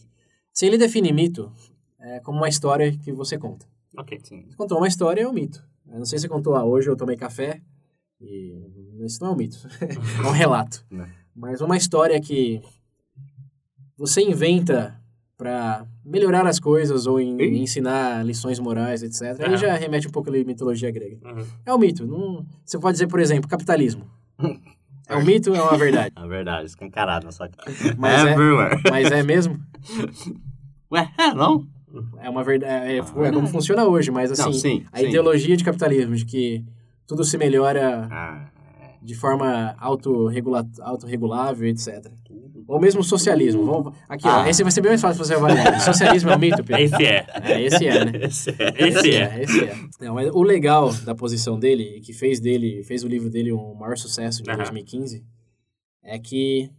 Se 0.53 0.67
ele 0.67 0.79
define 0.79 1.13
mito, 1.13 1.53
é 1.99 2.21
como 2.21 2.39
uma 2.39 2.49
história 2.49 2.97
que 2.97 3.11
você 3.11 3.37
conta. 3.37 3.67
ok. 3.97 4.21
Sim. 4.23 4.45
Você 4.49 4.57
contou 4.57 4.79
uma 4.79 4.87
história, 4.87 5.23
é 5.23 5.27
um 5.27 5.33
mito. 5.33 5.61
Eu 5.89 5.99
não 5.99 6.07
sei 6.07 6.21
se 6.21 6.23
você 6.23 6.29
contou, 6.29 6.55
ah, 6.55 6.65
hoje 6.65 6.89
eu 6.89 6.97
tomei 6.97 7.17
café, 7.17 7.61
e 8.21 8.55
isso 9.05 9.21
não 9.21 9.31
é 9.31 9.33
um 9.33 9.37
mito, 9.37 9.59
é 10.25 10.29
um 10.29 10.31
relato. 10.31 10.87
Né. 10.89 11.13
Mas 11.35 11.61
uma 11.61 11.77
história 11.77 12.21
que 12.21 12.63
você 13.97 14.23
inventa 14.23 15.02
para 15.43 15.85
melhorar 16.05 16.47
as 16.47 16.61
coisas 16.61 17.07
ou 17.07 17.21
em- 17.21 17.37
Ih. 17.41 17.63
ensinar 17.63 18.25
lições 18.25 18.61
morais, 18.61 19.03
etc. 19.03 19.41
Aí 19.45 19.57
já 19.57 19.75
remete 19.75 20.07
um 20.07 20.11
pouco 20.13 20.31
à 20.31 20.33
mitologia 20.33 20.91
grega. 20.93 21.19
Uhum. 21.25 21.45
É 21.67 21.75
um 21.75 21.79
mito. 21.79 22.07
Não... 22.07 22.47
Você 22.65 22.79
pode 22.79 22.93
dizer, 22.95 23.09
por 23.09 23.19
exemplo, 23.19 23.49
capitalismo. 23.49 24.05
É 25.09 25.17
um 25.17 25.25
mito 25.25 25.51
ou 25.51 25.57
é 25.57 25.61
uma 25.61 25.77
verdade? 25.77 26.15
É 26.17 26.27
verdade, 26.27 26.67
escancarado 26.67 27.27
na 27.27 27.33
sua 27.33 27.49
cara. 27.49 27.71
Mas 27.99 28.25
é, 28.25 28.33
Everywhere. 28.33 28.81
mas 28.89 29.11
é 29.11 29.23
mesmo? 29.23 29.59
Ué, 30.91 31.11
é, 31.19 31.35
não? 31.35 31.67
É 32.21 32.31
uma 32.31 32.43
verdade. 32.43 32.73
É, 32.73 32.97
é, 32.97 33.01
Ah, 33.01 33.27
é 33.27 33.33
como 33.33 33.47
funciona 33.49 33.85
hoje, 33.85 34.11
mas 34.11 34.31
assim, 34.31 34.43
Não, 34.43 34.53
sim, 34.53 34.85
a 34.93 35.01
sim. 35.01 35.09
ideologia 35.09 35.57
de 35.57 35.65
capitalismo, 35.65 36.15
de 36.15 36.25
que 36.25 36.65
tudo 37.07 37.25
se 37.25 37.37
melhora 37.37 38.09
Ah, 38.11 38.47
de 39.03 39.15
forma 39.15 39.75
autorregula 39.79 40.67
autorregulável, 40.81 41.69
etc. 41.69 42.07
Ou 42.67 42.81
mesmo 42.81 43.03
socialismo. 43.03 43.65
Vamos, 43.65 43.95
aqui, 44.09 44.27
ó, 44.27 44.43
Ah. 44.43 44.49
esse 44.49 44.63
vai 44.63 44.71
ser 44.73 44.81
bem 44.81 44.91
mais 44.91 45.01
fácil 45.01 45.25
você 45.25 45.35
avaliar. 45.35 45.81
Socialismo 45.81 46.31
é 46.31 46.37
um 46.37 46.39
mito, 46.39 46.63
Pedro? 46.65 46.83
Esse 46.83 47.05
é. 47.07 47.27
É, 47.43 47.63
esse 47.63 47.87
é, 47.87 48.05
né? 48.05 48.13
esse 48.27 48.51
é. 48.51 48.89
Esse 48.89 49.11
é. 49.17 49.43
Esse 49.43 49.65
é. 49.65 49.77
Não, 50.01 50.15
mas 50.15 50.31
o 50.33 50.43
legal 50.43 50.93
da 51.05 51.15
posição 51.15 51.59
dele, 51.59 52.01
que 52.01 52.13
fez 52.13 52.41
dele, 52.41 52.83
fez 52.85 53.03
o 53.05 53.09
livro 53.09 53.29
dele 53.31 53.53
um 53.53 53.75
maior 53.75 53.97
sucesso 53.97 54.43
de 54.43 54.51
Aham. 54.51 54.59
2015, 54.59 55.25
é 56.03 56.19
que 56.19 56.71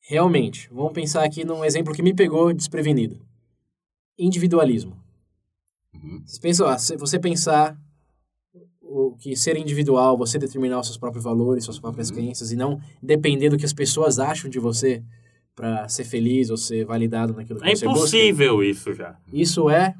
realmente, 0.00 0.68
vamos 0.72 0.92
pensar 0.92 1.24
aqui 1.24 1.44
num 1.44 1.64
exemplo 1.64 1.94
que 1.94 2.02
me 2.02 2.14
pegou 2.14 2.52
desprevenido. 2.52 3.20
Individualismo. 4.18 4.96
Uhum. 5.94 6.22
Você 6.24 6.40
pensa, 6.40 6.64
ó, 6.64 6.76
se 6.78 6.96
você 6.96 7.18
pensar 7.18 7.76
o 9.08 9.16
que 9.16 9.34
ser 9.36 9.56
individual, 9.56 10.16
você 10.16 10.38
determinar 10.38 10.80
os 10.80 10.86
seus 10.86 10.98
próprios 10.98 11.24
valores, 11.24 11.64
suas 11.64 11.78
próprias 11.78 12.08
Uhum. 12.10 12.16
crenças 12.16 12.52
e 12.52 12.56
não 12.56 12.80
depender 13.02 13.48
do 13.48 13.56
que 13.56 13.64
as 13.64 13.72
pessoas 13.72 14.18
acham 14.18 14.48
de 14.50 14.58
você 14.58 15.02
para 15.54 15.88
ser 15.88 16.04
feliz 16.04 16.48
ou 16.50 16.56
ser 16.56 16.84
validado 16.84 17.34
naquilo 17.34 17.60
que 17.60 17.68
É 17.68 17.74
você 17.76 17.86
busca. 17.86 17.98
impossível 17.98 18.62
isso 18.62 18.94
já. 18.94 19.16
Isso 19.32 19.68
é 19.68 19.94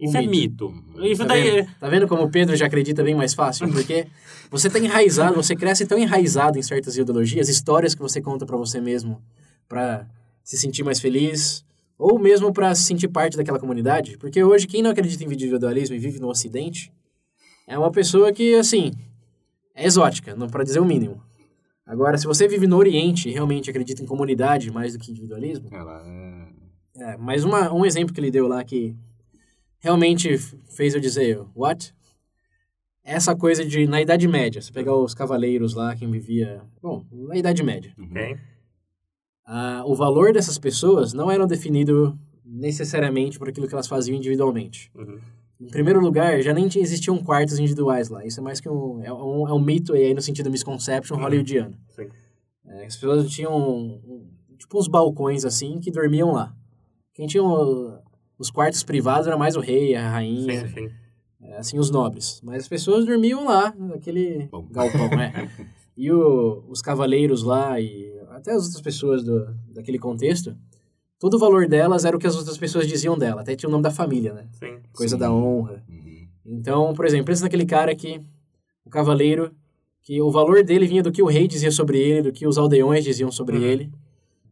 um 0.00 0.04
Isso 0.08 0.16
é 0.16 0.26
mito. 0.26 0.72
Isso 1.02 1.22
Tá 1.22 1.28
daí. 1.28 1.42
vendo? 1.50 1.68
tá 1.78 1.88
vendo 1.88 2.08
como 2.08 2.22
o 2.24 2.30
Pedro 2.30 2.56
já 2.56 2.66
acredita 2.66 3.02
bem 3.04 3.14
mais 3.14 3.32
fácil? 3.34 3.70
Porque 3.70 4.06
você 4.50 4.68
tá 4.68 4.78
enraizado, 4.78 5.34
você 5.36 5.54
cresce 5.54 5.86
tão 5.86 5.96
enraizado 5.98 6.58
em 6.58 6.62
certas 6.62 6.96
ideologias, 6.96 7.48
histórias 7.48 7.94
que 7.94 8.02
você 8.02 8.20
conta 8.20 8.44
pra 8.44 8.56
você 8.56 8.80
mesmo 8.80 9.22
pra 9.68 10.06
se 10.42 10.58
sentir 10.58 10.82
mais 10.82 10.98
feliz, 11.00 11.64
ou 11.96 12.18
mesmo 12.18 12.52
pra 12.52 12.74
se 12.74 12.82
sentir 12.82 13.06
parte 13.08 13.36
daquela 13.36 13.58
comunidade. 13.58 14.18
Porque 14.18 14.42
hoje, 14.42 14.66
quem 14.66 14.82
não 14.82 14.90
acredita 14.90 15.22
em 15.22 15.26
individualismo 15.26 15.94
e 15.94 15.98
vive 15.98 16.18
no 16.18 16.28
Ocidente, 16.28 16.92
é 17.66 17.78
uma 17.78 17.90
pessoa 17.90 18.32
que, 18.32 18.54
assim, 18.54 18.92
é 19.74 19.86
exótica, 19.86 20.34
não 20.34 20.48
para 20.48 20.64
dizer 20.64 20.80
o 20.80 20.84
mínimo. 20.84 21.22
Agora, 21.86 22.16
se 22.16 22.26
você 22.26 22.48
vive 22.48 22.66
no 22.66 22.76
Oriente 22.76 23.28
e 23.28 23.32
realmente 23.32 23.68
acredita 23.68 24.02
em 24.02 24.06
comunidade 24.06 24.70
mais 24.70 24.94
do 24.94 24.98
que 24.98 25.10
individualismo, 25.10 25.68
Ela 25.70 26.02
é... 26.06 27.12
é, 27.12 27.16
mas 27.18 27.44
uma, 27.44 27.72
um 27.72 27.84
exemplo 27.84 28.14
que 28.14 28.20
ele 28.20 28.30
deu 28.30 28.46
lá 28.48 28.64
que 28.64 28.96
realmente 29.78 30.38
fez 30.74 30.94
eu 30.94 31.00
dizer, 31.00 31.40
what? 31.54 31.94
Essa 33.02 33.36
coisa 33.36 33.62
de, 33.64 33.86
na 33.86 34.00
Idade 34.00 34.26
Média, 34.26 34.62
você 34.62 34.72
pegar 34.72 34.96
os 34.96 35.12
cavaleiros 35.14 35.74
lá, 35.74 35.94
quem 35.94 36.10
vivia, 36.10 36.62
bom, 36.80 37.04
na 37.12 37.36
Idade 37.36 37.62
Média, 37.62 37.92
Uhum. 37.98 38.06
Ok? 38.10 38.38
ah, 39.46 39.82
o 39.84 39.94
valor 39.94 40.32
dessas 40.32 40.56
pessoas 40.56 41.12
não 41.12 41.30
era 41.30 41.46
definido 41.46 42.18
necessariamente 42.42 43.38
por 43.38 43.46
aquilo 43.46 43.68
que 43.68 43.74
elas 43.74 43.86
faziam 43.86 44.16
individualmente. 44.16 44.90
Uhum. 44.94 45.18
Em 45.64 45.70
primeiro 45.70 46.00
lugar, 46.00 46.40
já 46.42 46.52
nem 46.52 46.66
existiam 46.66 47.22
quartos 47.22 47.58
individuais 47.58 48.08
lá. 48.08 48.24
Isso 48.24 48.40
é 48.40 48.42
mais 48.42 48.60
que 48.60 48.68
um, 48.68 49.02
é 49.02 49.12
um, 49.12 49.48
é 49.48 49.52
um 49.52 49.58
mito, 49.58 49.92
aí 49.94 50.12
no 50.14 50.20
sentido 50.22 50.50
misconception 50.50 51.16
hollywoodiano. 51.16 51.76
Sim. 51.88 52.08
É, 52.66 52.86
as 52.86 52.94
pessoas 52.94 53.28
tinham 53.30 53.56
um- 53.56 54.28
tipo 54.58 54.78
uns 54.78 54.88
balcões 54.88 55.44
assim 55.44 55.78
que 55.80 55.90
dormiam 55.90 56.32
lá. 56.32 56.54
Quem 57.14 57.26
tinha 57.26 57.42
os 58.38 58.50
quartos 58.50 58.82
privados 58.82 59.26
era 59.26 59.36
mais 59.36 59.56
o 59.56 59.60
rei, 59.60 59.94
a 59.94 60.10
rainha, 60.10 60.66
Sim, 60.68 60.74
sim. 60.74 60.90
é, 61.42 61.56
assim, 61.56 61.78
os 61.78 61.90
nobres. 61.90 62.40
Mas 62.42 62.62
as 62.64 62.68
pessoas 62.68 63.04
dormiam 63.06 63.44
lá, 63.44 63.72
naquele 63.76 64.48
Bom. 64.50 64.66
galpão, 64.70 65.08
né? 65.10 65.32
E 65.96 66.10
o- 66.10 66.64
os 66.68 66.82
cavaleiros 66.82 67.44
lá 67.44 67.80
e 67.80 68.12
até 68.30 68.50
as 68.50 68.64
outras 68.64 68.80
pessoas 68.82 69.22
do, 69.22 69.46
daquele 69.72 69.96
contexto, 69.96 70.56
todo 71.24 71.34
o 71.34 71.38
valor 71.38 71.66
delas 71.66 72.04
era 72.04 72.14
o 72.14 72.20
que 72.20 72.26
as 72.26 72.36
outras 72.36 72.58
pessoas 72.58 72.86
diziam 72.86 73.16
dela. 73.16 73.40
Até 73.40 73.56
tinha 73.56 73.66
o 73.66 73.72
nome 73.72 73.82
da 73.82 73.90
família, 73.90 74.34
né? 74.34 74.44
Sim. 74.52 74.76
Coisa 74.92 75.16
Sim. 75.16 75.20
da 75.20 75.32
honra. 75.32 75.82
Uhum. 75.88 76.26
Então, 76.44 76.92
por 76.92 77.06
exemplo, 77.06 77.24
pensa 77.24 77.44
naquele 77.44 77.64
cara 77.64 77.94
que, 77.94 78.20
o 78.84 78.90
cavaleiro, 78.90 79.50
que 80.02 80.20
o 80.20 80.30
valor 80.30 80.62
dele 80.62 80.86
vinha 80.86 81.02
do 81.02 81.10
que 81.10 81.22
o 81.22 81.26
rei 81.26 81.48
dizia 81.48 81.70
sobre 81.70 81.98
ele, 81.98 82.20
do 82.20 82.30
que 82.30 82.46
os 82.46 82.58
aldeões 82.58 83.02
diziam 83.02 83.32
sobre 83.32 83.56
Uhum. 83.56 83.62
ele, 83.64 83.90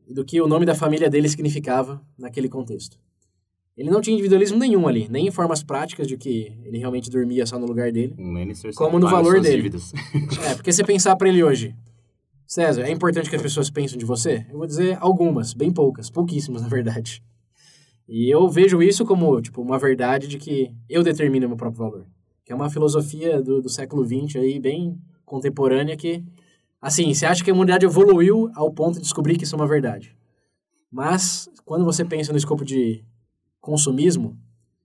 e 0.08 0.14
do 0.14 0.24
que 0.24 0.40
o 0.40 0.46
nome 0.46 0.64
da 0.64 0.74
família 0.74 1.10
dele 1.10 1.28
significava 1.28 2.00
naquele 2.18 2.48
contexto. 2.48 2.98
Ele 3.76 3.90
não 3.90 4.00
tinha 4.00 4.14
individualismo 4.14 4.58
nenhum 4.58 4.88
ali, 4.88 5.08
nem 5.10 5.26
em 5.26 5.30
formas 5.30 5.62
práticas 5.62 6.06
de 6.08 6.16
que 6.16 6.52
ele 6.64 6.78
realmente 6.78 7.10
dormia 7.10 7.44
só 7.44 7.58
no 7.58 7.66
lugar 7.66 7.92
dele. 7.92 8.14
Um 8.18 8.34
Como 8.74 8.98
no 8.98 9.08
valor 9.08 9.42
dele. 9.42 9.70
É, 10.46 10.54
porque 10.54 10.72
você 10.72 10.82
pensar 10.82 11.16
pra 11.16 11.28
ele 11.28 11.42
hoje, 11.42 11.74
César, 12.52 12.82
é 12.82 12.90
importante 12.90 13.30
que 13.30 13.36
as 13.36 13.40
pessoas 13.40 13.70
pensem 13.70 13.96
de 13.96 14.04
você? 14.04 14.44
Eu 14.50 14.58
vou 14.58 14.66
dizer 14.66 14.98
algumas, 15.00 15.54
bem 15.54 15.72
poucas, 15.72 16.10
pouquíssimas 16.10 16.60
na 16.60 16.68
verdade. 16.68 17.24
E 18.06 18.28
eu 18.28 18.46
vejo 18.46 18.82
isso 18.82 19.06
como, 19.06 19.40
tipo, 19.40 19.62
uma 19.62 19.78
verdade 19.78 20.28
de 20.28 20.36
que 20.36 20.70
eu 20.86 21.02
determino 21.02 21.48
meu 21.48 21.56
próprio 21.56 21.82
valor. 21.82 22.06
Que 22.44 22.52
é 22.52 22.54
uma 22.54 22.68
filosofia 22.68 23.40
do, 23.40 23.62
do 23.62 23.70
século 23.70 24.04
XX 24.04 24.36
aí, 24.36 24.60
bem 24.60 25.00
contemporânea, 25.24 25.96
que, 25.96 26.22
assim, 26.78 27.14
você 27.14 27.24
acha 27.24 27.42
que 27.42 27.50
a 27.50 27.54
humanidade 27.54 27.86
evoluiu 27.86 28.50
ao 28.54 28.70
ponto 28.70 28.96
de 28.96 29.00
descobrir 29.00 29.38
que 29.38 29.44
isso 29.44 29.54
é 29.54 29.58
uma 29.58 29.66
verdade. 29.66 30.14
Mas, 30.90 31.48
quando 31.64 31.86
você 31.86 32.04
pensa 32.04 32.32
no 32.32 32.38
escopo 32.38 32.66
de 32.66 33.02
consumismo, 33.62 34.38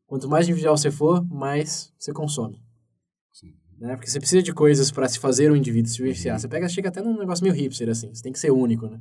quanto 0.06 0.30
mais 0.30 0.48
individual 0.48 0.78
você 0.78 0.90
for, 0.90 1.22
mais 1.30 1.94
você 2.00 2.14
consome. 2.14 2.62
Sim. 3.34 3.54
Né? 3.80 3.96
Porque 3.96 4.10
você 4.10 4.20
precisa 4.20 4.42
de 4.42 4.54
coisas 4.54 4.92
para 4.92 5.08
se 5.08 5.20
fazer 5.20 5.52
um 5.52 5.56
indivíduo 5.56 5.90
se 5.90 6.02
vivenciar. 6.02 6.40
Você 6.40 6.48
pega, 6.48 6.68
chega 6.68 6.90
até 6.90 7.02
num 7.02 7.18
negócio 7.18 7.44
meio 7.44 7.56
hipster, 7.56 7.90
assim. 7.90 8.14
Você 8.14 8.24
tem 8.24 8.32
que 8.32 8.40
ser 8.40 8.52
único, 8.52 8.88
né? 8.88 9.00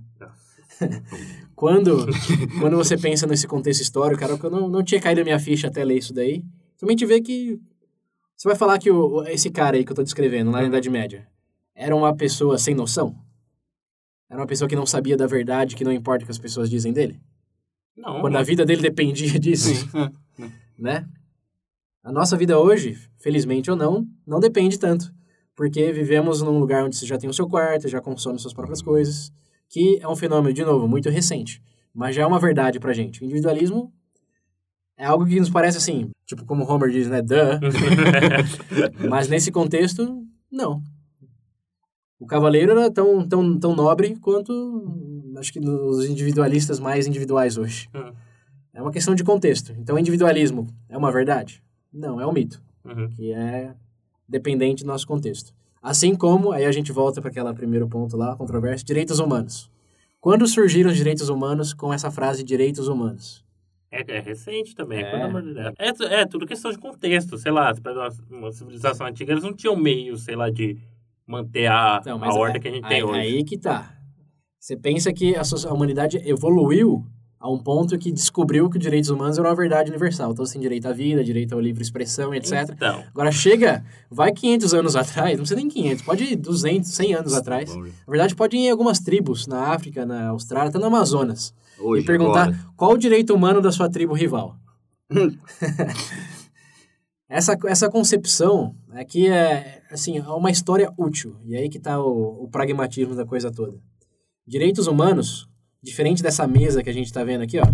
quando, 1.57 2.07
quando 2.61 2.77
você 2.77 2.99
pensa 2.99 3.27
nesse 3.27 3.47
contexto 3.47 3.81
histórico, 3.81 4.21
cara, 4.21 4.37
que 4.39 4.45
eu 4.45 4.51
não, 4.51 4.69
não 4.69 4.83
tinha 4.83 5.01
caído 5.01 5.23
a 5.23 5.25
minha 5.25 5.39
ficha 5.39 5.69
até 5.69 5.83
ler 5.83 5.97
isso 5.97 6.13
daí, 6.13 6.45
também 6.79 6.95
te 6.95 7.07
vê 7.07 7.21
que 7.21 7.59
você 8.37 8.49
vai 8.49 8.57
falar 8.57 8.79
que 8.79 8.91
o, 8.91 9.23
esse 9.25 9.49
cara 9.51 9.77
aí 9.77 9.85
que 9.85 9.91
eu 9.91 9.97
tô 9.97 10.03
descrevendo 10.03 10.51
na 10.51 10.63
Idade 10.63 10.91
Média 10.91 11.27
era 11.75 11.97
uma 11.97 12.15
pessoa 12.15 12.59
sem 12.59 12.75
noção? 12.75 13.17
Era 14.29 14.41
uma 14.41 14.47
pessoa 14.47 14.69
que 14.69 14.77
não 14.77 14.85
sabia 14.85 15.17
da 15.17 15.27
verdade, 15.27 15.75
que 15.75 15.85
não 15.85 15.93
importa 15.93 16.25
o 16.25 16.27
que 16.27 16.33
as 16.33 16.39
pessoas 16.39 16.69
dizem 16.69 16.93
dele? 16.93 17.19
Não, 17.97 18.21
Quando 18.21 18.37
a 18.37 18.43
vida 18.43 18.67
dele 18.67 18.83
dependia 18.83 19.39
disso? 19.41 19.71
né? 20.79 21.09
A 22.07 22.13
nossa 22.13 22.37
vida 22.37 22.57
hoje, 22.57 22.97
felizmente 23.19 23.69
ou 23.69 23.77
não, 23.77 24.07
não 24.25 24.39
depende 24.39 24.79
tanto. 24.79 25.13
Porque 25.57 25.91
vivemos 25.91 26.41
num 26.41 26.61
lugar 26.61 26.85
onde 26.85 26.95
você 26.95 27.05
já 27.05 27.19
tem 27.19 27.29
o 27.29 27.35
seu 27.35 27.49
quarto, 27.49 27.89
já 27.89 28.01
consome 28.01 28.39
suas 28.39 28.55
próprias 28.55 28.81
coisas, 28.81 29.33
que 29.69 29.99
é 30.01 30.07
um 30.07 30.15
fenômeno, 30.15 30.55
de 30.55 30.65
novo, 30.65 30.87
muito 30.87 31.11
recente. 31.11 31.61
Mas 31.93 32.15
já 32.15 32.23
é 32.23 32.27
uma 32.27 32.39
verdade 32.39 32.79
pra 32.79 32.93
gente. 32.93 33.21
O 33.21 33.25
individualismo 33.25 33.93
é 34.97 35.05
algo 35.05 35.27
que 35.27 35.41
nos 35.41 35.51
parece 35.51 35.79
assim, 35.79 36.13
tipo 36.25 36.45
como 36.45 36.63
Homer 36.63 36.91
diz, 36.91 37.09
né? 37.09 37.21
Duh. 37.21 37.59
Mas 39.11 39.27
nesse 39.27 39.51
contexto, 39.51 40.25
não. 40.49 40.81
O 42.21 42.27
cavaleiro 42.27 42.71
era 42.71 42.89
tão, 42.89 43.27
tão, 43.27 43.59
tão 43.59 43.75
nobre 43.75 44.15
quanto, 44.21 45.33
acho 45.39 45.53
que, 45.53 45.59
os 45.59 46.07
individualistas 46.07 46.79
mais 46.79 47.09
individuais 47.09 47.59
hoje. 47.59 47.89
Hum. 47.93 48.13
É 48.73 48.81
uma 48.81 48.93
questão 48.93 49.13
de 49.13 49.25
contexto. 49.25 49.75
Então, 49.77 49.99
individualismo 49.99 50.69
é 50.89 50.97
uma 50.97 51.11
verdade? 51.11 51.66
Não, 51.93 52.21
é 52.21 52.27
um 52.27 52.33
mito, 52.33 52.61
Uhum. 52.85 53.09
que 53.09 53.33
é 53.33 53.75
dependente 54.29 54.83
do 54.85 54.89
nosso 54.89 55.07
contexto. 55.07 55.55
Assim 55.83 56.15
como, 56.15 56.51
aí 56.53 56.65
a 56.65 56.73
gente 56.73 56.91
volta 56.93 57.21
para 57.21 57.31
aquele 57.31 57.53
primeiro 57.55 57.89
ponto 57.89 58.17
lá, 58.17 58.35
controverso, 58.37 58.85
direitos 58.85 59.19
humanos. 59.19 59.71
Quando 60.21 60.47
surgiram 60.47 60.91
os 60.91 60.97
direitos 60.97 61.29
humanos 61.29 61.73
com 61.73 61.93
essa 61.93 62.11
frase 62.11 62.43
direitos 62.43 62.89
humanos? 62.89 63.45
É, 63.91 64.17
é 64.17 64.21
recente 64.21 64.75
também, 64.75 64.99
É. 65.05 65.11
pelo 65.11 65.23
amor 65.25 65.43
de 65.43 65.55
Deus. 65.55 65.75
É, 65.79 66.21
é 66.23 66.27
tudo 66.27 66.45
questão 66.47 66.73
de 66.73 66.79
contexto, 66.79 67.39
sei 67.39 67.53
lá, 67.53 67.73
você 67.73 67.81
pega 67.81 68.09
uma, 68.31 68.53
civilização 68.53 69.07
antiga, 69.07 69.33
eles 69.33 69.45
não 69.45 69.53
tinham 69.55 69.77
meio, 69.77 70.17
sei 70.17 70.35
lá, 70.35 70.51
de 70.51 70.77
manter 71.25 71.67
a, 71.67 71.99
a 72.05 72.35
ordem 72.35 72.57
aí- 72.57 72.61
que 72.61 72.69
a 72.69 72.71
gente 72.73 72.85
aí, 72.85 72.91
tem 72.91 73.05
hoje. 73.05 73.19
Aí 73.21 73.45
que 73.45 73.57
tá. 73.57 73.93
Você 74.59 74.77
pensa 74.77 75.13
que 75.13 75.35
a 75.37 75.73
humanidade 75.73 76.17
evoluiu 76.29 77.07
a 77.47 77.49
um 77.49 77.59
ponto 77.59 77.97
que 77.97 78.11
descobriu 78.11 78.69
que 78.69 78.77
os 78.77 78.83
direitos 78.83 79.09
humanos 79.09 79.39
eram 79.39 79.49
uma 79.49 79.55
verdade 79.55 79.89
universal. 79.89 80.35
Todos 80.35 80.51
têm 80.51 80.61
direito 80.61 80.87
à 80.87 80.93
vida, 80.93 81.23
direito 81.23 81.57
à 81.57 81.61
livre 81.61 81.81
expressão, 81.81 82.35
etc. 82.35 82.71
Então, 82.73 83.05
Agora 83.09 83.31
chega, 83.31 83.85
vai 84.11 84.33
500 84.33 84.75
anos 84.75 84.97
atrás, 84.97 85.33
não 85.33 85.45
precisa 85.45 85.55
nem 85.55 85.69
500, 85.69 86.05
pode 86.05 86.25
ir 86.25 86.35
200, 86.35 86.91
100 86.91 87.15
anos 87.15 87.35
atrás. 87.35 87.75
Na 87.75 87.85
verdade, 88.09 88.35
pode 88.35 88.57
ir 88.57 88.61
em 88.61 88.71
algumas 88.71 88.99
tribos, 88.99 89.47
na 89.47 89.69
África, 89.69 90.05
na 90.05 90.31
Austrália, 90.31 90.71
até 90.71 90.79
no 90.79 90.87
Amazonas. 90.87 91.55
Hoje, 91.79 92.03
e 92.03 92.05
perguntar 92.05 92.49
agora. 92.49 92.59
qual 92.77 92.93
o 92.95 92.99
direito 92.99 93.33
humano 93.33 93.61
da 93.61 93.71
sua 93.71 93.89
tribo 93.89 94.13
rival. 94.13 94.57
essa, 97.29 97.57
essa 97.67 97.89
concepção 97.89 98.75
aqui 98.91 99.29
é, 99.29 99.83
assim, 99.89 100.19
é 100.19 100.23
uma 100.23 100.51
história 100.51 100.93
útil. 100.99 101.37
E 101.45 101.55
aí 101.55 101.69
que 101.69 101.79
está 101.79 102.01
o, 102.01 102.43
o 102.43 102.49
pragmatismo 102.49 103.15
da 103.15 103.25
coisa 103.25 103.53
toda. 103.53 103.79
Direitos 104.45 104.89
humanos, 104.89 105.49
diferente 105.87 106.21
dessa 106.21 106.49
mesa 106.49 106.83
que 106.83 106.91
a 106.91 106.93
gente 106.93 107.07
está 107.07 107.23
vendo 107.23 107.43
aqui, 107.43 107.59
ó, 107.61 107.65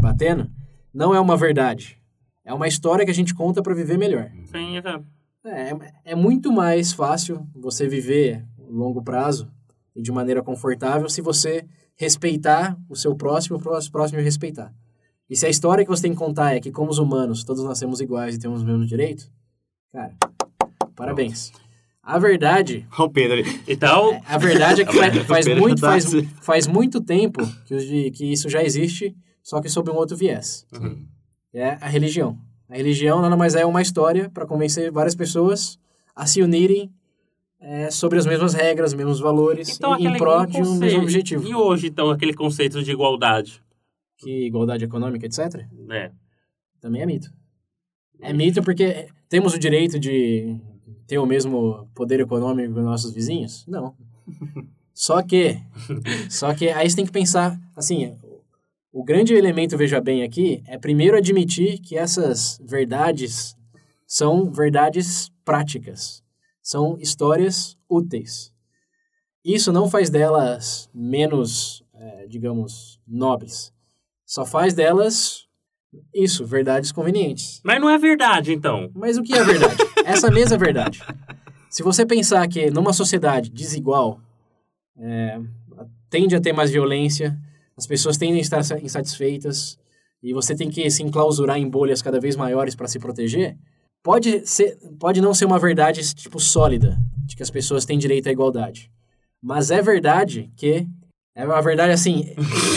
batendo, 0.00 0.50
não 0.92 1.14
é 1.14 1.20
uma 1.20 1.36
verdade. 1.36 1.96
É 2.44 2.52
uma 2.52 2.66
história 2.66 3.04
que 3.04 3.10
a 3.12 3.14
gente 3.14 3.32
conta 3.32 3.62
para 3.62 3.72
viver 3.72 3.96
melhor. 3.96 4.30
sim, 4.44 4.76
é, 4.76 4.80
É, 5.46 6.12
é 6.12 6.14
muito 6.16 6.52
mais 6.52 6.92
fácil 6.92 7.46
você 7.54 7.86
viver 7.86 8.44
a 8.58 8.70
longo 8.70 9.02
prazo 9.02 9.48
e 9.94 10.02
de 10.02 10.10
maneira 10.10 10.42
confortável 10.42 11.08
se 11.08 11.20
você 11.20 11.64
respeitar 11.94 12.76
o 12.88 12.96
seu 12.96 13.14
próximo, 13.14 13.56
o 13.56 13.90
próximo 13.90 14.20
respeitar. 14.20 14.74
E 15.30 15.36
se 15.36 15.46
a 15.46 15.48
história 15.48 15.84
que 15.84 15.90
você 15.90 16.02
tem 16.02 16.10
que 16.10 16.18
contar 16.18 16.56
é 16.56 16.60
que, 16.60 16.72
como 16.72 16.90
os 16.90 16.98
humanos, 16.98 17.44
todos 17.44 17.62
nascemos 17.62 18.00
iguais 18.00 18.34
e 18.34 18.38
temos 18.38 18.60
os 18.60 18.66
mesmos 18.66 18.88
direitos, 18.88 19.30
cara, 19.92 20.12
parabéns. 20.96 21.52
A 22.04 22.18
verdade, 22.18 22.86
o 22.98 23.08
Pedro 23.08 23.38
ali. 23.38 23.44
Então, 23.66 24.20
a 24.26 24.36
verdade 24.36 24.82
é 24.82 24.84
que 24.84 24.92
faz, 24.96 25.16
faz 25.26 25.46
Pedro 25.46 25.62
muito, 25.62 25.80
tá 25.80 25.88
faz, 25.88 26.06
assim. 26.06 26.26
faz 26.42 26.66
muito 26.66 27.00
tempo 27.00 27.40
que, 27.64 28.10
que 28.10 28.32
isso 28.32 28.48
já 28.48 28.62
existe, 28.62 29.16
só 29.42 29.60
que 29.60 29.70
sob 29.70 29.90
um 29.90 29.94
outro 29.94 30.16
viés. 30.16 30.66
Uhum. 30.72 31.06
É 31.54 31.78
a 31.80 31.88
religião. 31.88 32.38
A 32.68 32.76
religião 32.76 33.22
nada 33.22 33.36
mais 33.36 33.54
é 33.54 33.64
uma 33.64 33.80
história 33.80 34.28
para 34.28 34.46
convencer 34.46 34.90
várias 34.92 35.14
pessoas 35.14 35.78
a 36.14 36.26
se 36.26 36.42
unirem 36.42 36.92
é, 37.58 37.90
sobre 37.90 38.18
as 38.18 38.26
mesmas 38.26 38.52
regras, 38.52 38.90
os 38.90 38.96
mesmos 38.96 39.20
valores, 39.20 39.74
então 39.74 39.98
em, 39.98 40.06
em 40.06 40.16
prol 40.18 40.44
de 40.44 40.60
um 40.60 40.76
mesmo 40.76 41.02
objetivo. 41.02 41.48
E 41.48 41.54
hoje, 41.54 41.86
então, 41.86 42.10
aquele 42.10 42.34
conceito 42.34 42.82
de 42.82 42.90
igualdade, 42.90 43.62
Que 44.18 44.46
igualdade 44.46 44.84
econômica, 44.84 45.24
etc., 45.24 45.64
né? 45.72 46.12
também 46.80 47.00
é 47.00 47.06
mito. 47.06 47.30
É 48.20 48.32
mito 48.32 48.62
porque 48.62 49.08
temos 49.28 49.54
o 49.54 49.58
direito 49.58 49.98
de 49.98 50.60
ter 51.06 51.18
o 51.18 51.26
mesmo 51.26 51.88
poder 51.94 52.20
econômico 52.20 52.72
que 52.72 52.78
os 52.78 52.84
nossos 52.84 53.12
vizinhos? 53.12 53.64
Não. 53.66 53.94
Só 54.92 55.22
que, 55.22 55.60
só 56.30 56.54
que 56.54 56.68
aí 56.68 56.88
você 56.88 56.96
tem 56.96 57.06
que 57.06 57.12
pensar, 57.12 57.58
assim, 57.76 58.16
o 58.92 59.02
grande 59.02 59.34
elemento, 59.34 59.76
veja 59.76 60.00
bem 60.00 60.22
aqui, 60.22 60.62
é 60.66 60.78
primeiro 60.78 61.16
admitir 61.16 61.80
que 61.80 61.98
essas 61.98 62.60
verdades 62.64 63.56
são 64.06 64.52
verdades 64.52 65.32
práticas, 65.44 66.22
são 66.62 66.96
histórias 67.00 67.76
úteis. 67.88 68.52
Isso 69.44 69.72
não 69.72 69.90
faz 69.90 70.08
delas 70.08 70.88
menos, 70.94 71.84
eh, 71.92 72.26
digamos, 72.28 73.00
nobres. 73.06 73.72
Só 74.24 74.46
faz 74.46 74.72
delas, 74.72 75.48
isso, 76.14 76.44
verdades 76.46 76.92
convenientes. 76.92 77.60
Mas 77.64 77.80
não 77.80 77.88
é 77.90 77.98
verdade, 77.98 78.52
então. 78.52 78.90
Mas 78.94 79.16
o 79.16 79.22
que 79.22 79.34
é 79.34 79.42
verdade? 79.44 79.76
Essa 80.04 80.30
mesma 80.30 80.56
é 80.56 80.58
verdade. 80.58 81.00
Se 81.70 81.82
você 81.82 82.06
pensar 82.06 82.46
que 82.48 82.70
numa 82.70 82.92
sociedade 82.92 83.50
desigual, 83.50 84.20
é, 84.98 85.40
tende 86.08 86.36
a 86.36 86.40
ter 86.40 86.52
mais 86.52 86.70
violência, 86.70 87.36
as 87.76 87.86
pessoas 87.86 88.16
tendem 88.16 88.38
a 88.38 88.40
estar 88.42 88.62
sa- 88.62 88.78
insatisfeitas, 88.78 89.78
e 90.22 90.32
você 90.32 90.54
tem 90.54 90.70
que 90.70 90.88
se 90.90 91.02
enclausurar 91.02 91.58
em 91.58 91.68
bolhas 91.68 92.00
cada 92.00 92.20
vez 92.20 92.36
maiores 92.36 92.74
para 92.74 92.88
se 92.88 92.98
proteger, 92.98 93.56
pode, 94.02 94.46
ser, 94.46 94.78
pode 94.98 95.20
não 95.20 95.34
ser 95.34 95.44
uma 95.44 95.58
verdade 95.58 96.00
tipo 96.14 96.38
sólida, 96.40 96.96
de 97.26 97.36
que 97.36 97.42
as 97.42 97.50
pessoas 97.50 97.84
têm 97.84 97.98
direito 97.98 98.28
à 98.28 98.32
igualdade. 98.32 98.90
Mas 99.42 99.70
é 99.70 99.82
verdade 99.82 100.50
que 100.56 100.86
é 101.36 101.44
uma 101.44 101.60
verdade 101.60 101.92
assim, 101.92 102.32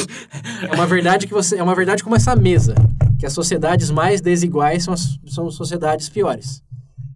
é 0.69 0.73
uma 0.75 0.87
verdade 0.87 1.27
que 1.27 1.33
você 1.33 1.57
é 1.57 1.63
uma 1.63 1.75
verdade 1.75 2.03
como 2.03 2.15
essa 2.15 2.35
mesa, 2.35 2.75
que 3.17 3.25
as 3.25 3.33
sociedades 3.33 3.89
mais 3.89 4.21
desiguais 4.21 4.83
são 4.83 4.93
as, 4.93 5.19
são 5.27 5.49
sociedades 5.49 6.09
piores. 6.09 6.63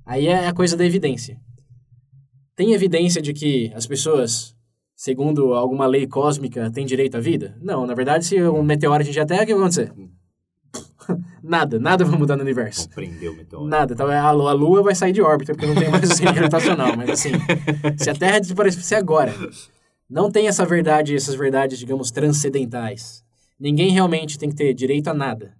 Aí 0.06 0.28
é 0.28 0.48
a 0.48 0.54
coisa 0.54 0.76
da 0.76 0.86
evidência. 0.86 1.40
Tem 2.56 2.74
evidência 2.74 3.22
de 3.22 3.34
que 3.34 3.72
as 3.74 3.88
pessoas, 3.88 4.56
segundo 4.96 5.54
alguma 5.54 5.86
lei 5.86 6.06
cósmica, 6.08 6.70
têm 6.72 6.86
direito 6.86 7.16
à 7.16 7.20
vida? 7.20 7.56
Não, 7.62 7.86
na 7.86 7.94
verdade, 7.94 8.26
se 8.26 8.42
um 8.42 8.64
meteoro 8.64 9.02
atingir 9.02 9.22
a 9.22 9.26
Terra, 9.26 9.44
o 9.44 9.46
que 9.46 9.54
vai 9.54 9.62
acontecer? 9.62 9.94
nada, 11.42 11.80
nada 11.80 12.04
vai 12.04 12.18
mudar 12.18 12.36
no 12.36 12.44
universo. 12.44 12.88
Compreendeu 12.90 13.32
o 13.32 13.36
meteoro. 13.36 13.66
Nada, 13.66 13.94
então 13.94 14.08
a 14.08 14.32
Lua, 14.32 14.52
a 14.52 14.54
Lua 14.54 14.84
vai 14.84 14.96
sair 14.96 15.14
de 15.14 15.22
órbita, 15.22 15.54
porque 15.54 15.68
não 15.68 15.76
tem 15.76 15.90
mais 15.90 16.04
o 16.10 16.14
centro 16.14 16.34
gravitacional. 16.34 16.96
Mas 16.98 17.10
assim, 17.10 17.32
se 17.98 18.10
a 18.10 18.14
Terra 18.14 18.40
desaparecer 18.40 18.98
agora, 18.98 19.34
não 20.10 20.32
tem 20.32 20.48
essa 20.48 20.66
verdade, 20.66 21.16
essas 21.16 21.36
verdades, 21.36 21.80
digamos, 21.80 22.12
transcendentais. 22.12 23.24
ninguém 23.60 23.92
realmente 23.92 24.38
tem 24.38 24.50
que 24.50 24.56
ter 24.56 24.74
direito 24.74 25.08
a 25.08 25.14
nada. 25.14 25.54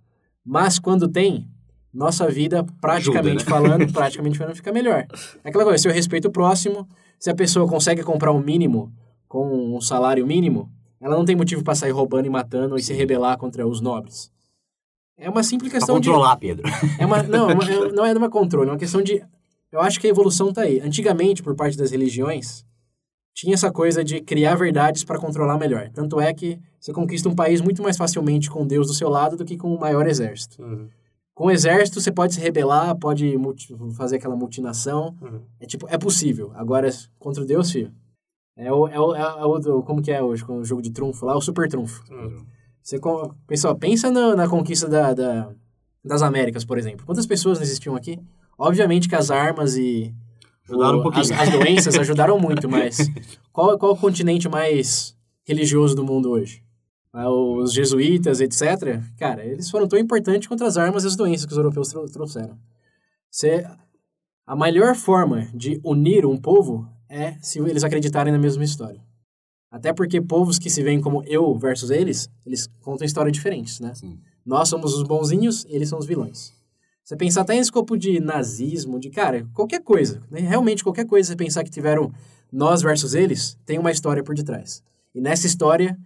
Mas 0.46 0.80
quando 0.80 1.08
tem, 1.08 1.48
nossa 1.94 2.28
vida, 2.30 2.66
praticamente 2.80 3.44
Ajuda, 3.44 3.44
né? 3.44 3.68
falando, 3.78 3.92
praticamente 3.94 4.38
falando, 4.38 4.56
fica 4.56 4.72
melhor. 4.72 5.06
É 5.44 5.50
aquela 5.50 5.64
coisa, 5.64 5.78
se 5.82 5.88
eu 5.88 5.94
respeito 5.94 6.28
o 6.28 6.32
próximo, 6.32 6.88
se 7.20 7.30
a 7.30 7.36
pessoa 7.36 7.68
consegue 7.68 8.04
comprar 8.04 8.32
um 8.32 8.40
mínimo 8.40 8.92
com 9.28 9.76
um 9.76 9.80
salário 9.82 10.26
mínimo, 10.26 10.70
ela 11.00 11.16
não 11.16 11.26
tem 11.26 11.36
motivo 11.36 11.64
para 11.64 11.76
sair 11.76 11.92
roubando 11.92 12.26
e 12.26 12.30
matando 12.30 12.78
e 12.78 12.82
se 12.84 12.94
rebelar 12.94 13.38
contra 13.38 13.68
os 13.68 13.82
nobres. 13.82 14.32
É 15.18 15.30
uma 15.30 15.44
simples 15.44 15.70
Pra 15.72 15.80
questão 15.80 16.00
de 16.00 16.10
controlar, 16.10 16.36
Pedro. 16.38 16.68
é 17.00 17.06
uma, 17.06 17.22
não, 17.24 17.50
é 17.50 17.54
uma- 17.54 17.64
não 17.94 18.06
é 18.06 18.14
uma 18.14 18.30
controle, 18.30 18.70
é 18.70 18.74
uma 18.74 18.80
questão 18.80 19.02
de. 19.02 19.24
Eu 19.72 19.80
acho 19.80 20.00
que 20.00 20.08
a 20.08 20.10
evolução 20.10 20.52
tá 20.52 20.62
aí. 20.62 20.80
Antigamente, 20.80 21.42
por 21.44 21.56
parte 21.56 21.78
das 21.78 21.92
religiões, 21.92 22.66
tinha 23.34 23.54
essa 23.54 23.72
coisa 23.72 24.04
de 24.04 24.22
criar 24.22 24.56
verdades 24.56 25.04
para 25.04 25.20
controlar 25.20 25.58
melhor. 25.58 25.90
Tanto 25.94 26.20
é 26.20 26.34
que 26.34 26.60
você 26.80 26.92
conquista 26.92 27.30
um 27.30 27.36
país 27.36 27.62
muito 27.62 27.82
mais 27.82 27.98
facilmente 27.98 28.50
com 28.50 28.66
Deus 28.68 28.88
do 28.88 28.94
seu 28.94 29.10
lado 29.10 29.38
do 29.38 29.46
que 29.46 29.58
com 29.58 29.74
o 29.74 29.80
maior 29.80 30.08
exército. 30.08 30.62
Uhum. 30.62 30.90
Com 31.34 31.46
o 31.46 31.52
exército, 31.52 32.00
você 32.02 32.12
pode 32.12 32.34
se 32.34 32.40
rebelar, 32.42 32.96
pode 32.98 33.36
fazer 33.96 34.18
aquela 34.18 34.36
mutinação. 34.36 35.16
Uhum. 35.22 35.42
É 35.60 35.66
tipo, 35.66 35.88
é 35.90 35.98
possível. 35.98 36.52
Agora, 36.56 36.90
contra 37.18 37.46
Deus, 37.46 37.72
filho. 37.72 37.92
É 38.58 38.72
o, 38.72 38.88
é 38.88 39.00
o, 39.00 39.16
é 39.16 39.46
o 39.46 39.60
do- 39.60 39.82
como 39.84 40.02
que 40.02 40.12
é 40.12 40.22
hoje 40.22 40.44
com 40.44 40.58
o 40.58 40.66
jogo 40.66 40.82
de 40.82 40.92
trunfo 40.92 41.26
lá? 41.26 41.36
O 41.36 41.42
super 41.42 41.68
trunfo. 41.70 42.04
Uhum. 42.14 42.46
Você, 42.84 43.00
pessoal, 43.48 43.76
pensa 43.76 44.12
na, 44.12 44.36
na 44.36 44.48
conquista 44.50 44.88
da, 44.90 45.14
da- 45.14 45.50
das 46.04 46.22
Américas, 46.22 46.66
por 46.66 46.78
exemplo. 46.78 47.06
Quantas 47.06 47.26
pessoas 47.26 47.58
não 47.60 47.64
existiam 47.64 47.96
aqui? 47.96 48.20
Obviamente 48.58 49.08
que 49.08 49.16
as 49.16 49.32
armas 49.32 49.78
e 49.78 50.14
Ajudaram 50.70 51.00
um 51.00 51.02
pouquinho. 51.04 51.24
as, 51.24 51.32
as 51.32 51.50
doenças 51.50 51.96
ajudaram 51.98 52.40
muito, 52.40 52.70
mas 52.70 52.98
qual, 53.52 53.78
qual 53.78 53.94
o 53.94 53.98
continente 53.98 54.48
mais 54.48 55.16
religioso 55.44 55.96
do 55.96 56.04
mundo 56.04 56.30
hoje? 56.30 56.64
Ah, 57.14 57.30
Os 57.30 57.74
jesuítas, 57.74 58.40
etc. 58.40 59.02
Cara, 59.18 59.44
eles 59.46 59.70
foram 59.70 59.88
tão 59.88 60.00
importantes 60.00 60.48
quanto 60.48 60.64
as 60.64 60.78
armas 60.78 61.04
e 61.04 61.08
as 61.08 61.16
doenças 61.16 61.46
que 61.46 61.52
os 61.52 61.58
europeus 61.58 61.90
trou- 61.90 62.06
trouxeram. 62.08 62.58
Você, 63.30 63.66
a 64.48 64.56
melhor 64.56 64.96
forma 64.96 65.48
de 65.54 65.80
unir 65.84 66.26
um 66.26 66.38
povo 66.38 66.88
é 67.10 67.34
se 67.42 67.60
eles 67.60 67.84
acreditarem 67.84 68.32
na 68.32 68.40
mesma 68.40 68.64
história. 68.64 69.02
Até 69.70 69.92
porque 69.94 70.22
povos 70.22 70.58
que 70.60 70.70
se 70.70 70.84
veem 70.84 71.02
como 71.02 71.24
eu 71.26 71.54
versus 71.58 71.90
eles, 71.90 72.30
eles 72.46 72.68
contam 72.82 73.06
histórias 73.06 73.34
diferentes, 73.34 73.80
né? 73.80 73.94
Sim. 73.94 74.20
Nós 74.46 74.68
somos 74.70 74.94
os 74.94 75.04
bonzinhos, 75.04 75.66
eles 75.70 75.88
são 75.90 76.00
os 76.00 76.06
vilões. 76.06 76.54
Você 77.04 77.16
pensar 77.16 77.42
até 77.42 77.56
em 77.56 77.60
escopo 77.60 77.98
de 77.98 78.20
nazismo, 78.20 79.00
de, 79.00 79.10
cara, 79.10 79.48
qualquer 79.54 79.82
coisa, 79.84 80.22
né? 80.30 80.40
realmente 80.40 80.84
qualquer 80.84 81.06
coisa, 81.06 81.30
você 81.30 81.36
pensar 81.36 81.64
que 81.64 81.70
tiveram 81.72 82.12
nós 82.52 82.82
versus 82.82 83.14
eles, 83.14 83.58
tem 83.66 83.80
uma 83.80 83.92
história 83.92 84.24
por 84.24 84.36
detrás. 84.36 84.84
E 85.16 85.20
nessa 85.22 85.48
história, 85.48 85.98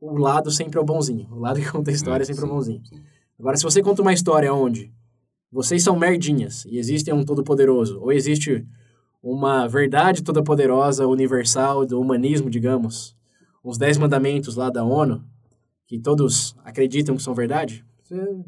o 0.00 0.16
lado 0.16 0.50
sempre 0.50 0.78
é 0.78 0.80
o 0.80 0.84
bonzinho. 0.84 1.26
O 1.32 1.38
lado 1.38 1.60
que 1.60 1.70
conta 1.70 1.90
a 1.90 1.94
história 1.94 2.22
É, 2.22 2.26
sempre 2.26 2.42
é 2.42 2.44
o 2.44 2.48
sim, 2.48 2.54
bonzinho. 2.54 2.82
sim. 2.84 3.02
Agora, 3.38 3.56
se 3.56 3.62
você 3.64 3.82
conta 3.82 4.00
uma 4.02 4.12
história 4.12 4.52
onde 4.54 4.92
vocês 5.50 5.82
são 5.82 5.96
merdinhas 5.98 6.64
e 6.66 6.78
existe 6.78 7.12
um 7.12 7.24
todo-poderoso, 7.24 8.00
ou 8.00 8.12
existe 8.12 8.66
uma 9.22 9.66
verdade 9.66 10.22
toda-poderosa, 10.22 11.06
universal, 11.06 11.84
do 11.86 12.00
humanismo, 12.00 12.48
digamos, 12.50 13.16
os 13.62 13.78
dez 13.78 13.96
mandamentos 13.96 14.56
lá 14.56 14.68
da 14.70 14.84
ONU, 14.84 15.24
que 15.86 15.98
todos 15.98 16.54
acreditam 16.64 17.16
que 17.16 17.22
são 17.22 17.34
verdade, 17.34 17.84
você- 18.02 18.44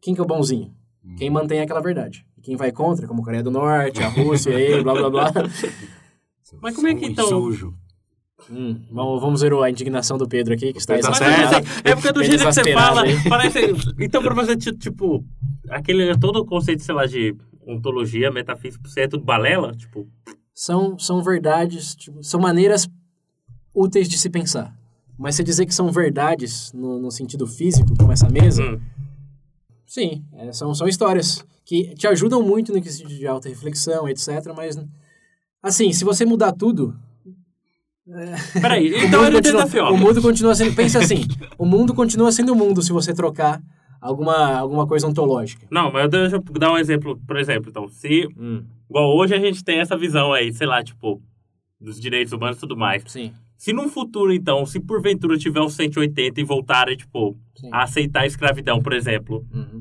quem 0.00 0.14
que 0.14 0.20
é 0.20 0.24
o 0.24 0.26
bonzinho? 0.26 0.72
Quem 1.18 1.30
mantém 1.30 1.60
aquela 1.60 1.80
verdade. 1.80 2.24
E 2.36 2.40
quem 2.40 2.56
vai 2.56 2.72
contra, 2.72 3.06
como 3.06 3.20
a 3.20 3.24
Coreia 3.24 3.42
do 3.42 3.50
Norte, 3.50 4.02
a 4.02 4.08
Rússia, 4.08 4.58
e 4.58 4.82
blá 4.82 4.94
blá 4.94 5.10
blá. 5.10 5.32
Mas 6.62 6.74
como 6.74 6.88
é 6.88 6.94
que 6.94 7.06
então- 7.06 7.28
Sujo. 7.28 7.74
Hum, 8.50 8.78
vamos, 8.92 9.20
vamos 9.22 9.40
ver 9.40 9.52
a 9.54 9.70
indignação 9.70 10.18
do 10.18 10.28
Pedro 10.28 10.52
aqui, 10.52 10.70
que 10.72 10.78
está 10.78 10.92
tá 10.94 10.98
exasperado. 10.98 11.66
é, 11.84 11.90
é 11.92 11.94
porque 11.94 12.12
do 12.12 12.20
Bem 12.20 12.28
jeito 12.28 12.44
que 12.44 12.52
você 12.52 12.72
fala, 12.74 13.02
aí. 13.04 13.16
parece. 13.28 13.58
Então, 13.98 14.22
pra 14.22 14.34
você, 14.34 14.54
ti- 14.54 14.76
tipo, 14.76 15.24
aquele 15.70 16.14
todo 16.18 16.36
o 16.40 16.44
conceito, 16.44 16.82
sei 16.82 16.94
lá, 16.94 17.06
de 17.06 17.34
ontologia, 17.66 18.30
metafísica, 18.30 18.86
você 18.86 19.02
é 19.02 19.08
tudo 19.08 19.24
balela? 19.24 19.72
Tipo, 19.72 20.06
São, 20.54 20.98
são 20.98 21.22
verdades, 21.22 21.94
tipo, 21.94 22.22
são 22.22 22.38
maneiras 22.38 22.86
úteis 23.74 24.08
de 24.10 24.18
se 24.18 24.28
pensar. 24.28 24.76
Mas 25.18 25.36
você 25.36 25.42
dizer 25.44 25.64
que 25.64 25.74
são 25.74 25.90
verdades 25.90 26.70
no, 26.74 26.98
no 27.00 27.10
sentido 27.10 27.46
físico, 27.46 27.94
como 27.98 28.12
essa 28.12 28.28
mesa, 28.28 28.62
hum, 28.62 28.80
sim, 29.86 30.24
é, 30.34 30.52
são, 30.52 30.74
são 30.74 30.86
histórias 30.88 31.44
que 31.64 31.94
te 31.94 32.06
ajudam 32.06 32.42
muito 32.42 32.72
no 32.72 32.80
quesito 32.82 33.08
de 33.08 33.26
alta 33.26 33.48
reflexão, 33.48 34.08
etc. 34.08 34.28
Mas, 34.56 34.78
assim, 35.62 35.92
se 35.92 36.04
você 36.04 36.24
mudar 36.24 36.52
tudo, 36.52 36.94
peraí, 38.60 38.92
O 38.94 38.96
então 38.98 39.20
mundo 39.22 39.26
ele 39.28 39.36
continua- 39.36 39.64
desafio. 39.64 39.84
O 39.86 39.96
mundo 39.98 40.22
continua 40.22 40.54
sendo. 40.54 40.74
Pensa 40.74 40.98
assim: 40.98 41.24
o 41.58 41.64
mundo 41.64 41.94
continua 41.94 42.30
sendo 42.32 42.54
mundo 42.54 42.82
se 42.82 42.92
você 42.92 43.14
trocar 43.14 43.62
alguma, 44.00 44.56
alguma 44.58 44.86
coisa 44.86 45.06
ontológica. 45.06 45.66
Não, 45.70 45.90
mas 45.90 46.10
deixa 46.10 46.36
eu 46.36 46.40
dar 46.58 46.72
um 46.72 46.78
exemplo, 46.78 47.18
por 47.26 47.36
exemplo, 47.38 47.70
então, 47.70 47.88
se, 47.88 48.28
igual 48.88 49.16
hoje 49.16 49.34
a 49.34 49.38
gente 49.38 49.64
tem 49.64 49.78
essa 49.80 49.96
visão 49.96 50.32
aí, 50.32 50.52
sei 50.52 50.66
lá, 50.66 50.82
tipo, 50.82 51.22
dos 51.80 51.98
direitos 51.98 52.32
humanos 52.32 52.58
e 52.58 52.60
tudo 52.60 52.76
mais. 52.76 53.02
Sim. 53.06 53.32
Se 53.56 53.72
num 53.72 53.88
futuro, 53.88 54.32
então, 54.34 54.66
se 54.66 54.78
porventura 54.78 55.38
tiver 55.38 55.60
uns 55.60 55.72
180 55.74 56.38
e 56.40 56.44
voltarem, 56.44 56.96
tipo, 56.98 57.34
sim. 57.56 57.70
a 57.72 57.84
aceitar 57.84 58.22
a 58.22 58.26
escravidão, 58.26 58.82
por 58.82 58.92
exemplo, 58.92 59.46
Uhum. 59.54 59.73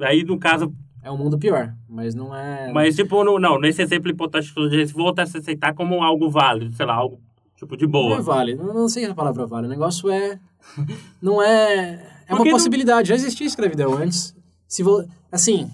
Aí 0.00 0.24
no 0.24 0.38
caso, 0.38 0.72
É 1.02 1.10
um 1.10 1.16
mundo 1.16 1.38
pior, 1.38 1.74
mas 1.88 2.14
não 2.14 2.34
é. 2.34 2.72
mas 2.72 2.96
tipo, 2.96 3.22
no, 3.24 3.38
não, 3.38 3.58
nesse 3.60 3.82
exemplo 3.82 4.10
hipotético, 4.10 4.68
se 4.70 4.92
voltar 4.92 5.22
a 5.22 5.26
se 5.26 5.38
aceitar 5.38 5.74
como 5.74 6.02
algo 6.02 6.28
válido, 6.30 6.72
sei 6.74 6.86
lá, 6.86 6.94
algo, 6.94 7.20
tipo, 7.56 7.76
de 7.76 7.84
Não 7.84 7.90
boa. 7.92 8.16
é 8.18 8.20
vale. 8.20 8.54
Não, 8.54 8.72
não 8.74 8.88
sei 8.88 9.04
a 9.06 9.14
palavra 9.14 9.46
vale. 9.46 9.66
O 9.66 9.70
negócio 9.70 10.10
é. 10.10 10.38
Não 11.22 11.42
é. 11.42 11.94
É 12.26 12.32
uma 12.32 12.38
Porque 12.38 12.50
não- 12.50 12.56
possibilidade. 12.56 13.08
Já 13.08 13.14
existia 13.14 13.46
escravidão 13.46 13.94
antes. 13.96 14.36
Se 14.66 14.82
vo... 14.82 15.02
Assim. 15.32 15.70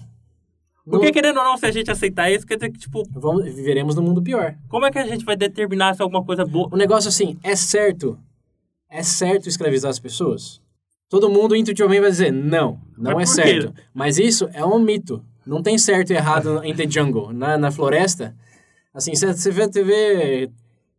Porque 0.85 1.07
não- 1.07 1.11
querendo 1.13 1.37
ou 1.39 1.43
não, 1.43 1.57
se 1.57 1.65
a 1.65 1.71
gente 1.71 1.91
aceitar 1.91 2.31
isso, 2.31 2.45
quer 2.45 2.55
dizer 2.55 2.71
que, 2.71 2.79
tipo, 2.79 3.03
Vamos, 3.11 3.43
viveremos 3.43 3.95
num 3.95 4.03
mundo 4.03 4.21
pior. 4.21 4.55
como 4.69 4.85
é 4.85 4.91
que 4.91 4.99
a 4.99 5.05
gente 5.05 5.25
vai 5.25 5.35
determinar 5.35 5.95
se 5.95 6.01
alguma 6.01 6.23
coisa 6.23 6.45
boa... 6.45 6.69
O 6.71 6.77
negócio 6.77 7.09
assim, 7.09 7.37
é 7.43 7.55
certo. 7.55 8.17
É 8.89 9.01
certo 9.03 9.49
escravizar 9.49 9.89
as 9.89 9.99
pessoas? 9.99 10.61
Todo 11.09 11.29
mundo 11.29 11.55
intuitivamente 11.55 12.01
vai 12.01 12.09
dizer, 12.09 12.31
não, 12.31 12.79
não 12.97 13.11
é 13.11 13.15
Mas 13.15 13.35
quê? 13.35 13.41
certo. 13.43 13.73
Mas 13.93 14.17
isso 14.17 14.49
é 14.53 14.65
um 14.65 14.79
mito. 14.79 15.23
Não 15.45 15.61
tem 15.61 15.77
certo 15.77 16.11
e 16.11 16.15
errado 16.15 16.61
em 16.65 16.73
The 16.73 16.89
Jungle. 16.89 17.31
Na, 17.31 17.57
na 17.57 17.71
floresta, 17.71 18.35
assim, 18.93 19.13
você 19.15 19.51
vê, 19.51 19.67
você 19.67 19.83
vê 19.83 20.51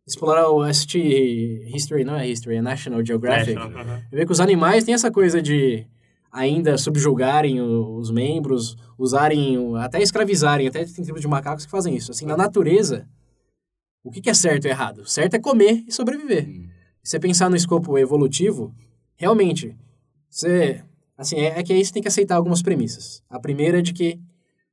explorar 0.05 0.49
o 0.49 0.61
assistir 0.61 1.67
History, 1.75 2.05
não 2.05 2.15
é 2.15 2.27
History, 2.27 2.55
é 2.55 2.61
National 2.61 3.05
Geographic. 3.05 3.53
National, 3.53 3.81
aham. 3.81 4.01
Você 4.09 4.15
vê 4.15 4.25
que 4.25 4.31
os 4.31 4.39
animais 4.39 4.83
têm 4.85 4.93
essa 4.93 5.11
coisa 5.11 5.41
de 5.41 5.85
ainda 6.31 6.77
subjugarem 6.77 7.59
os 7.61 8.11
membros, 8.11 8.77
usarem, 8.97 9.75
até 9.77 10.01
escravizarem, 10.01 10.67
até 10.67 10.85
tem 10.85 11.03
tribos 11.03 11.21
de 11.21 11.27
macacos 11.27 11.65
que 11.65 11.71
fazem 11.71 11.95
isso. 11.95 12.11
Assim, 12.11 12.25
na 12.25 12.37
natureza, 12.37 13.07
o 14.03 14.11
que 14.11 14.21
que 14.21 14.29
é 14.29 14.33
certo 14.33 14.65
e 14.65 14.69
errado? 14.69 15.05
Certo 15.05 15.33
é 15.33 15.39
comer 15.39 15.83
e 15.87 15.91
sobreviver. 15.91 16.47
Hum. 16.47 16.67
Se 17.03 17.11
você 17.11 17.19
pensar 17.19 17.49
no 17.49 17.55
escopo 17.55 17.97
evolutivo, 17.97 18.73
realmente, 19.15 19.75
você, 20.29 20.83
assim, 21.17 21.37
é, 21.37 21.59
é 21.59 21.63
que 21.63 21.73
aí 21.73 21.83
você 21.83 21.91
tem 21.93 22.01
que 22.01 22.07
aceitar 22.07 22.35
algumas 22.35 22.61
premissas. 22.61 23.21
A 23.29 23.39
primeira 23.39 23.79
é 23.79 23.81
de 23.81 23.93
que 23.93 24.19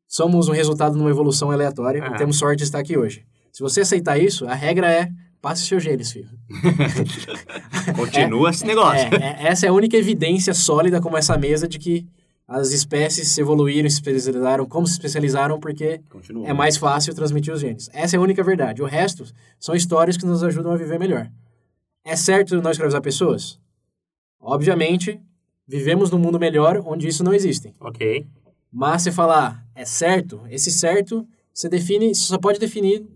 somos 0.07 0.48
um 0.48 0.52
resultado 0.52 0.94
de 0.94 1.00
uma 1.00 1.11
evolução 1.11 1.50
aleatória 1.50 2.02
Ah. 2.05 2.14
e 2.14 2.16
temos 2.18 2.38
sorte 2.38 2.59
de 2.59 2.64
estar 2.64 2.78
aqui 2.78 2.96
hoje. 2.98 3.24
Se 3.52 3.62
você 3.62 3.80
aceitar 3.82 4.18
isso, 4.18 4.46
a 4.46 4.55
regra 4.55 4.90
é 4.92 5.09
passe 5.40 5.64
seus 5.66 5.82
genes, 5.82 6.11
filho. 6.12 6.28
Continua 7.96 8.50
esse 8.50 8.64
negócio. 8.66 9.09
É, 9.14 9.44
é- 9.44 9.48
essa 9.48 9.66
é 9.66 9.68
a 9.68 9.72
única 9.72 9.96
evidência 9.96 10.55
sólida 10.55 11.00
como 11.00 11.16
essa 11.16 11.36
mesa 11.36 11.68
de 11.68 11.78
que 11.78 12.07
as 12.46 12.72
espécies 12.72 13.28
se 13.28 13.40
evoluíram, 13.40 13.88
se 13.88 13.96
especializaram, 13.96 14.66
como 14.66 14.86
se 14.86 14.92
especializaram, 14.94 15.59
porque 15.59 16.00
Continua. 16.11 16.46
é 16.48 16.52
mais 16.52 16.76
fácil 16.76 17.14
transmitir 17.14 17.52
os 17.55 17.61
genes. 17.61 17.88
Essa 17.92 18.16
é 18.16 18.18
a 18.18 18.22
única 18.22 18.42
verdade. 18.42 18.82
O 18.82 18.86
resto 18.86 19.24
são 19.59 19.74
histórias 19.74 20.16
que 20.16 20.26
nos 20.26 20.42
ajudam 20.42 20.72
a 20.72 20.76
viver 20.76 20.98
melhor. 20.98 21.30
É 22.05 22.16
certo 22.16 22.61
não 22.61 22.70
escravizar 22.70 23.00
pessoas? 23.00 23.59
Obviamente, 24.40 25.18
vivemos 25.67 26.11
num 26.11 26.19
mundo 26.19 26.39
melhor 26.39 26.83
onde 26.87 27.09
isso 27.09 27.23
não 27.25 27.33
existe. 27.35 27.75
Ok. 27.81 28.27
Mas 28.73 29.03
você 29.03 29.12
falar, 29.12 29.65
é 29.75 29.85
certo, 29.85 30.43
esse 30.51 30.71
certo, 30.71 31.27
você 31.53 31.69
define, 31.69 32.15
você 32.15 32.23
só 32.27 32.39
pode 32.39 32.59
definir 32.59 33.07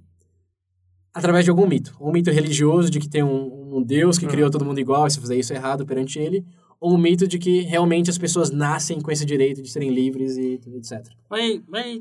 através 1.13 1.45
de 1.45 1.51
algum 1.51 1.67
mito. 1.67 1.97
Um 2.01 2.13
mito 2.13 2.31
religioso 2.31 2.91
de 2.91 3.01
que 3.01 3.09
tem 3.09 3.23
um, 3.25 3.77
um 3.77 3.83
Deus 3.83 4.19
que 4.19 4.25
Uhum. 4.25 4.31
criou 4.31 4.51
todo 4.51 4.65
mundo 4.65 4.79
igual, 4.79 5.07
e 5.07 5.11
se 5.11 5.21
fizer 5.21 5.37
isso 5.37 5.53
é 5.53 5.57
errado 5.57 5.85
perante 5.85 6.19
ele, 6.19 6.45
ou 6.81 6.95
um 6.95 6.99
mito 6.99 7.27
de 7.27 7.39
que 7.39 7.63
realmente 7.63 8.09
as 8.09 8.19
pessoas 8.19 8.51
nascem 8.51 9.01
com 9.01 9.11
esse 9.11 9.25
direito 9.25 9.61
de 9.61 9.69
serem 9.69 9.91
livres 9.93 10.37
e 10.37 10.61
etc. 10.77 11.09
Mas, 11.29 11.61
mas 11.67 12.01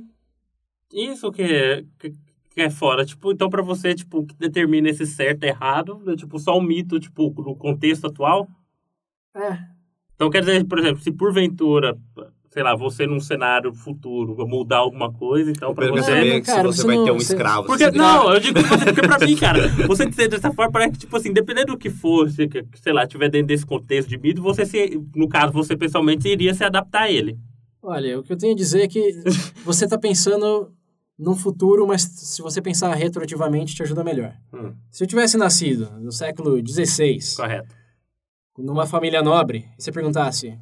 isso 0.93 1.31
que 1.31 1.41
é, 1.41 1.83
que, 1.97 2.11
que 2.51 2.61
é 2.61 2.69
fora, 2.69 3.03
tipo, 3.03 3.31
então 3.31 3.49
pra 3.49 3.63
você, 3.63 3.95
tipo, 3.95 4.23
que 4.23 4.35
determina 4.35 4.87
esse 4.89 5.05
certo 5.07 5.43
e 5.45 5.47
errado, 5.47 5.99
é 6.07 6.15
tipo 6.15 6.37
só 6.37 6.55
um 6.55 6.61
mito, 6.61 6.99
tipo, 6.99 7.33
no 7.41 7.55
contexto 7.55 8.05
atual? 8.05 8.47
É, 9.35 9.57
Então 10.17 10.29
quer 10.29 10.39
dizer, 10.41 10.65
por 10.65 10.79
exemplo, 10.79 10.99
se 11.01 11.11
porventura, 11.11 11.95
sei 12.49 12.63
lá, 12.63 12.75
você 12.75 13.05
num 13.05 13.19
cenário 13.19 13.71
futuro 13.71 14.35
mudar 14.47 14.77
alguma 14.77 15.13
coisa, 15.13 15.51
então 15.51 15.75
pra 15.75 15.85
Eu 15.85 15.93
quero 15.93 16.05
você... 16.05 16.41
que 16.41 16.41
cara, 16.41 16.57
se 16.59 16.63
você 16.65 16.81
você 16.81 16.87
vai 16.87 16.95
não- 16.95 17.05
ter 17.05 17.11
um 17.11 17.19
você- 17.19 17.33
escravo. 17.33 17.67
Porque, 17.67 17.85
você- 17.85 17.97
não, 17.97 18.33
eu 18.33 18.39
digo 18.39 18.57
assim, 18.59 18.85
porque 18.85 19.01
pra 19.07 19.19
mim, 19.19 19.35
cara, 19.35 19.67
você 19.85 20.05
dizer 20.07 20.27
dessa 20.27 20.51
forma 20.51 20.71
parece 20.71 20.93
que, 20.93 20.97
tipo 20.99 21.15
assim, 21.15 21.31
dependendo 21.31 21.73
do 21.73 21.77
que 21.77 21.91
for, 21.91 22.27
se, 22.31 22.47
que, 22.47 22.65
sei 22.81 22.93
lá, 22.93 23.05
tiver 23.05 23.29
dentro 23.29 23.47
desse 23.47 23.63
contexto 23.65 24.09
de 24.09 24.17
mito, 24.17 24.41
você 24.41 24.65
se, 24.65 24.99
no 25.15 25.29
caso, 25.29 25.53
você 25.53 25.77
pessoalmente 25.77 26.27
iria 26.27 26.51
se 26.53 26.63
adaptar 26.63 27.03
a 27.03 27.11
ele. 27.11 27.37
Olha, 27.83 28.19
o 28.19 28.23
que 28.23 28.33
eu 28.33 28.37
tenho 28.37 28.53
a 28.53 28.55
dizer 28.55 28.81
é 28.81 28.87
que 28.87 29.21
você 29.63 29.85
está 29.85 29.97
pensando 29.99 30.71
num 31.17 31.35
futuro, 31.35 31.85
mas 31.87 32.01
se 32.01 32.41
você 32.41 32.59
pensar 32.61 32.93
retroativamente, 32.95 33.75
te 33.75 33.83
ajuda 33.83 34.03
melhor. 34.03 34.33
Hum. 34.53 34.73
Se 34.91 35.03
eu 35.03 35.07
tivesse 35.07 35.37
nascido 35.37 35.89
no 35.99 36.11
século 36.11 36.57
XVI, 36.65 37.19
Correto. 37.35 37.75
Numa 38.57 38.85
família 38.85 39.21
nobre, 39.21 39.69
e 39.77 39.83
você 39.83 39.91
perguntasse, 39.91 40.57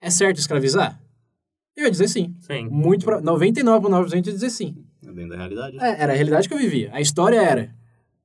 é 0.00 0.10
certo 0.10 0.38
escravizar? 0.38 1.00
Eu 1.76 1.84
ia 1.84 1.90
dizer 1.90 2.08
sim. 2.08 2.34
Sim. 2.40 2.68
Muito 2.68 3.04
pro... 3.04 3.20
99,9% 3.20 4.14
ia 4.14 4.32
dizer 4.32 4.50
sim. 4.50 4.76
É 5.02 5.12
dentro 5.12 5.30
da 5.30 5.36
realidade. 5.36 5.78
É, 5.80 6.02
era 6.02 6.12
a 6.12 6.14
realidade 6.14 6.48
que 6.48 6.54
eu 6.54 6.58
vivia. 6.58 6.90
A 6.92 7.00
história 7.00 7.40
era, 7.40 7.74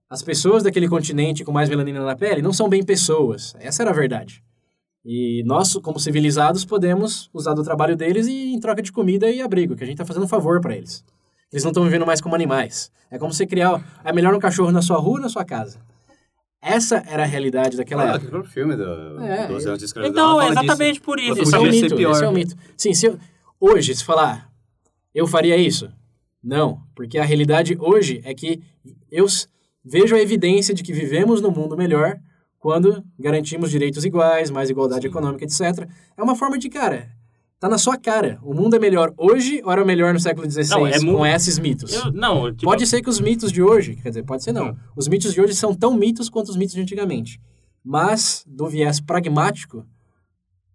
as 0.09 0.21
pessoas 0.21 0.63
daquele 0.63 0.87
continente 0.87 1.43
com 1.43 1.51
mais 1.51 1.69
melanina 1.69 2.03
na 2.03 2.15
pele 2.15 2.41
não 2.41 2.53
são 2.53 2.69
bem 2.69 2.83
pessoas. 2.83 3.55
Essa 3.59 3.83
era 3.83 3.91
a 3.91 3.93
verdade. 3.93 4.43
E 5.03 5.43
nós, 5.45 5.73
como 5.75 5.99
civilizados, 5.99 6.65
podemos 6.65 7.29
usar 7.33 7.53
do 7.53 7.63
trabalho 7.63 7.95
deles 7.95 8.27
e 8.27 8.53
em 8.53 8.59
troca 8.59 8.81
de 8.81 8.91
comida 8.91 9.29
e 9.29 9.41
abrigo, 9.41 9.75
que 9.75 9.83
a 9.83 9.87
gente 9.87 9.95
está 9.95 10.05
fazendo 10.05 10.23
um 10.23 10.27
favor 10.27 10.61
para 10.61 10.75
eles. 10.75 11.03
Eles 11.51 11.63
não 11.63 11.71
estão 11.71 11.83
vivendo 11.83 12.05
mais 12.05 12.21
como 12.21 12.35
animais. 12.35 12.91
É 13.09 13.17
como 13.17 13.33
você 13.33 13.47
criar... 13.47 13.83
É 14.03 14.13
melhor 14.13 14.35
um 14.35 14.39
cachorro 14.39 14.71
na 14.71 14.81
sua 14.81 14.97
rua 14.97 15.13
ou 15.13 15.21
na 15.21 15.29
sua 15.29 15.43
casa. 15.43 15.79
Essa 16.61 17.03
era 17.07 17.23
a 17.23 17.25
realidade 17.25 17.77
daquela 17.77 18.03
Ah, 18.03 18.05
época. 18.07 18.17
aquele 18.17 18.31
próprio 18.31 18.51
filme 18.51 18.75
do, 18.75 19.23
É, 19.23 19.47
12 19.47 19.67
anos 19.67 19.79
de 19.79 19.85
escravidão. 19.85 20.11
Então, 20.37 20.41
é 20.41 20.49
exatamente 20.51 20.93
disso. 20.93 21.01
por 21.05 21.19
isso. 21.19 21.41
Esse 21.41 21.55
é 21.55 21.59
um 21.59 21.63
mito, 21.69 21.95
pior. 21.95 22.11
esse 22.11 22.23
é 22.23 22.27
um 22.29 22.33
mito. 22.33 22.55
Sim, 22.75 22.93
se 22.93 23.05
eu- 23.05 23.17
hoje, 23.59 23.95
se 23.95 24.03
falar, 24.03 24.51
eu 25.15 25.25
faria 25.25 25.55
isso? 25.55 25.89
Não, 26.43 26.81
porque 26.95 27.17
a 27.17 27.23
realidade 27.23 27.77
hoje 27.79 28.21
é 28.25 28.33
que 28.33 28.61
eu 29.11 29.25
vejo 29.83 30.15
a 30.15 30.19
evidência 30.21 30.73
de 30.73 30.83
que 30.83 30.91
vivemos 30.93 31.41
num 31.41 31.51
mundo 31.51 31.77
melhor 31.77 32.17
quando 32.59 33.03
garantimos 33.17 33.71
direitos 33.71 34.03
iguais, 34.03 34.49
mais 34.49 34.69
igualdade 34.69 35.03
Sim. 35.03 35.07
econômica, 35.07 35.45
etc. 35.45 35.87
É 36.17 36.21
uma 36.21 36.35
forma 36.35 36.57
de, 36.57 36.69
cara, 36.69 37.09
tá 37.59 37.67
na 37.67 37.77
sua 37.77 37.97
cara. 37.97 38.39
O 38.41 38.53
mundo 38.53 38.75
é 38.75 38.79
melhor 38.79 39.13
hoje 39.17 39.61
ou 39.63 39.71
era 39.71 39.83
melhor 39.83 40.13
no 40.13 40.19
século 40.19 40.49
XVI 40.49 40.69
Não, 40.69 40.87
é 40.87 40.99
com 40.99 41.25
esses 41.25 41.59
mitos? 41.59 41.93
Eu- 41.93 42.11
não, 42.11 42.51
tipo, 42.51 42.63
Pode 42.63 42.87
ser 42.87 43.01
que 43.01 43.09
os 43.09 43.19
mitos 43.19 43.51
de 43.51 43.61
hoje, 43.61 43.95
quer 43.97 44.09
dizer, 44.09 44.23
pode 44.23 44.43
ser 44.43 44.53
não. 44.53 44.69
Hum. 44.69 44.75
Os 44.95 45.07
mitos 45.07 45.33
de 45.33 45.41
hoje 45.41 45.53
são 45.55 45.73
tão 45.75 45.93
mitos 45.95 46.29
quanto 46.29 46.49
os 46.49 46.55
mitos 46.55 46.73
de 46.73 46.81
antigamente. 46.81 47.39
Mas, 47.83 48.43
do 48.47 48.67
viés 48.67 48.99
pragmático, 48.99 49.85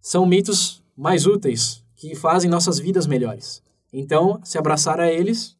são 0.01 0.27
mitos 0.27 0.83
mais 0.97 1.27
úteis, 1.27 1.83
que 1.97 2.15
fazem 2.15 2.51
nossas 2.51 2.79
vidas 2.79 3.07
melhores. 3.07 3.63
Então, 3.93 4.41
se 4.45 4.59
abraçar 4.59 5.01
a 5.01 5.11
eles, 5.11 5.57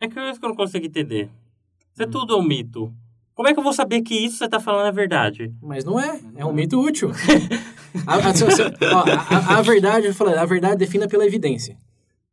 É 0.00 0.08
que 0.08 0.18
é 0.18 0.30
eu 0.30 0.36
não 0.42 0.56
consigo 0.56 0.84
entender. 0.84 1.26
Hum. 1.98 2.02
é 2.02 2.06
tudo 2.06 2.36
um 2.38 2.42
mito. 2.42 2.92
Como 3.36 3.46
é 3.48 3.52
que 3.52 3.60
eu 3.60 3.62
vou 3.62 3.72
saber 3.72 4.00
que 4.00 4.14
isso 4.14 4.32
que 4.32 4.38
você 4.38 4.48
tá 4.48 4.58
falando 4.58 4.88
é 4.88 4.92
verdade? 4.92 5.52
mas 5.62 5.84
não 5.84 6.00
é. 6.00 6.18
É 6.34 6.44
um 6.44 6.52
mito 6.52 6.80
útil. 6.80 7.10
a, 8.06 8.14
a- 8.16 9.22
a- 9.54 9.58
a- 9.58 9.62
verdade, 9.62 10.06
eu 10.06 10.14
falei, 10.14 10.34
a 10.34 10.44
verdade 10.44 10.78
defina 10.78 11.06
pela 11.06 11.24
evidência. 11.26 11.76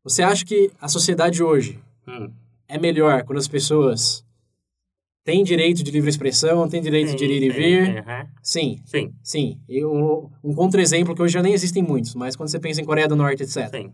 Você 0.03 0.23
acha 0.23 0.43
que 0.45 0.71
a 0.81 0.87
sociedade 0.87 1.43
hoje 1.43 1.79
Hum. 2.07 2.31
é 2.67 2.77
melhor 2.79 3.23
quando 3.23 3.37
as 3.39 3.47
pessoas 3.47 4.25
têm 5.25 5.43
direito 5.43 5.83
de 5.83 5.91
livre 5.91 6.09
expressão, 6.09 6.67
têm 6.67 6.81
direito 6.81 7.15
de 7.15 7.25
ir 7.25 7.43
e 7.43 7.51
Sim, 7.51 7.57
vir? 7.57 7.85
sim. 7.85 8.01
Sim, 8.41 8.81
Sim, 8.85 9.13
Sim, 9.23 9.59
eu, 9.69 10.29
um 10.43 10.53
contra-exemplo 10.53 11.13
que 11.15 11.21
hoje 11.21 11.33
já 11.33 11.41
nem 11.41 11.53
existem 11.53 11.83
muitos, 11.83 12.15
mas 12.15 12.35
quando 12.35 12.49
você 12.49 12.59
pensa 12.59 12.81
em 12.81 12.85
Coreia 12.85 13.07
do 13.07 13.15
Norte, 13.15 13.43
etc. 13.43 13.69
sim, 13.69 13.91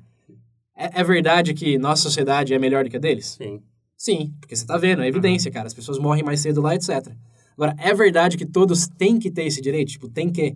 É, 0.75 1.01
é 1.01 1.03
verdade 1.03 1.53
que 1.53 1.77
nossa 1.77 2.01
sociedade 2.03 2.53
é 2.53 2.59
melhor 2.59 2.83
do 2.83 2.89
que 2.89 2.97
a 2.97 2.99
deles? 2.99 3.35
sim. 3.37 3.61
Sim, 3.99 4.33
porque 4.39 4.55
você 4.55 4.65
tá 4.65 4.77
vendo, 4.77 5.01
é 5.01 5.07
evidência, 5.09 5.51
cara. 5.51 5.67
As 5.67 5.73
pessoas 5.73 5.99
morrem 5.99 6.23
mais 6.23 6.39
cedo 6.39 6.61
lá, 6.61 6.73
etc. 6.73 7.11
Agora, 7.57 7.75
é 7.77 7.93
verdade 7.93 8.37
que 8.37 8.45
todos 8.45 8.87
têm 8.87 9.19
que 9.19 9.29
ter 9.29 9.43
esse 9.43 9.61
direito? 9.61 9.91
Tipo, 9.91 10.07
tem 10.07 10.31
que. 10.31 10.55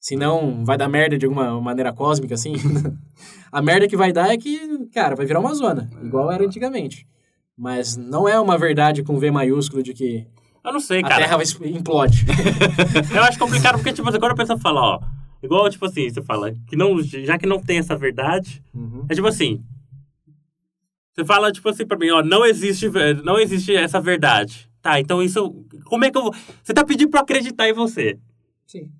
Senão 0.00 0.64
vai 0.64 0.76
dar 0.76 0.88
merda 0.88 1.16
de 1.16 1.26
alguma 1.26 1.60
maneira 1.60 1.92
cósmica, 1.92 2.34
assim. 2.34 2.54
a 3.52 3.62
merda 3.62 3.86
que 3.86 3.96
vai 3.96 4.12
dar 4.12 4.30
é 4.32 4.36
que, 4.36 4.58
cara, 4.92 5.14
vai 5.14 5.26
virar 5.26 5.38
uma 5.38 5.54
zona, 5.54 5.88
igual 6.02 6.32
era 6.32 6.44
antigamente. 6.44 7.06
Mas 7.56 7.96
não 7.96 8.28
é 8.28 8.40
uma 8.40 8.58
verdade 8.58 9.04
com 9.04 9.16
V 9.18 9.30
maiúsculo 9.30 9.82
de 9.82 9.94
que 9.94 10.26
Eu 10.64 10.72
não 10.72 10.80
sei, 10.80 11.00
a 11.00 11.02
cara. 11.02 11.22
Terra 11.22 11.36
vai 11.36 11.70
implode. 11.70 12.24
Eu 13.14 13.22
acho 13.22 13.38
complicado 13.38 13.76
porque, 13.76 13.92
tipo, 13.92 14.08
agora 14.08 14.32
a 14.32 14.36
pessoa 14.36 14.58
fala, 14.58 14.80
ó. 14.80 15.00
Igual, 15.40 15.70
tipo 15.70 15.86
assim, 15.86 16.10
você 16.10 16.20
fala, 16.22 16.52
que 16.66 16.74
não, 16.74 17.00
já 17.00 17.38
que 17.38 17.46
não 17.46 17.60
tem 17.60 17.78
essa 17.78 17.96
verdade, 17.96 18.60
Uhum. 18.74 19.06
é 19.08 19.14
tipo 19.14 19.28
assim. 19.28 19.62
Você 21.20 21.24
fala, 21.26 21.52
tipo 21.52 21.68
assim, 21.68 21.86
pra 21.86 21.98
mim, 21.98 22.10
ó, 22.10 22.22
não 22.22 22.44
existe, 22.46 22.88
não 23.24 23.38
existe 23.38 23.74
essa 23.76 24.00
verdade. 24.00 24.68
Tá, 24.80 24.98
então 24.98 25.22
isso. 25.22 25.64
Como 25.84 26.04
é 26.04 26.10
que 26.10 26.16
eu 26.16 26.22
vou. 26.22 26.34
Você 26.62 26.72
tá 26.72 26.82
pedindo 26.84 27.10
pra 27.10 27.20
eu 27.20 27.24
acreditar 27.24 27.68
em 27.68 27.72
você. 27.74 28.18
Sim. 28.66 28.90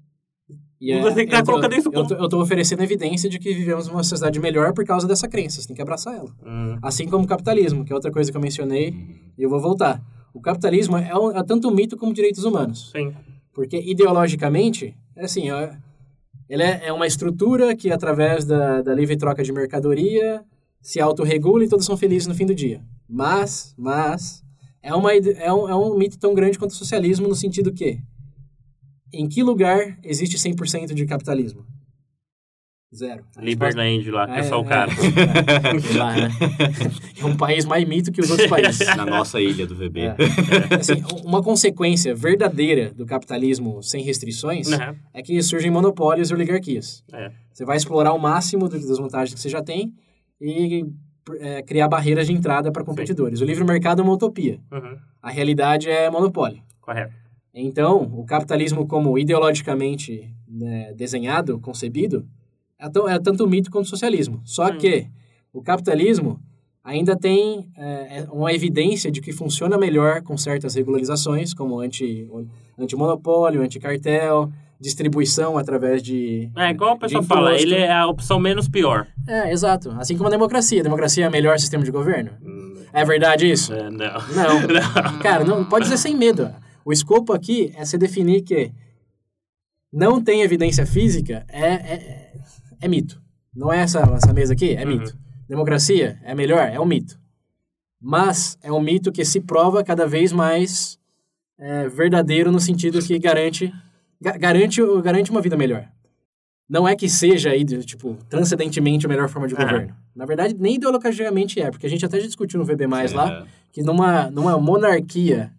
E 0.81 0.99
você 1.01 1.27
tá 1.27 1.39
eu 1.39 1.45
tô- 1.45 1.53
colocando 1.53 1.75
isso 1.75 1.89
eu 1.89 1.93
como- 1.93 2.09
tô, 2.09 2.15
eu 2.15 2.29
tô 2.29 2.41
oferecendo 2.41 2.83
evidência 2.83 3.29
de 3.31 3.39
que 3.39 3.53
vivemos 3.55 3.87
numa 3.89 4.03
sociedade 4.03 4.39
melhor 4.41 4.73
por 4.73 4.85
causa 4.85 5.07
dessa 5.07 5.29
crença. 5.29 5.61
Você 5.61 5.67
tem 5.69 5.77
que 5.77 5.83
abraçar 5.83 6.15
ela. 6.17 6.31
Hum, 6.45 6.79
Assim 6.83 7.07
como 7.09 7.25
o 7.25 7.27
capitalismo, 7.29 7.85
que 7.85 7.93
é 7.93 7.95
outra 7.95 8.11
coisa 8.11 8.31
que 8.31 8.37
eu 8.37 8.41
mencionei, 8.41 8.95
e 9.39 9.43
eu 9.43 9.49
vou 9.51 9.61
voltar. 9.61 10.01
O 10.35 10.41
capitalismo 10.41 10.97
é, 10.97 11.15
um- 11.19 11.37
é 11.37 11.43
tanto 11.45 11.69
um 11.69 11.75
mito 11.75 11.97
como 11.97 12.13
direitos 12.15 12.45
humanos. 12.45 12.91
sim. 12.95 13.15
Porque 13.53 13.77
ideologicamente, 13.79 14.95
é 15.17 15.25
assim, 15.25 15.51
ó, 15.51 15.69
ele 16.49 16.63
é, 16.63 16.87
é 16.87 16.93
uma 16.93 17.07
estrutura 17.07 17.75
que, 17.77 17.91
através 17.91 18.45
da, 18.45 18.81
da 18.83 18.95
livre 18.95 19.17
troca 19.17 19.43
de 19.43 19.53
mercadoria, 19.53 20.43
se 20.81 21.01
autorregula 21.01 21.65
e 21.65 21.69
todos 21.69 21.85
são 21.87 21.97
felizes 21.97 22.27
no 22.27 22.35
fim 22.35 22.47
do 22.47 22.55
dia. 22.55 22.83
Mas, 23.09 23.75
mas, 23.77 24.43
é, 24.83 24.95
uma, 24.95 25.13
é, 25.15 25.53
um, 25.53 25.69
é 25.69 25.75
um 25.75 25.97
mito 25.97 26.19
tão 26.19 26.35
grande 26.35 26.59
quanto 26.59 26.71
o 26.71 26.75
socialismo 26.77 27.29
no 27.29 27.35
sentido 27.35 27.73
que, 27.73 27.99
em 29.13 29.29
que 29.29 29.43
lugar 29.43 29.99
existe 30.03 30.37
100% 30.37 30.95
de 30.95 31.05
capitalismo? 31.07 31.67
Zero. 32.93 33.23
Resposta- 33.37 33.41
Liberland 33.43 34.11
lá, 34.11 34.27
que 34.27 34.41
é, 34.41 34.43
só 34.43 34.61
o 34.61 34.65
cara. 34.65 34.91
É, 34.91 35.79
sei 35.79 35.95
lá, 35.97 36.13
né? 36.17 36.29
É 37.21 37.25
um 37.25 37.37
país 37.37 37.65
mais 37.65 37.87
mito 37.87 38.11
que 38.11 38.21
os 38.21 38.29
outros 38.29 38.49
países. 38.49 38.85
Na 38.97 39.07
nossa 39.07 39.41
ilha 39.41 39.65
do 39.65 39.77
VB. 39.77 40.01
É. 40.01 40.17
Assim, 40.75 40.95
uma 41.25 41.41
consequência 41.41 42.13
verdadeira 42.17 42.93
do 42.93 43.07
capitalismo 43.07 43.81
sem 43.81 44.03
restrições 44.03 44.67
Né? 44.69 44.97
é 45.15 45.23
que 45.23 45.41
surgem 45.41 45.71
monopólios 45.71 46.31
e 46.31 46.35
oligarquias. 46.35 47.05
É. 47.13 47.31
Você 47.53 47.65
vai 47.65 47.77
explorar 47.77 48.13
o 48.13 48.19
máximo 48.19 48.69
das 48.69 48.85
vantagens 48.99 49.35
que 49.35 49.41
você 49.41 49.49
já 49.49 49.63
tem 49.63 49.95
e 50.41 50.87
é, 51.39 51.63
criar 51.63 51.89
barreiras 51.89 52.27
de 52.27 52.33
entrada 52.33 52.73
para 52.73 52.85
competidores. 52.85 53.41
O 53.41 53.45
livre 53.45 53.65
mercado 53.65 54.01
é 54.01 54.05
uma 54.05 54.15
utopia. 54.15 54.59
Uhum. 54.73 54.97
A 55.23 55.31
realidade 55.31 55.89
é 55.91 56.09
monopólio. 56.11 56.63
Correto. 56.81 57.13
Então, 57.53 58.03
o 58.17 58.25
capitalismo 58.25 58.87
como 58.87 59.19
ideologicamente 59.19 60.33
né, 60.49 60.93
desenhado, 60.95 61.59
concebido, 61.59 62.27
é, 62.79 62.89
tão- 62.89 63.09
é 63.09 63.19
tanto 63.19 63.47
mito 63.47 63.71
quanto 63.71 63.85
o 63.87 63.89
socialismo. 63.89 64.41
Só 64.45 64.69
Hum. 64.69 64.79
que 64.79 65.07
o 65.53 65.61
capitalismo 65.63 66.41
ainda 66.83 67.15
tem 67.17 67.69
é, 67.77 68.21
é, 68.21 68.27
uma 68.33 68.53
evidência 68.53 69.11
de 69.11 69.21
que 69.21 69.33
funciona 69.33 69.77
melhor 69.77 70.23
com 70.23 70.37
certas 70.39 70.75
regularizações, 70.77 71.53
como 71.53 71.79
anti, 71.81 72.27
anti-monopólio, 72.79 73.63
anti-cartel, 73.63 74.51
distribuição 74.81 75.59
através 75.59 76.03
de... 76.03 76.51
É, 76.57 76.71
igual 76.71 76.93
a 76.93 76.95
de 76.95 77.01
pessoa 77.01 77.23
fala, 77.23 77.55
ele 77.55 77.75
é 77.75 77.93
a 77.93 78.07
opção 78.07 78.39
menos 78.41 78.67
pior. 78.69 79.07
É, 79.29 79.53
exato. 79.53 79.91
Assim 79.99 80.17
como 80.17 80.29
a 80.29 80.31
democracia. 80.31 80.81
A 80.81 80.85
democracia 80.85 81.25
é 81.27 81.29
o 81.29 81.33
melhor 81.33 81.59
sistema 81.59 81.85
de 81.85 81.91
governo. 81.91 82.31
Hum, 82.43 82.83
É 82.93 83.05
verdade 83.05 83.51
isso? 83.51 83.73
é, 83.75 83.91
não. 83.91 83.99
Não. 83.99 85.19
Cara, 85.21 85.45
não, 85.45 85.65
pode 85.65 85.85
dizer 85.85 85.99
sem 85.99 86.17
medo. 86.17 86.51
O 86.85 86.93
escopo 86.93 87.33
aqui 87.35 87.73
é 87.77 87.85
se 87.85 87.99
definir 87.99 88.41
que 88.41 88.73
não 89.93 90.23
tem 90.23 90.43
evidência 90.43 90.87
física 90.87 91.45
é, 91.49 91.73
é, 91.75 92.33
é 92.81 92.89
mito. 92.89 93.21
Não 93.55 93.73
é 93.73 93.81
essa, 93.81 94.01
essa 94.15 94.33
mesa 94.33 94.53
aqui? 94.55 94.75
É 94.75 94.85
Uhum. 94.85 94.99
mito. 94.99 95.19
Democracia 95.49 96.19
é 96.25 96.35
melhor? 96.35 96.67
É 96.69 96.81
um 96.81 96.87
mito. 96.87 97.19
Mas 98.01 98.57
é 98.63 98.73
um 98.73 98.81
mito 98.81 99.13
que 99.13 99.25
se 99.25 99.41
prova 99.41 99.85
cada 99.85 100.07
vez 100.07 100.33
mais 100.33 100.99
é, 101.59 101.89
verdadeiro 101.89 102.51
no 102.51 102.59
sentido 102.61 103.03
que 103.03 103.19
garante, 103.19 103.67
ga- 103.67 103.75
garante, 104.21 104.81
garante 105.03 105.31
uma 105.31 105.41
vida 105.41 105.57
melhor. 105.57 105.89
Não 106.69 106.87
é 106.87 106.95
que 106.95 107.09
seja, 107.09 107.51
aí, 107.51 107.65
tipo, 107.65 108.17
transcendentemente 108.29 109.05
a 109.05 109.09
melhor 109.09 109.29
forma 109.29 109.49
de 109.49 109.55
governo. 109.57 109.93
Na 110.15 110.25
verdade, 110.25 110.55
nem 110.57 110.77
ideologicamente 110.77 111.61
é, 111.61 111.69
porque 111.71 111.87
a 111.87 111.91
gente 111.91 112.05
até 112.05 112.21
já 112.21 112.27
discutiu 112.27 112.61
no 112.61 112.65
VB+, 112.65 112.85
É, 112.85 113.15
lá, 113.15 113.47
que 113.73 113.83
numa, 113.83 114.31
numa 114.31 114.57
monarquia 114.57 115.51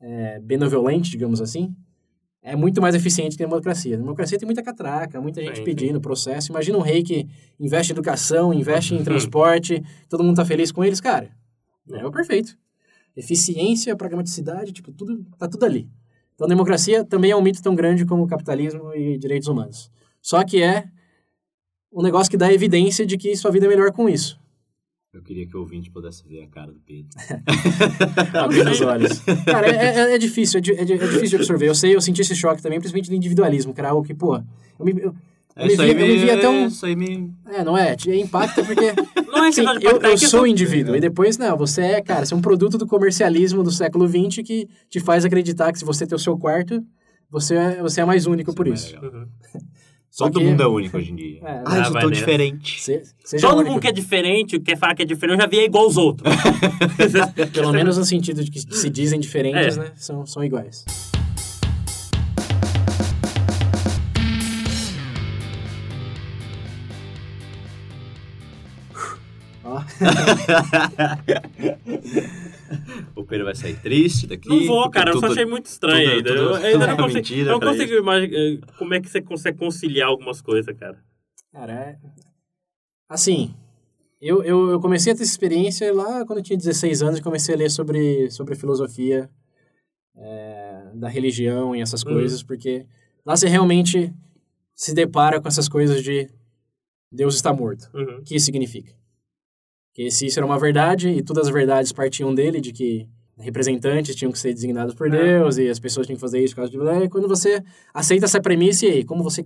é, 0.00 0.40
benevolente, 0.40 1.08
digamos 1.10 1.40
assim, 1.40 1.72
é 2.42 2.56
muito 2.56 2.80
mais 2.80 2.96
eficiente 2.96 3.36
que 3.36 3.44
a 3.44 3.46
democracia. 3.46 3.94
A 3.94 3.98
democracia 3.98 4.38
tem 4.38 4.46
muita 4.46 4.62
catraca, 4.62 5.20
muita 5.20 5.40
gente 5.40 5.58
Sim, 5.58 5.64
pedindo 5.64 6.00
processo. 6.00 6.50
Imagina 6.50 6.78
um 6.78 6.82
rei 6.82 7.02
que 7.04 7.28
investe 7.60 7.92
em 7.92 7.94
educação, 7.94 8.52
investe 8.52 8.92
Uhum. 8.94 9.00
em 9.00 9.04
transporte, 9.04 9.84
todo 10.08 10.24
mundo 10.24 10.36
tá 10.36 10.44
feliz 10.44 10.72
com 10.72 10.82
eles, 10.82 11.00
cara. 11.00 11.30
É 11.92 12.04
o 12.04 12.10
perfeito. 12.10 12.56
Eficiência, 13.14 13.94
pragmaticidade, 13.94 14.72
tipo, 14.72 14.90
tudo, 14.90 15.24
tá 15.38 15.46
tudo 15.46 15.64
ali. 15.64 15.88
Então, 16.40 16.46
a 16.46 16.48
democracia 16.48 17.04
também 17.04 17.30
é 17.30 17.36
um 17.36 17.42
mito 17.42 17.62
tão 17.62 17.74
grande 17.74 18.06
como 18.06 18.22
o 18.22 18.26
capitalismo 18.26 18.94
e 18.94 19.18
direitos 19.18 19.46
humanos. 19.46 19.90
Só 20.22 20.42
que 20.42 20.62
é 20.62 20.86
um 21.92 22.02
negócio 22.02 22.30
que 22.30 22.36
dá 22.38 22.50
evidência 22.50 23.04
de 23.04 23.18
que 23.18 23.36
sua 23.36 23.50
vida 23.50 23.66
é 23.66 23.68
melhor 23.68 23.92
com 23.92 24.08
isso. 24.08 24.40
Eu 25.12 25.22
queria 25.22 25.46
que 25.46 25.54
o 25.54 25.60
ouvinte 25.60 25.90
pudesse 25.90 26.26
ver 26.26 26.44
a 26.44 26.48
cara 26.48 26.72
do 26.72 26.80
Pedro. 26.80 27.10
Abrindo 28.32 28.70
os 28.70 28.80
olhos. 28.80 29.20
Cara, 29.44 29.66
é, 29.66 29.98
é, 29.98 30.14
é 30.14 30.18
difícil, 30.18 30.60
é, 30.60 30.70
é 30.70 30.80
é 30.80 30.84
difícil 30.84 31.28
de 31.28 31.36
absorver. 31.36 31.68
Eu 31.68 31.74
sei, 31.74 31.94
eu 31.94 32.00
senti 32.00 32.22
esse 32.22 32.34
choque 32.34 32.62
também, 32.62 32.78
principalmente 32.78 33.10
do 33.10 33.16
individualismo, 33.16 33.74
que 33.74 33.80
era 33.80 33.90
algo 33.90 34.02
que, 34.02 34.14
pô, 34.14 34.36
eu 34.36 34.84
me, 34.86 34.98
eu, 34.98 35.14
isso 35.58 35.82
aí 35.82 35.94
via, 35.94 36.02
eu 36.04 36.08
me 36.08 36.16
via 36.16 36.34
até 36.34 36.48
um... 36.48 36.66
Isso 36.66 36.86
aí 36.86 36.96
me... 36.96 37.32
É, 37.46 37.62
não 37.64 37.76
é? 37.76 37.94
Te 37.96 38.10
impacta 38.10 38.62
porque... 38.64 38.92
Não 39.30 39.44
é 39.44 39.52
Sim, 39.52 39.62
eu, 39.80 40.02
é 40.02 40.12
eu 40.12 40.18
sou 40.18 40.44
indivíduo. 40.44 40.96
E 40.96 41.00
depois, 41.00 41.38
não, 41.38 41.56
você 41.56 41.82
é, 41.82 42.02
cara, 42.02 42.26
você 42.26 42.34
é 42.34 42.36
um 42.36 42.40
produto 42.40 42.76
do 42.76 42.84
comercialismo 42.86 43.62
do 43.62 43.70
século 43.70 44.08
XX 44.08 44.42
que 44.44 44.68
te 44.88 44.98
faz 44.98 45.24
acreditar 45.24 45.72
que 45.72 45.78
se 45.78 45.84
você 45.84 46.04
tem 46.04 46.16
o 46.16 46.18
seu 46.18 46.36
quarto, 46.36 46.82
você 47.30 47.54
é, 47.54 47.80
você 47.80 48.00
é 48.00 48.04
mais 48.04 48.26
único 48.26 48.52
por 48.52 48.66
mais 48.66 48.80
isso. 48.84 48.94
legal. 49.00 49.12
Uhum. 49.20 49.26
Só 50.10 50.28
Todo 50.28 50.40
mundo 50.40 50.60
é 50.60 50.66
único 50.66 50.96
hoje 50.96 51.12
em 51.12 51.14
dia. 51.14 51.40
É, 51.44 51.62
ah, 51.64 51.78
eu 51.78 51.84
sou 51.84 52.00
tão 52.00 52.10
diferente. 52.10 52.82
Se- 52.82 53.02
Todo 53.40 53.54
único. 53.58 53.70
mundo 53.70 53.80
que 53.80 53.86
é 53.86 53.92
diferente, 53.92 54.58
quer 54.58 54.76
falar 54.76 54.96
que 54.96 55.02
é 55.02 55.06
diferente, 55.06 55.36
eu 55.36 55.42
já 55.42 55.46
vi 55.48 55.60
é 55.60 55.64
igual 55.64 55.84
aos 55.84 55.96
outros. 55.96 56.28
Pelo 57.54 57.72
menos 57.72 57.96
no 57.96 58.04
sentido 58.04 58.42
de 58.42 58.50
que 58.50 58.58
se 58.60 58.90
dizem 58.90 59.20
diferentes, 59.20 59.76
É. 59.78 59.80
né? 59.80 59.92
São, 59.94 60.26
são 60.26 60.42
iguais. 60.42 60.84
O 73.16 73.24
Pedro 73.24 73.44
vai 73.46 73.54
sair 73.54 73.76
triste 73.80 74.26
daqui. 74.26 74.48
Não 74.48 74.64
vou, 74.66 74.88
cara, 74.90 75.10
eu 75.10 75.14
só 75.14 75.20
tudo- 75.22 75.32
achei 75.32 75.44
muito 75.44 75.66
estranho 75.66 76.04
tudo- 76.04 76.16
ainda. 76.16 76.28
tudo- 76.30 76.50
eu 76.50 76.54
ainda 76.72 76.86
não 76.86 76.96
consigo, 76.96 77.14
mentira 77.14 77.50
eu 77.50 77.58
não 77.58 77.60
consigo 77.60 77.92
imaginar 77.94 78.66
como 78.78 78.94
é 78.94 79.00
que 79.00 79.10
você 79.10 79.20
consegue 79.20 79.58
conciliar 79.58 80.08
algumas 80.08 80.40
coisas, 80.40 80.74
cara. 80.78 80.98
Cara, 81.52 81.72
é... 81.72 81.98
Assim, 83.08 83.54
eu, 84.20 84.42
eu, 84.44 84.70
eu 84.70 84.80
comecei 84.80 85.12
a 85.12 85.16
ter 85.16 85.22
essa 85.22 85.32
experiência 85.32 85.92
lá 85.92 86.24
quando 86.24 86.38
eu 86.38 86.44
tinha 86.44 86.56
16 86.56 87.02
anos 87.02 87.18
e 87.18 87.22
comecei 87.22 87.54
a 87.54 87.58
ler 87.58 87.70
sobre, 87.70 88.30
sobre 88.30 88.54
filosofia 88.54 89.28
é, 90.16 90.90
da 90.94 91.08
religião 91.08 91.74
e 91.74 91.80
essas 91.80 92.04
Uhum. 92.04 92.12
coisas, 92.12 92.42
porque 92.42 92.86
lá 93.26 93.36
você 93.36 93.48
realmente 93.48 94.12
se 94.76 94.94
depara 94.94 95.40
com 95.40 95.48
essas 95.48 95.68
coisas 95.68 96.04
de 96.04 96.30
Deus 97.10 97.34
está 97.34 97.52
morto. 97.52 97.90
Uhum. 97.92 98.18
O 98.18 98.22
que 98.22 98.36
isso 98.36 98.46
significa? 98.46 98.92
Que 100.00 100.10
se 100.10 100.24
isso 100.24 100.38
era 100.38 100.46
uma 100.46 100.58
verdade 100.58 101.10
e 101.10 101.22
todas 101.22 101.46
as 101.46 101.52
verdades 101.52 101.92
partiam 101.92 102.34
dele, 102.34 102.58
de 102.58 102.72
que 102.72 103.06
representantes 103.38 104.16
tinham 104.16 104.32
que 104.32 104.38
ser 104.38 104.54
designados 104.54 104.94
por 104.94 105.08
É. 105.08 105.10
Deus 105.10 105.58
e 105.58 105.68
as 105.68 105.78
pessoas 105.78 106.06
tinham 106.06 106.16
que 106.16 106.20
fazer 106.22 106.42
isso 106.42 106.54
por 106.54 106.62
causa 106.62 106.72
de... 106.72 107.04
E 107.04 107.08
quando 107.10 107.28
você 107.28 107.62
aceita 107.92 108.24
essa 108.24 108.40
premissa, 108.40 108.86
e 108.86 108.90
aí? 108.90 109.04
Como 109.04 109.22
você 109.22 109.44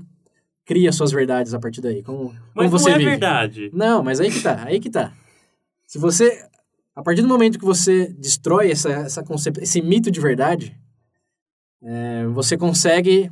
cria 0.64 0.92
suas 0.92 1.10
verdades 1.10 1.54
a 1.54 1.58
partir 1.58 1.80
daí? 1.80 2.04
Como, 2.04 2.28
como 2.28 2.38
Mas 2.54 2.70
você 2.70 2.90
não 2.90 2.94
é 2.94 2.98
vive? 2.98 3.10
verdade. 3.10 3.70
Não, 3.72 4.00
mas 4.04 4.20
aí 4.20 4.30
que 4.30 4.40
tá, 4.40 4.62
aí 4.64 4.78
que 4.78 4.88
tá. 4.88 5.12
Se 5.88 5.98
você... 5.98 6.46
A 6.94 7.02
partir 7.02 7.22
do 7.22 7.26
momento 7.28 7.58
que 7.58 7.64
você 7.64 8.14
destrói 8.16 8.70
essa, 8.70 8.90
essa 8.90 9.24
concep... 9.24 9.58
esse 9.60 9.82
mito 9.82 10.08
de 10.08 10.20
verdade, 10.20 10.78
é, 11.82 12.26
você 12.28 12.56
consegue 12.56 13.28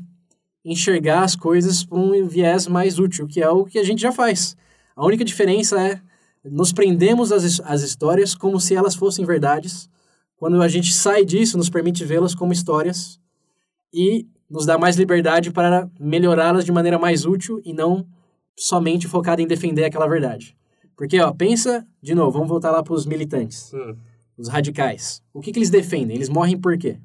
enxergar 0.65 1.23
as 1.23 1.37
coisas 1.37 1.85
por 1.85 2.01
um 2.01 2.27
viés 2.27 2.67
mais 2.67 2.99
útil, 2.99 3.29
que 3.29 3.41
é 3.41 3.49
o 3.49 3.65
que 3.65 3.79
a 3.79 3.85
gente 3.85 4.03
já 4.03 4.11
faz. 4.11 4.57
A 4.97 5.07
única 5.07 5.25
diferença 5.25 5.81
é 5.81 6.01
nos 6.45 6.73
prendemos 6.73 7.31
às, 7.33 7.61
às 7.61 7.83
histórias 7.83 8.35
como 8.35 8.59
se 8.61 8.75
elas 8.75 8.95
fossem 8.95 9.25
verdades. 9.25 9.89
Quando 10.37 10.61
a 10.61 10.69
gente 10.69 10.93
sai 10.93 11.25
disso, 11.25 11.57
nos 11.57 11.71
permite 11.71 12.05
vê-las 12.05 12.35
como 12.35 12.53
histórias 12.53 13.21
e 13.93 14.27
nos 14.51 14.67
dá 14.67 14.77
mais 14.77 14.97
liberdade 14.97 15.51
para 15.51 15.89
melhorá-las 15.99 16.65
de 16.65 16.73
maneira 16.73 16.99
mais 16.99 17.25
útil 17.25 17.61
e 17.65 17.73
não 17.73 18.07
somente 18.59 19.07
focada 19.09 19.41
em 19.41 19.47
defender 19.47 19.85
aquela 19.85 20.07
verdade. 20.09 20.57
Porque, 20.97 21.19
ó, 21.21 21.33
pensa, 21.33 21.87
de 22.03 22.15
novo, 22.15 22.33
vamos 22.33 22.49
voltar 22.49 22.71
lá 22.71 22.83
para 22.83 22.93
os 22.93 23.07
militantes, 23.07 23.73
Hum. 23.73 23.97
os 24.37 24.49
radicais. 24.49 25.23
O 25.33 25.41
que, 25.41 25.53
que 25.53 25.59
eles 25.59 25.71
defendem? 25.71 26.17
Eles 26.17 26.29
morrem 26.29 26.59
por 26.59 26.77
quê? 26.77 26.99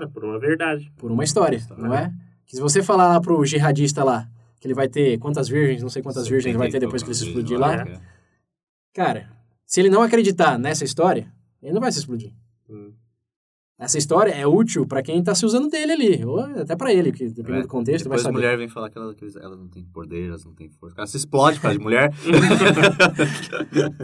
É 0.00 0.06
por 0.06 0.24
uma 0.24 0.38
verdade. 0.38 0.90
Por 0.96 1.10
uma 1.10 1.24
história, 1.24 1.60
não 1.76 1.92
é? 1.92 2.10
Que 2.46 2.56
se 2.56 2.62
você 2.62 2.82
falar 2.82 3.08
lá 3.08 3.20
pro 3.20 3.44
jihadista 3.44 4.02
lá, 4.02 4.26
que 4.62 4.68
ele 4.68 4.74
vai 4.74 4.86
ter 4.88 5.18
quantas 5.18 5.48
virgens, 5.48 5.82
não 5.82 5.88
sei 5.90 6.02
quantas 6.02 6.28
virgens 6.28 6.50
ele 6.52 6.58
vai 6.58 6.70
ter 6.70 6.78
depois 6.78 7.02
que 7.02 7.08
ele 7.08 7.16
se 7.16 7.26
explodir 7.26 7.58
lá, 7.58 7.82
É. 7.82 8.00
cara, 8.94 9.28
se 9.66 9.80
ele 9.80 9.90
não 9.90 10.02
acreditar 10.02 10.56
nessa 10.56 10.84
história, 10.84 11.26
ele 11.60 11.72
não 11.72 11.80
vai 11.80 11.90
se 11.90 11.98
explodir. 11.98 12.32
Hum. 12.70 12.92
Essa 13.76 13.98
história 13.98 14.30
é 14.30 14.46
útil 14.46 14.86
pra 14.86 15.02
quem 15.02 15.20
tá 15.24 15.34
se 15.34 15.44
usando 15.44 15.68
dele 15.68 15.90
ali, 15.90 16.24
ou 16.24 16.38
até 16.38 16.76
pra 16.76 16.92
ele, 16.94 17.10
que 17.10 17.28
dependendo 17.28 17.62
do 17.62 17.68
contexto, 17.68 18.08
vai 18.08 18.16
Depois 18.16 18.20
a 18.20 18.24
saber. 18.26 18.34
mulher 18.36 18.56
vem 18.56 18.68
falar 18.68 18.88
que 18.88 18.96
ela, 18.96 19.12
que 19.12 19.24
ela 19.36 19.56
não 19.56 19.66
tem 19.66 19.82
poder, 19.82 20.28
elas 20.28 20.44
não 20.44 20.54
têm 20.54 20.68
força. 20.70 20.94
Ela 20.96 21.06
se 21.08 21.16
explode 21.16 21.56
por 21.56 21.62
causa 21.62 21.78
de 21.78 21.82
mulher. 21.82 22.12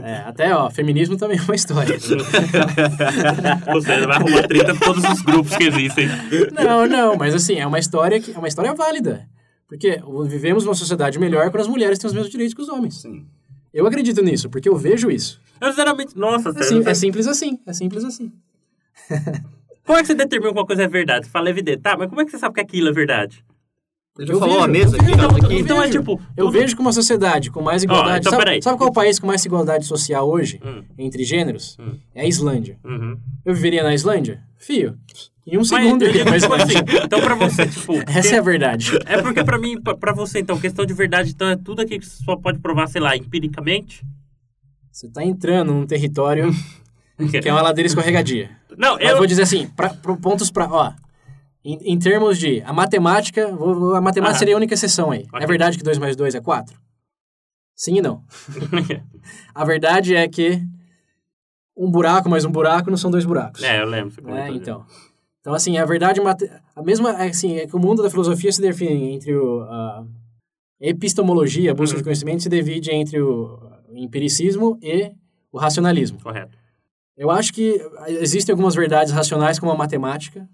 É, 0.03 0.17
até, 0.27 0.53
ó, 0.57 0.69
feminismo 0.71 1.17
também 1.17 1.39
é 1.39 1.43
uma 1.43 1.55
história. 1.55 1.95
Ou 3.73 3.81
seja, 3.81 4.07
vai 4.09 4.17
arrumar 4.17 4.49
treta 4.49 4.73
com 4.75 4.81
todos 4.81 5.05
os 5.05 5.21
grupos 5.23 5.57
que 5.57 5.65
existem. 5.65 6.09
não, 6.53 6.85
não, 6.89 7.17
mas 7.17 7.33
assim, 7.35 7.55
é 7.55 7.67
uma 7.67 7.79
história 7.79 8.21
que 8.21 8.33
é 8.33 8.39
uma 8.39 8.49
história 8.49 8.75
válida. 8.75 9.29
Porque 9.69 10.01
vivemos 10.27 10.65
numa 10.65 10.75
sociedade 10.75 11.19
melhor 11.19 11.51
quando 11.51 11.61
as 11.61 11.69
mulheres 11.69 11.99
têm 11.99 12.09
os 12.09 12.15
mesmos 12.15 12.31
direitos 12.31 12.55
que 12.55 12.63
os 12.63 12.69
homens. 12.69 13.03
Sim. 13.03 13.27
Eu 13.73 13.87
acredito 13.87 14.23
nisso, 14.23 14.49
porque 14.49 14.69
eu 14.69 14.75
vejo 14.77 15.11
isso. 15.11 15.41
Eu, 15.61 15.69
sinceramente, 15.69 16.17
nossa, 16.17 16.49
É, 16.51 16.63
sim- 16.63 16.83
é 16.87 16.95
simples 16.95 17.27
assim, 17.27 17.59
é 17.67 17.73
simples 17.75 18.03
assim. 18.05 18.33
Como 19.85 19.99
é 19.99 20.01
que 20.03 20.07
você 20.09 20.15
determina 20.15 20.53
que 20.53 20.59
uma 20.59 20.67
coisa 20.67 20.83
é 20.85 20.89
verdade? 20.89 21.27
Você 21.27 21.31
fala 21.33 21.51
evidente, 21.51 21.81
tá, 21.83 21.97
mas 21.97 22.09
como 22.09 22.21
é 22.21 22.25
que 22.25 22.31
você 22.31 22.39
sabe 22.39 22.55
que 22.55 22.61
aquilo 22.61 22.89
é 22.89 22.93
verdade? 22.93 23.45
Ele 24.19 24.33
Eu 24.33 24.39
falou 24.41 24.55
vejo, 24.57 24.65
a 24.65 24.69
mesa 24.69 24.97
aqui, 24.97 25.11
eu 25.13 25.47
aqui. 25.47 25.59
Então 25.59 25.83
é 25.83 25.89
tipo. 25.89 26.21
Eu 26.37 26.47
tudo- 26.47 26.59
vejo 26.59 26.75
que 26.75 26.81
uma 26.83 26.93
sociedade 26.93 27.51
com 27.51 27.63
mais 27.63 27.83
igualdade. 27.85 28.19
então 28.21 28.33
sabe, 28.33 28.45
peraí. 28.45 28.63
sabe 28.63 28.77
qual 28.77 28.89
é 28.89 28.91
o 28.91 28.95
país 28.95 29.19
com 29.19 29.27
mais 29.29 29.45
igualdade 29.45 29.87
social 29.87 30.29
hoje, 30.29 30.61
Hum. 30.65 30.83
entre 30.99 31.23
gêneros? 31.25 31.77
Hum. 31.79 31.93
É 32.15 32.23
a 32.23 32.27
Islândia. 32.27 32.79
Uhum. 32.85 33.17
Eu 33.45 33.55
viveria 33.55 33.83
na 33.85 33.95
Islândia? 33.95 34.43
Fio, 34.57 34.97
em 35.47 35.57
um 35.57 35.61
Mas 35.61 35.69
segundo 35.69 36.03
eu 36.03 36.13
digo, 36.13 36.25
pra 36.25 36.41
tipo 36.41 36.53
assim, 36.55 36.75
então 37.05 37.21
pra 37.21 37.35
você, 37.37 37.67
tipo. 37.69 37.93
Essa 38.11 38.35
é 38.35 38.39
a 38.39 38.43
verdade. 38.43 38.91
É 39.07 39.23
porque 39.23 39.45
pra 39.45 39.57
mim, 39.57 39.81
pra- 39.81 39.97
pra 39.97 40.13
você, 40.13 40.41
então, 40.41 40.59
questão 40.59 40.85
de 40.85 40.93
verdade, 40.95 41.31
então 41.31 41.49
é 41.49 41.57
tudo 41.57 41.81
aqui 41.81 41.99
que 42.01 42.05
você 42.07 42.25
só 42.25 42.35
pode 42.37 42.59
provar, 42.59 42.89
sei 42.89 43.01
lá, 43.01 43.17
empiricamente. 43.17 44.05
Você 44.91 45.09
tá 45.09 45.23
entrando 45.25 45.73
num 45.73 45.87
território 45.87 46.51
que 47.31 47.49
é 47.49 47.53
uma 47.53 47.63
ladeira 47.63 47.87
escorregadia. 47.87 48.51
Não, 48.77 48.99
Eu 48.99 49.11
eu. 49.11 49.17
vou 49.17 49.27
dizer 49.27 49.43
assim, 49.43 49.69
pra, 49.77 49.91
pro- 49.91 50.17
pontos 50.17 50.51
pra... 50.51 50.67
Ó, 50.69 50.93
em, 51.73 51.93
em 51.95 51.99
termos 51.99 52.39
de... 52.39 52.61
A 52.63 52.73
matemática, 52.73 53.49
vou- 53.55 53.95
a 53.95 54.01
matemática 54.01 54.37
Ah. 54.37 54.39
seria 54.39 54.55
a 54.55 54.57
única 54.57 54.75
exceção 54.75 55.11
aí. 55.11 55.27
Ok. 55.33 55.43
É 55.43 55.47
verdade 55.47 55.77
que 55.79 55.85
2 55.85 55.99
mais 55.99 56.17
2 56.17 56.35
é 56.35 56.41
4? 56.41 56.79
Sim 57.75 57.99
e 57.99 58.03
não. 58.03 58.25
A 59.55 59.65
verdade 59.65 60.15
é 60.15 60.27
que 60.29 60.61
um 61.77 61.91
buraco 61.91 62.29
mais 62.29 62.45
um 62.45 62.51
buraco 62.51 62.91
não 62.91 62.97
são 62.97 63.11
dois 63.11 63.25
buracos. 63.25 63.63
é, 63.63 63.81
eu 63.81 63.87
lembro. 63.87 64.29
É, 64.35 64.49
então. 64.51 64.85
Então, 65.41 65.55
assim, 65.55 65.79
a 65.79 65.85
verdade... 65.85 66.21
A 66.75 66.83
mesma... 66.83 67.11
é, 67.23 67.29
Assim, 67.29 67.57
é 67.57 67.67
que 67.67 67.77
o 67.77 67.79
mundo 67.79 68.03
da 68.03 68.11
filosofia 68.11 68.51
se 68.53 68.61
define 68.61 69.13
entre 69.15 69.35
o... 69.35 69.63
A 69.63 70.05
epistemologia, 70.81 71.71
a 71.71 71.75
busca 71.75 71.95
Uhum. 71.97 71.99
de 72.01 72.05
conhecimento, 72.05 72.43
se 72.43 72.49
divide 72.49 72.91
entre 72.93 73.21
o 73.21 73.59
empiricismo 73.95 74.79
e 74.83 75.11
o 75.53 75.59
racionalismo. 75.59 76.21
Correto. 76.23 76.57
Eu 77.17 77.31
acho 77.31 77.53
que 77.53 77.81
existem 78.09 78.53
algumas 78.53 78.75
verdades 78.77 79.13
racionais, 79.13 79.59
como 79.59 79.73
a 79.73 79.77
matemática, 79.77 80.49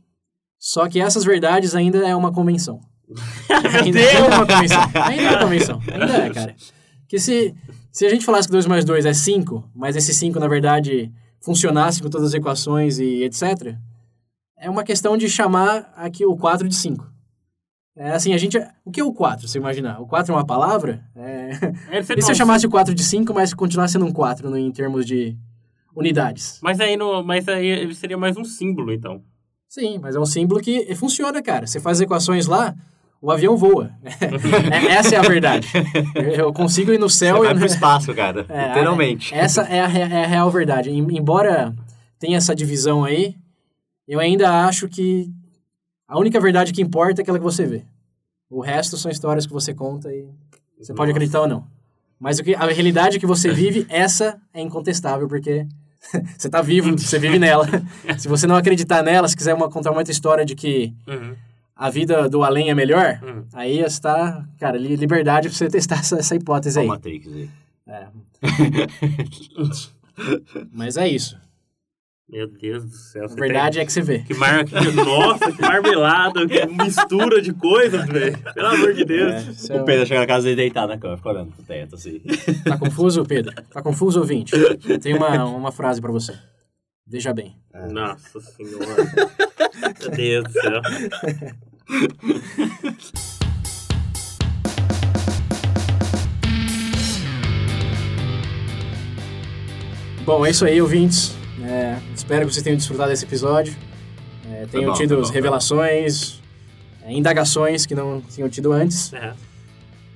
só 0.64 0.88
que 0.88 0.98
essas 0.98 1.24
verdades 1.24 1.74
ainda 1.74 2.08
é 2.08 2.16
uma 2.16 2.32
convenção. 2.32 2.80
ainda 3.84 4.00
é 4.00 4.18
uma 4.22 4.46
convenção. 4.46 4.80
Ainda 4.94 5.22
é 5.22 5.28
uma 5.28 5.38
convenção. 5.40 5.80
Ainda 5.92 6.16
é, 6.16 6.30
cara. 6.30 6.56
Que 7.06 7.18
se, 7.18 7.54
se 7.92 8.06
a 8.06 8.08
gente 8.08 8.24
falasse 8.24 8.48
que 8.48 8.52
2 8.52 8.64
mais 8.64 8.82
2 8.82 9.04
é 9.04 9.12
5, 9.12 9.72
mas 9.74 9.94
esse 9.94 10.14
5, 10.14 10.40
na 10.40 10.48
verdade, 10.48 11.12
funcionasse 11.42 12.02
com 12.02 12.08
todas 12.08 12.28
as 12.28 12.34
equações 12.34 12.98
e 12.98 13.24
etc., 13.24 13.76
é 14.58 14.70
uma 14.70 14.82
questão 14.82 15.18
de 15.18 15.28
chamar 15.28 15.92
aqui 15.94 16.24
o 16.24 16.34
4 16.34 16.66
de 16.66 16.74
5. 16.74 17.12
É 17.98 18.12
assim, 18.12 18.32
a 18.32 18.38
gente... 18.38 18.56
O 18.86 18.90
que 18.90 19.00
é 19.00 19.04
o 19.04 19.12
4, 19.12 19.46
se 19.46 19.58
imaginar? 19.58 20.00
O 20.00 20.06
4 20.06 20.32
é 20.32 20.34
uma 20.34 20.46
palavra? 20.46 21.04
É... 21.14 21.50
É, 21.90 22.02
você 22.02 22.14
E 22.14 22.22
se 22.22 22.30
eu 22.30 22.34
chamasse 22.34 22.66
o 22.66 22.70
4 22.70 22.94
de 22.94 23.04
5, 23.04 23.34
mas 23.34 23.52
continuasse 23.52 23.92
sendo 23.92 24.06
um 24.06 24.12
4 24.12 24.48
no, 24.48 24.56
em 24.56 24.72
termos 24.72 25.04
de 25.04 25.36
unidades? 25.94 26.58
Mas 26.62 26.80
aí, 26.80 26.96
no, 26.96 27.22
mas 27.22 27.46
aí 27.48 27.66
ele 27.66 27.94
seria 27.94 28.16
mais 28.16 28.34
um 28.38 28.44
símbolo, 28.44 28.90
então. 28.90 29.22
Sim, 29.68 29.98
mas 29.98 30.14
é 30.14 30.20
um 30.20 30.26
símbolo 30.26 30.60
que 30.60 30.94
funciona, 30.94 31.42
cara. 31.42 31.66
Você 31.66 31.80
faz 31.80 31.98
as 31.98 32.02
equações 32.02 32.46
lá, 32.46 32.74
o 33.20 33.30
avião 33.30 33.56
voa. 33.56 33.90
É- 34.72 34.92
essa 34.92 35.14
é 35.16 35.18
a 35.18 35.22
verdade. 35.22 35.68
Eu 36.36 36.52
consigo 36.52 36.92
ir 36.92 36.98
no 36.98 37.08
Você 37.10 37.26
céu 37.26 37.42
vai 37.42 37.52
e... 37.52 37.56
pro 37.56 37.66
espaço, 37.66 38.14
cara. 38.14 38.46
É, 38.48 38.68
literalmente. 38.68 39.34
Essa 39.34 39.62
é 39.62 39.80
a, 39.80 39.88
é 39.90 40.24
a 40.24 40.26
real 40.26 40.50
verdade. 40.50 40.90
Em- 40.90 41.16
Embora 41.16 41.74
tenha 42.18 42.36
essa 42.36 42.54
divisão 42.54 43.04
aí, 43.04 43.34
eu 44.06 44.20
ainda 44.20 44.66
acho 44.66 44.88
que 44.88 45.30
a 46.06 46.18
única 46.18 46.38
verdade 46.38 46.72
que 46.72 46.82
importa 46.82 47.20
é 47.20 47.22
aquela 47.22 47.38
que 47.38 47.44
você 47.44 47.66
vê. 47.66 47.82
O 48.50 48.60
resto 48.60 48.96
são 48.96 49.10
histórias 49.10 49.46
que 49.46 49.52
você 49.52 49.74
conta 49.74 50.12
e 50.12 50.28
você 50.78 50.92
pode 50.92 51.08
Nossa. 51.08 51.10
acreditar 51.12 51.40
ou 51.40 51.48
não. 51.48 51.66
Mas 52.20 52.38
o 52.38 52.44
que, 52.44 52.54
a 52.54 52.66
realidade 52.66 53.18
que 53.18 53.26
você 53.26 53.50
vive, 53.50 53.86
essa 53.88 54.40
é 54.52 54.60
incontestável, 54.60 55.26
porque 55.26 55.66
você 56.38 56.48
tá 56.48 56.62
vivo, 56.62 56.96
você 56.98 57.18
vive 57.18 57.38
nela. 57.38 57.66
Se 58.18 58.28
você 58.28 58.46
não 58.46 58.56
acreditar 58.56 59.02
nela, 59.02 59.26
se 59.28 59.36
quiser 59.36 59.54
uma, 59.54 59.68
contar 59.70 59.90
uma 59.90 59.98
outra 59.98 60.12
história 60.12 60.44
de 60.44 60.54
que 60.54 60.92
Uhum. 61.06 61.34
a 61.76 61.90
vida 61.90 62.28
do 62.28 62.42
além 62.44 62.70
é 62.70 62.74
melhor, 62.74 63.20
Hum. 63.22 63.44
aí 63.52 63.80
está, 63.80 64.44
cara, 64.58 64.76
li- 64.78 64.96
liberdade 64.96 65.48
pra 65.48 65.56
você 65.56 65.68
testar 65.68 65.96
essa, 66.00 66.16
essa 66.18 66.34
hipótese 66.36 66.78
Ó 66.78 66.82
aí. 66.82 66.86
o 66.86 66.90
Matrix 66.90 67.26
aí. 67.32 67.50
É. 67.86 68.06
Mas 70.72 70.96
é 70.96 71.08
isso. 71.08 71.36
Meu 72.28 72.48
Deus 72.48 72.84
do 72.84 72.90
céu. 72.90 73.24
A 73.24 73.34
verdade 73.34 73.78
é 73.78 73.84
que 73.84 73.92
você 73.92 74.00
vê. 74.00 74.14
tem- 74.18 74.24
Que 74.24 74.34
mar... 74.34 74.64
que- 74.64 74.74
Nossa, 74.92 75.52
que 75.52 75.60
marmelada, 75.60 76.46
que 76.48 76.66
mistura 76.66 77.40
de 77.42 77.52
coisas, 77.52 78.06
velho. 78.06 78.38
Pelo 78.54 78.66
amor 78.68 78.94
de 78.94 79.04
Deus. 79.04 79.46
Isso 79.48 79.72
é 79.72 79.80
O 79.80 79.84
Pedro 79.84 80.06
chega 80.06 80.20
na 80.20 80.26
casa 80.26 80.44
dele 80.44 80.56
deitado 80.56 80.88
na 80.88 80.98
cama, 80.98 81.16
fica 81.18 81.28
olhando 81.28 81.52
pro 81.52 81.62
teto, 81.64 81.94
assim. 81.96 82.20
Tá 82.64 82.78
confuso, 82.78 83.24
Pedro? 83.24 83.52
Tá 83.70 83.82
confuso, 83.82 84.20
ouvinte? 84.20 84.52
Tem 85.00 85.14
uma, 85.14 85.44
uma 85.44 85.70
frase 85.70 86.00
pra 86.00 86.10
você. 86.10 86.32
Veja 87.06 87.34
bem. 87.34 87.54
Nossa 87.90 88.40
senhora. 88.40 89.04
Meu 90.00 90.10
Deus 90.10 90.44
do 90.44 90.52
céu. 90.52 90.80
Bom, 100.24 100.44
é 100.46 100.50
isso 100.50 100.64
aí, 100.64 100.80
ouvintes. 100.80 101.36
É, 101.66 101.98
espero 102.14 102.46
que 102.46 102.52
vocês 102.52 102.62
tenham 102.62 102.76
desfrutado 102.76 103.10
desse 103.10 103.24
episódio. 103.24 103.74
É, 104.50 104.66
tenham 104.70 104.92
bom, 104.92 104.98
tido 104.98 105.20
bom, 105.20 105.28
revelações, 105.28 106.40
é, 107.02 107.12
indagações 107.12 107.86
que 107.86 107.94
não 107.94 108.20
tinham 108.20 108.48
tido 108.48 108.72
antes. 108.72 109.12
É. 109.12 109.32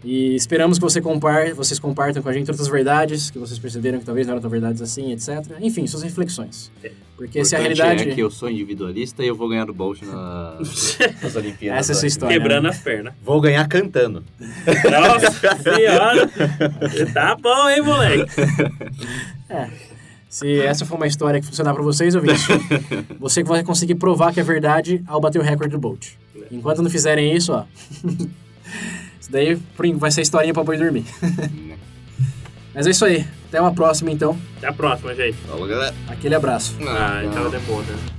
E 0.05 0.37
esperamos 0.37 0.79
que 0.79 0.85
você 0.85 1.01
compar, 1.01 1.53
vocês 1.55 1.81
compartam 1.81 2.23
com 2.23 2.29
a 2.29 2.33
gente 2.33 2.49
outras 2.51 2.69
verdades 2.69 3.31
que 3.31 3.39
vocês 3.39 3.59
perceberam 3.59 3.99
que 3.99 4.05
talvez 4.05 4.27
não 4.27 4.35
eram 4.35 4.41
tão 4.41 4.51
verdades 4.51 4.81
assim, 4.81 5.11
etc. 5.11 5.45
Enfim, 5.61 5.87
suas 5.89 6.05
reflexões. 6.05 6.71
Porque 7.17 7.45
se 7.45 7.57
a 7.57 7.59
realidade. 7.59 8.09
é 8.09 8.15
que 8.15 8.21
eu 8.21 8.31
sou 8.31 8.49
individualista 8.49 9.25
e 9.25 9.27
eu 9.27 9.35
vou 9.35 9.49
ganhar 9.49 9.65
do 9.65 9.75
Bolt 9.75 10.03
na... 10.03 10.57
nas 11.21 11.35
Olimpíadas. 11.35 11.81
Essa 11.81 11.93
é 11.93 11.95
a 11.95 11.97
sua 11.97 12.03
né? 12.03 12.07
história. 12.07 12.39
Quebrando 12.39 12.69
as 12.69 12.79
pernas. 12.79 13.15
Vou 13.25 13.41
ganhar 13.41 13.67
cantando. 13.67 14.23
Nossa 14.39 15.57
senhora. 15.57 16.31
Tá 17.13 17.35
bom, 17.35 17.69
hein, 17.69 17.83
moleque? 17.83 18.31
Se 20.39 20.61
essa 20.61 20.87
for 20.87 20.95
uma 20.95 21.07
história 21.09 21.41
que 21.41 21.47
funcionar 21.47 21.75
pra 21.75 21.83
vocês, 21.83 22.15
ouvintes, 22.15 22.47
você 23.19 23.43
vai 23.43 23.65
conseguir 23.65 23.97
provar 23.97 24.33
que 24.33 24.39
é 24.39 24.43
verdade 24.45 25.03
ao 25.09 25.21
bater 25.21 25.41
o 25.41 25.43
recorde 25.43 25.73
do 25.73 25.81
Bolt. 25.81 26.11
Enquanto 26.53 26.81
não 26.81 26.89
fizerem 26.89 27.35
isso, 27.35 27.53
ó. 27.53 27.65
isso 29.21 29.33
daí 29.33 29.61
vai 29.97 30.13
ser 30.13 30.23
historinha 30.23 30.55
pra 30.55 30.63
boi 30.63 30.79
dormir. 30.79 31.05
Mas 32.73 32.87
é 32.87 32.91
isso 32.91 33.05
aí. 33.05 33.27
Até 33.49 33.61
uma 33.61 33.75
próxima, 33.75 34.13
então. 34.13 34.39
Até 34.59 34.69
a 34.69 34.73
próxima, 34.73 35.13
gente. 35.13 35.37
Falou, 35.39 35.67
galera. 35.67 35.93
Aquele 36.07 36.37
abraço. 36.37 36.77
Ah, 36.87 37.25
então 37.25 37.51
demora. 37.51 38.18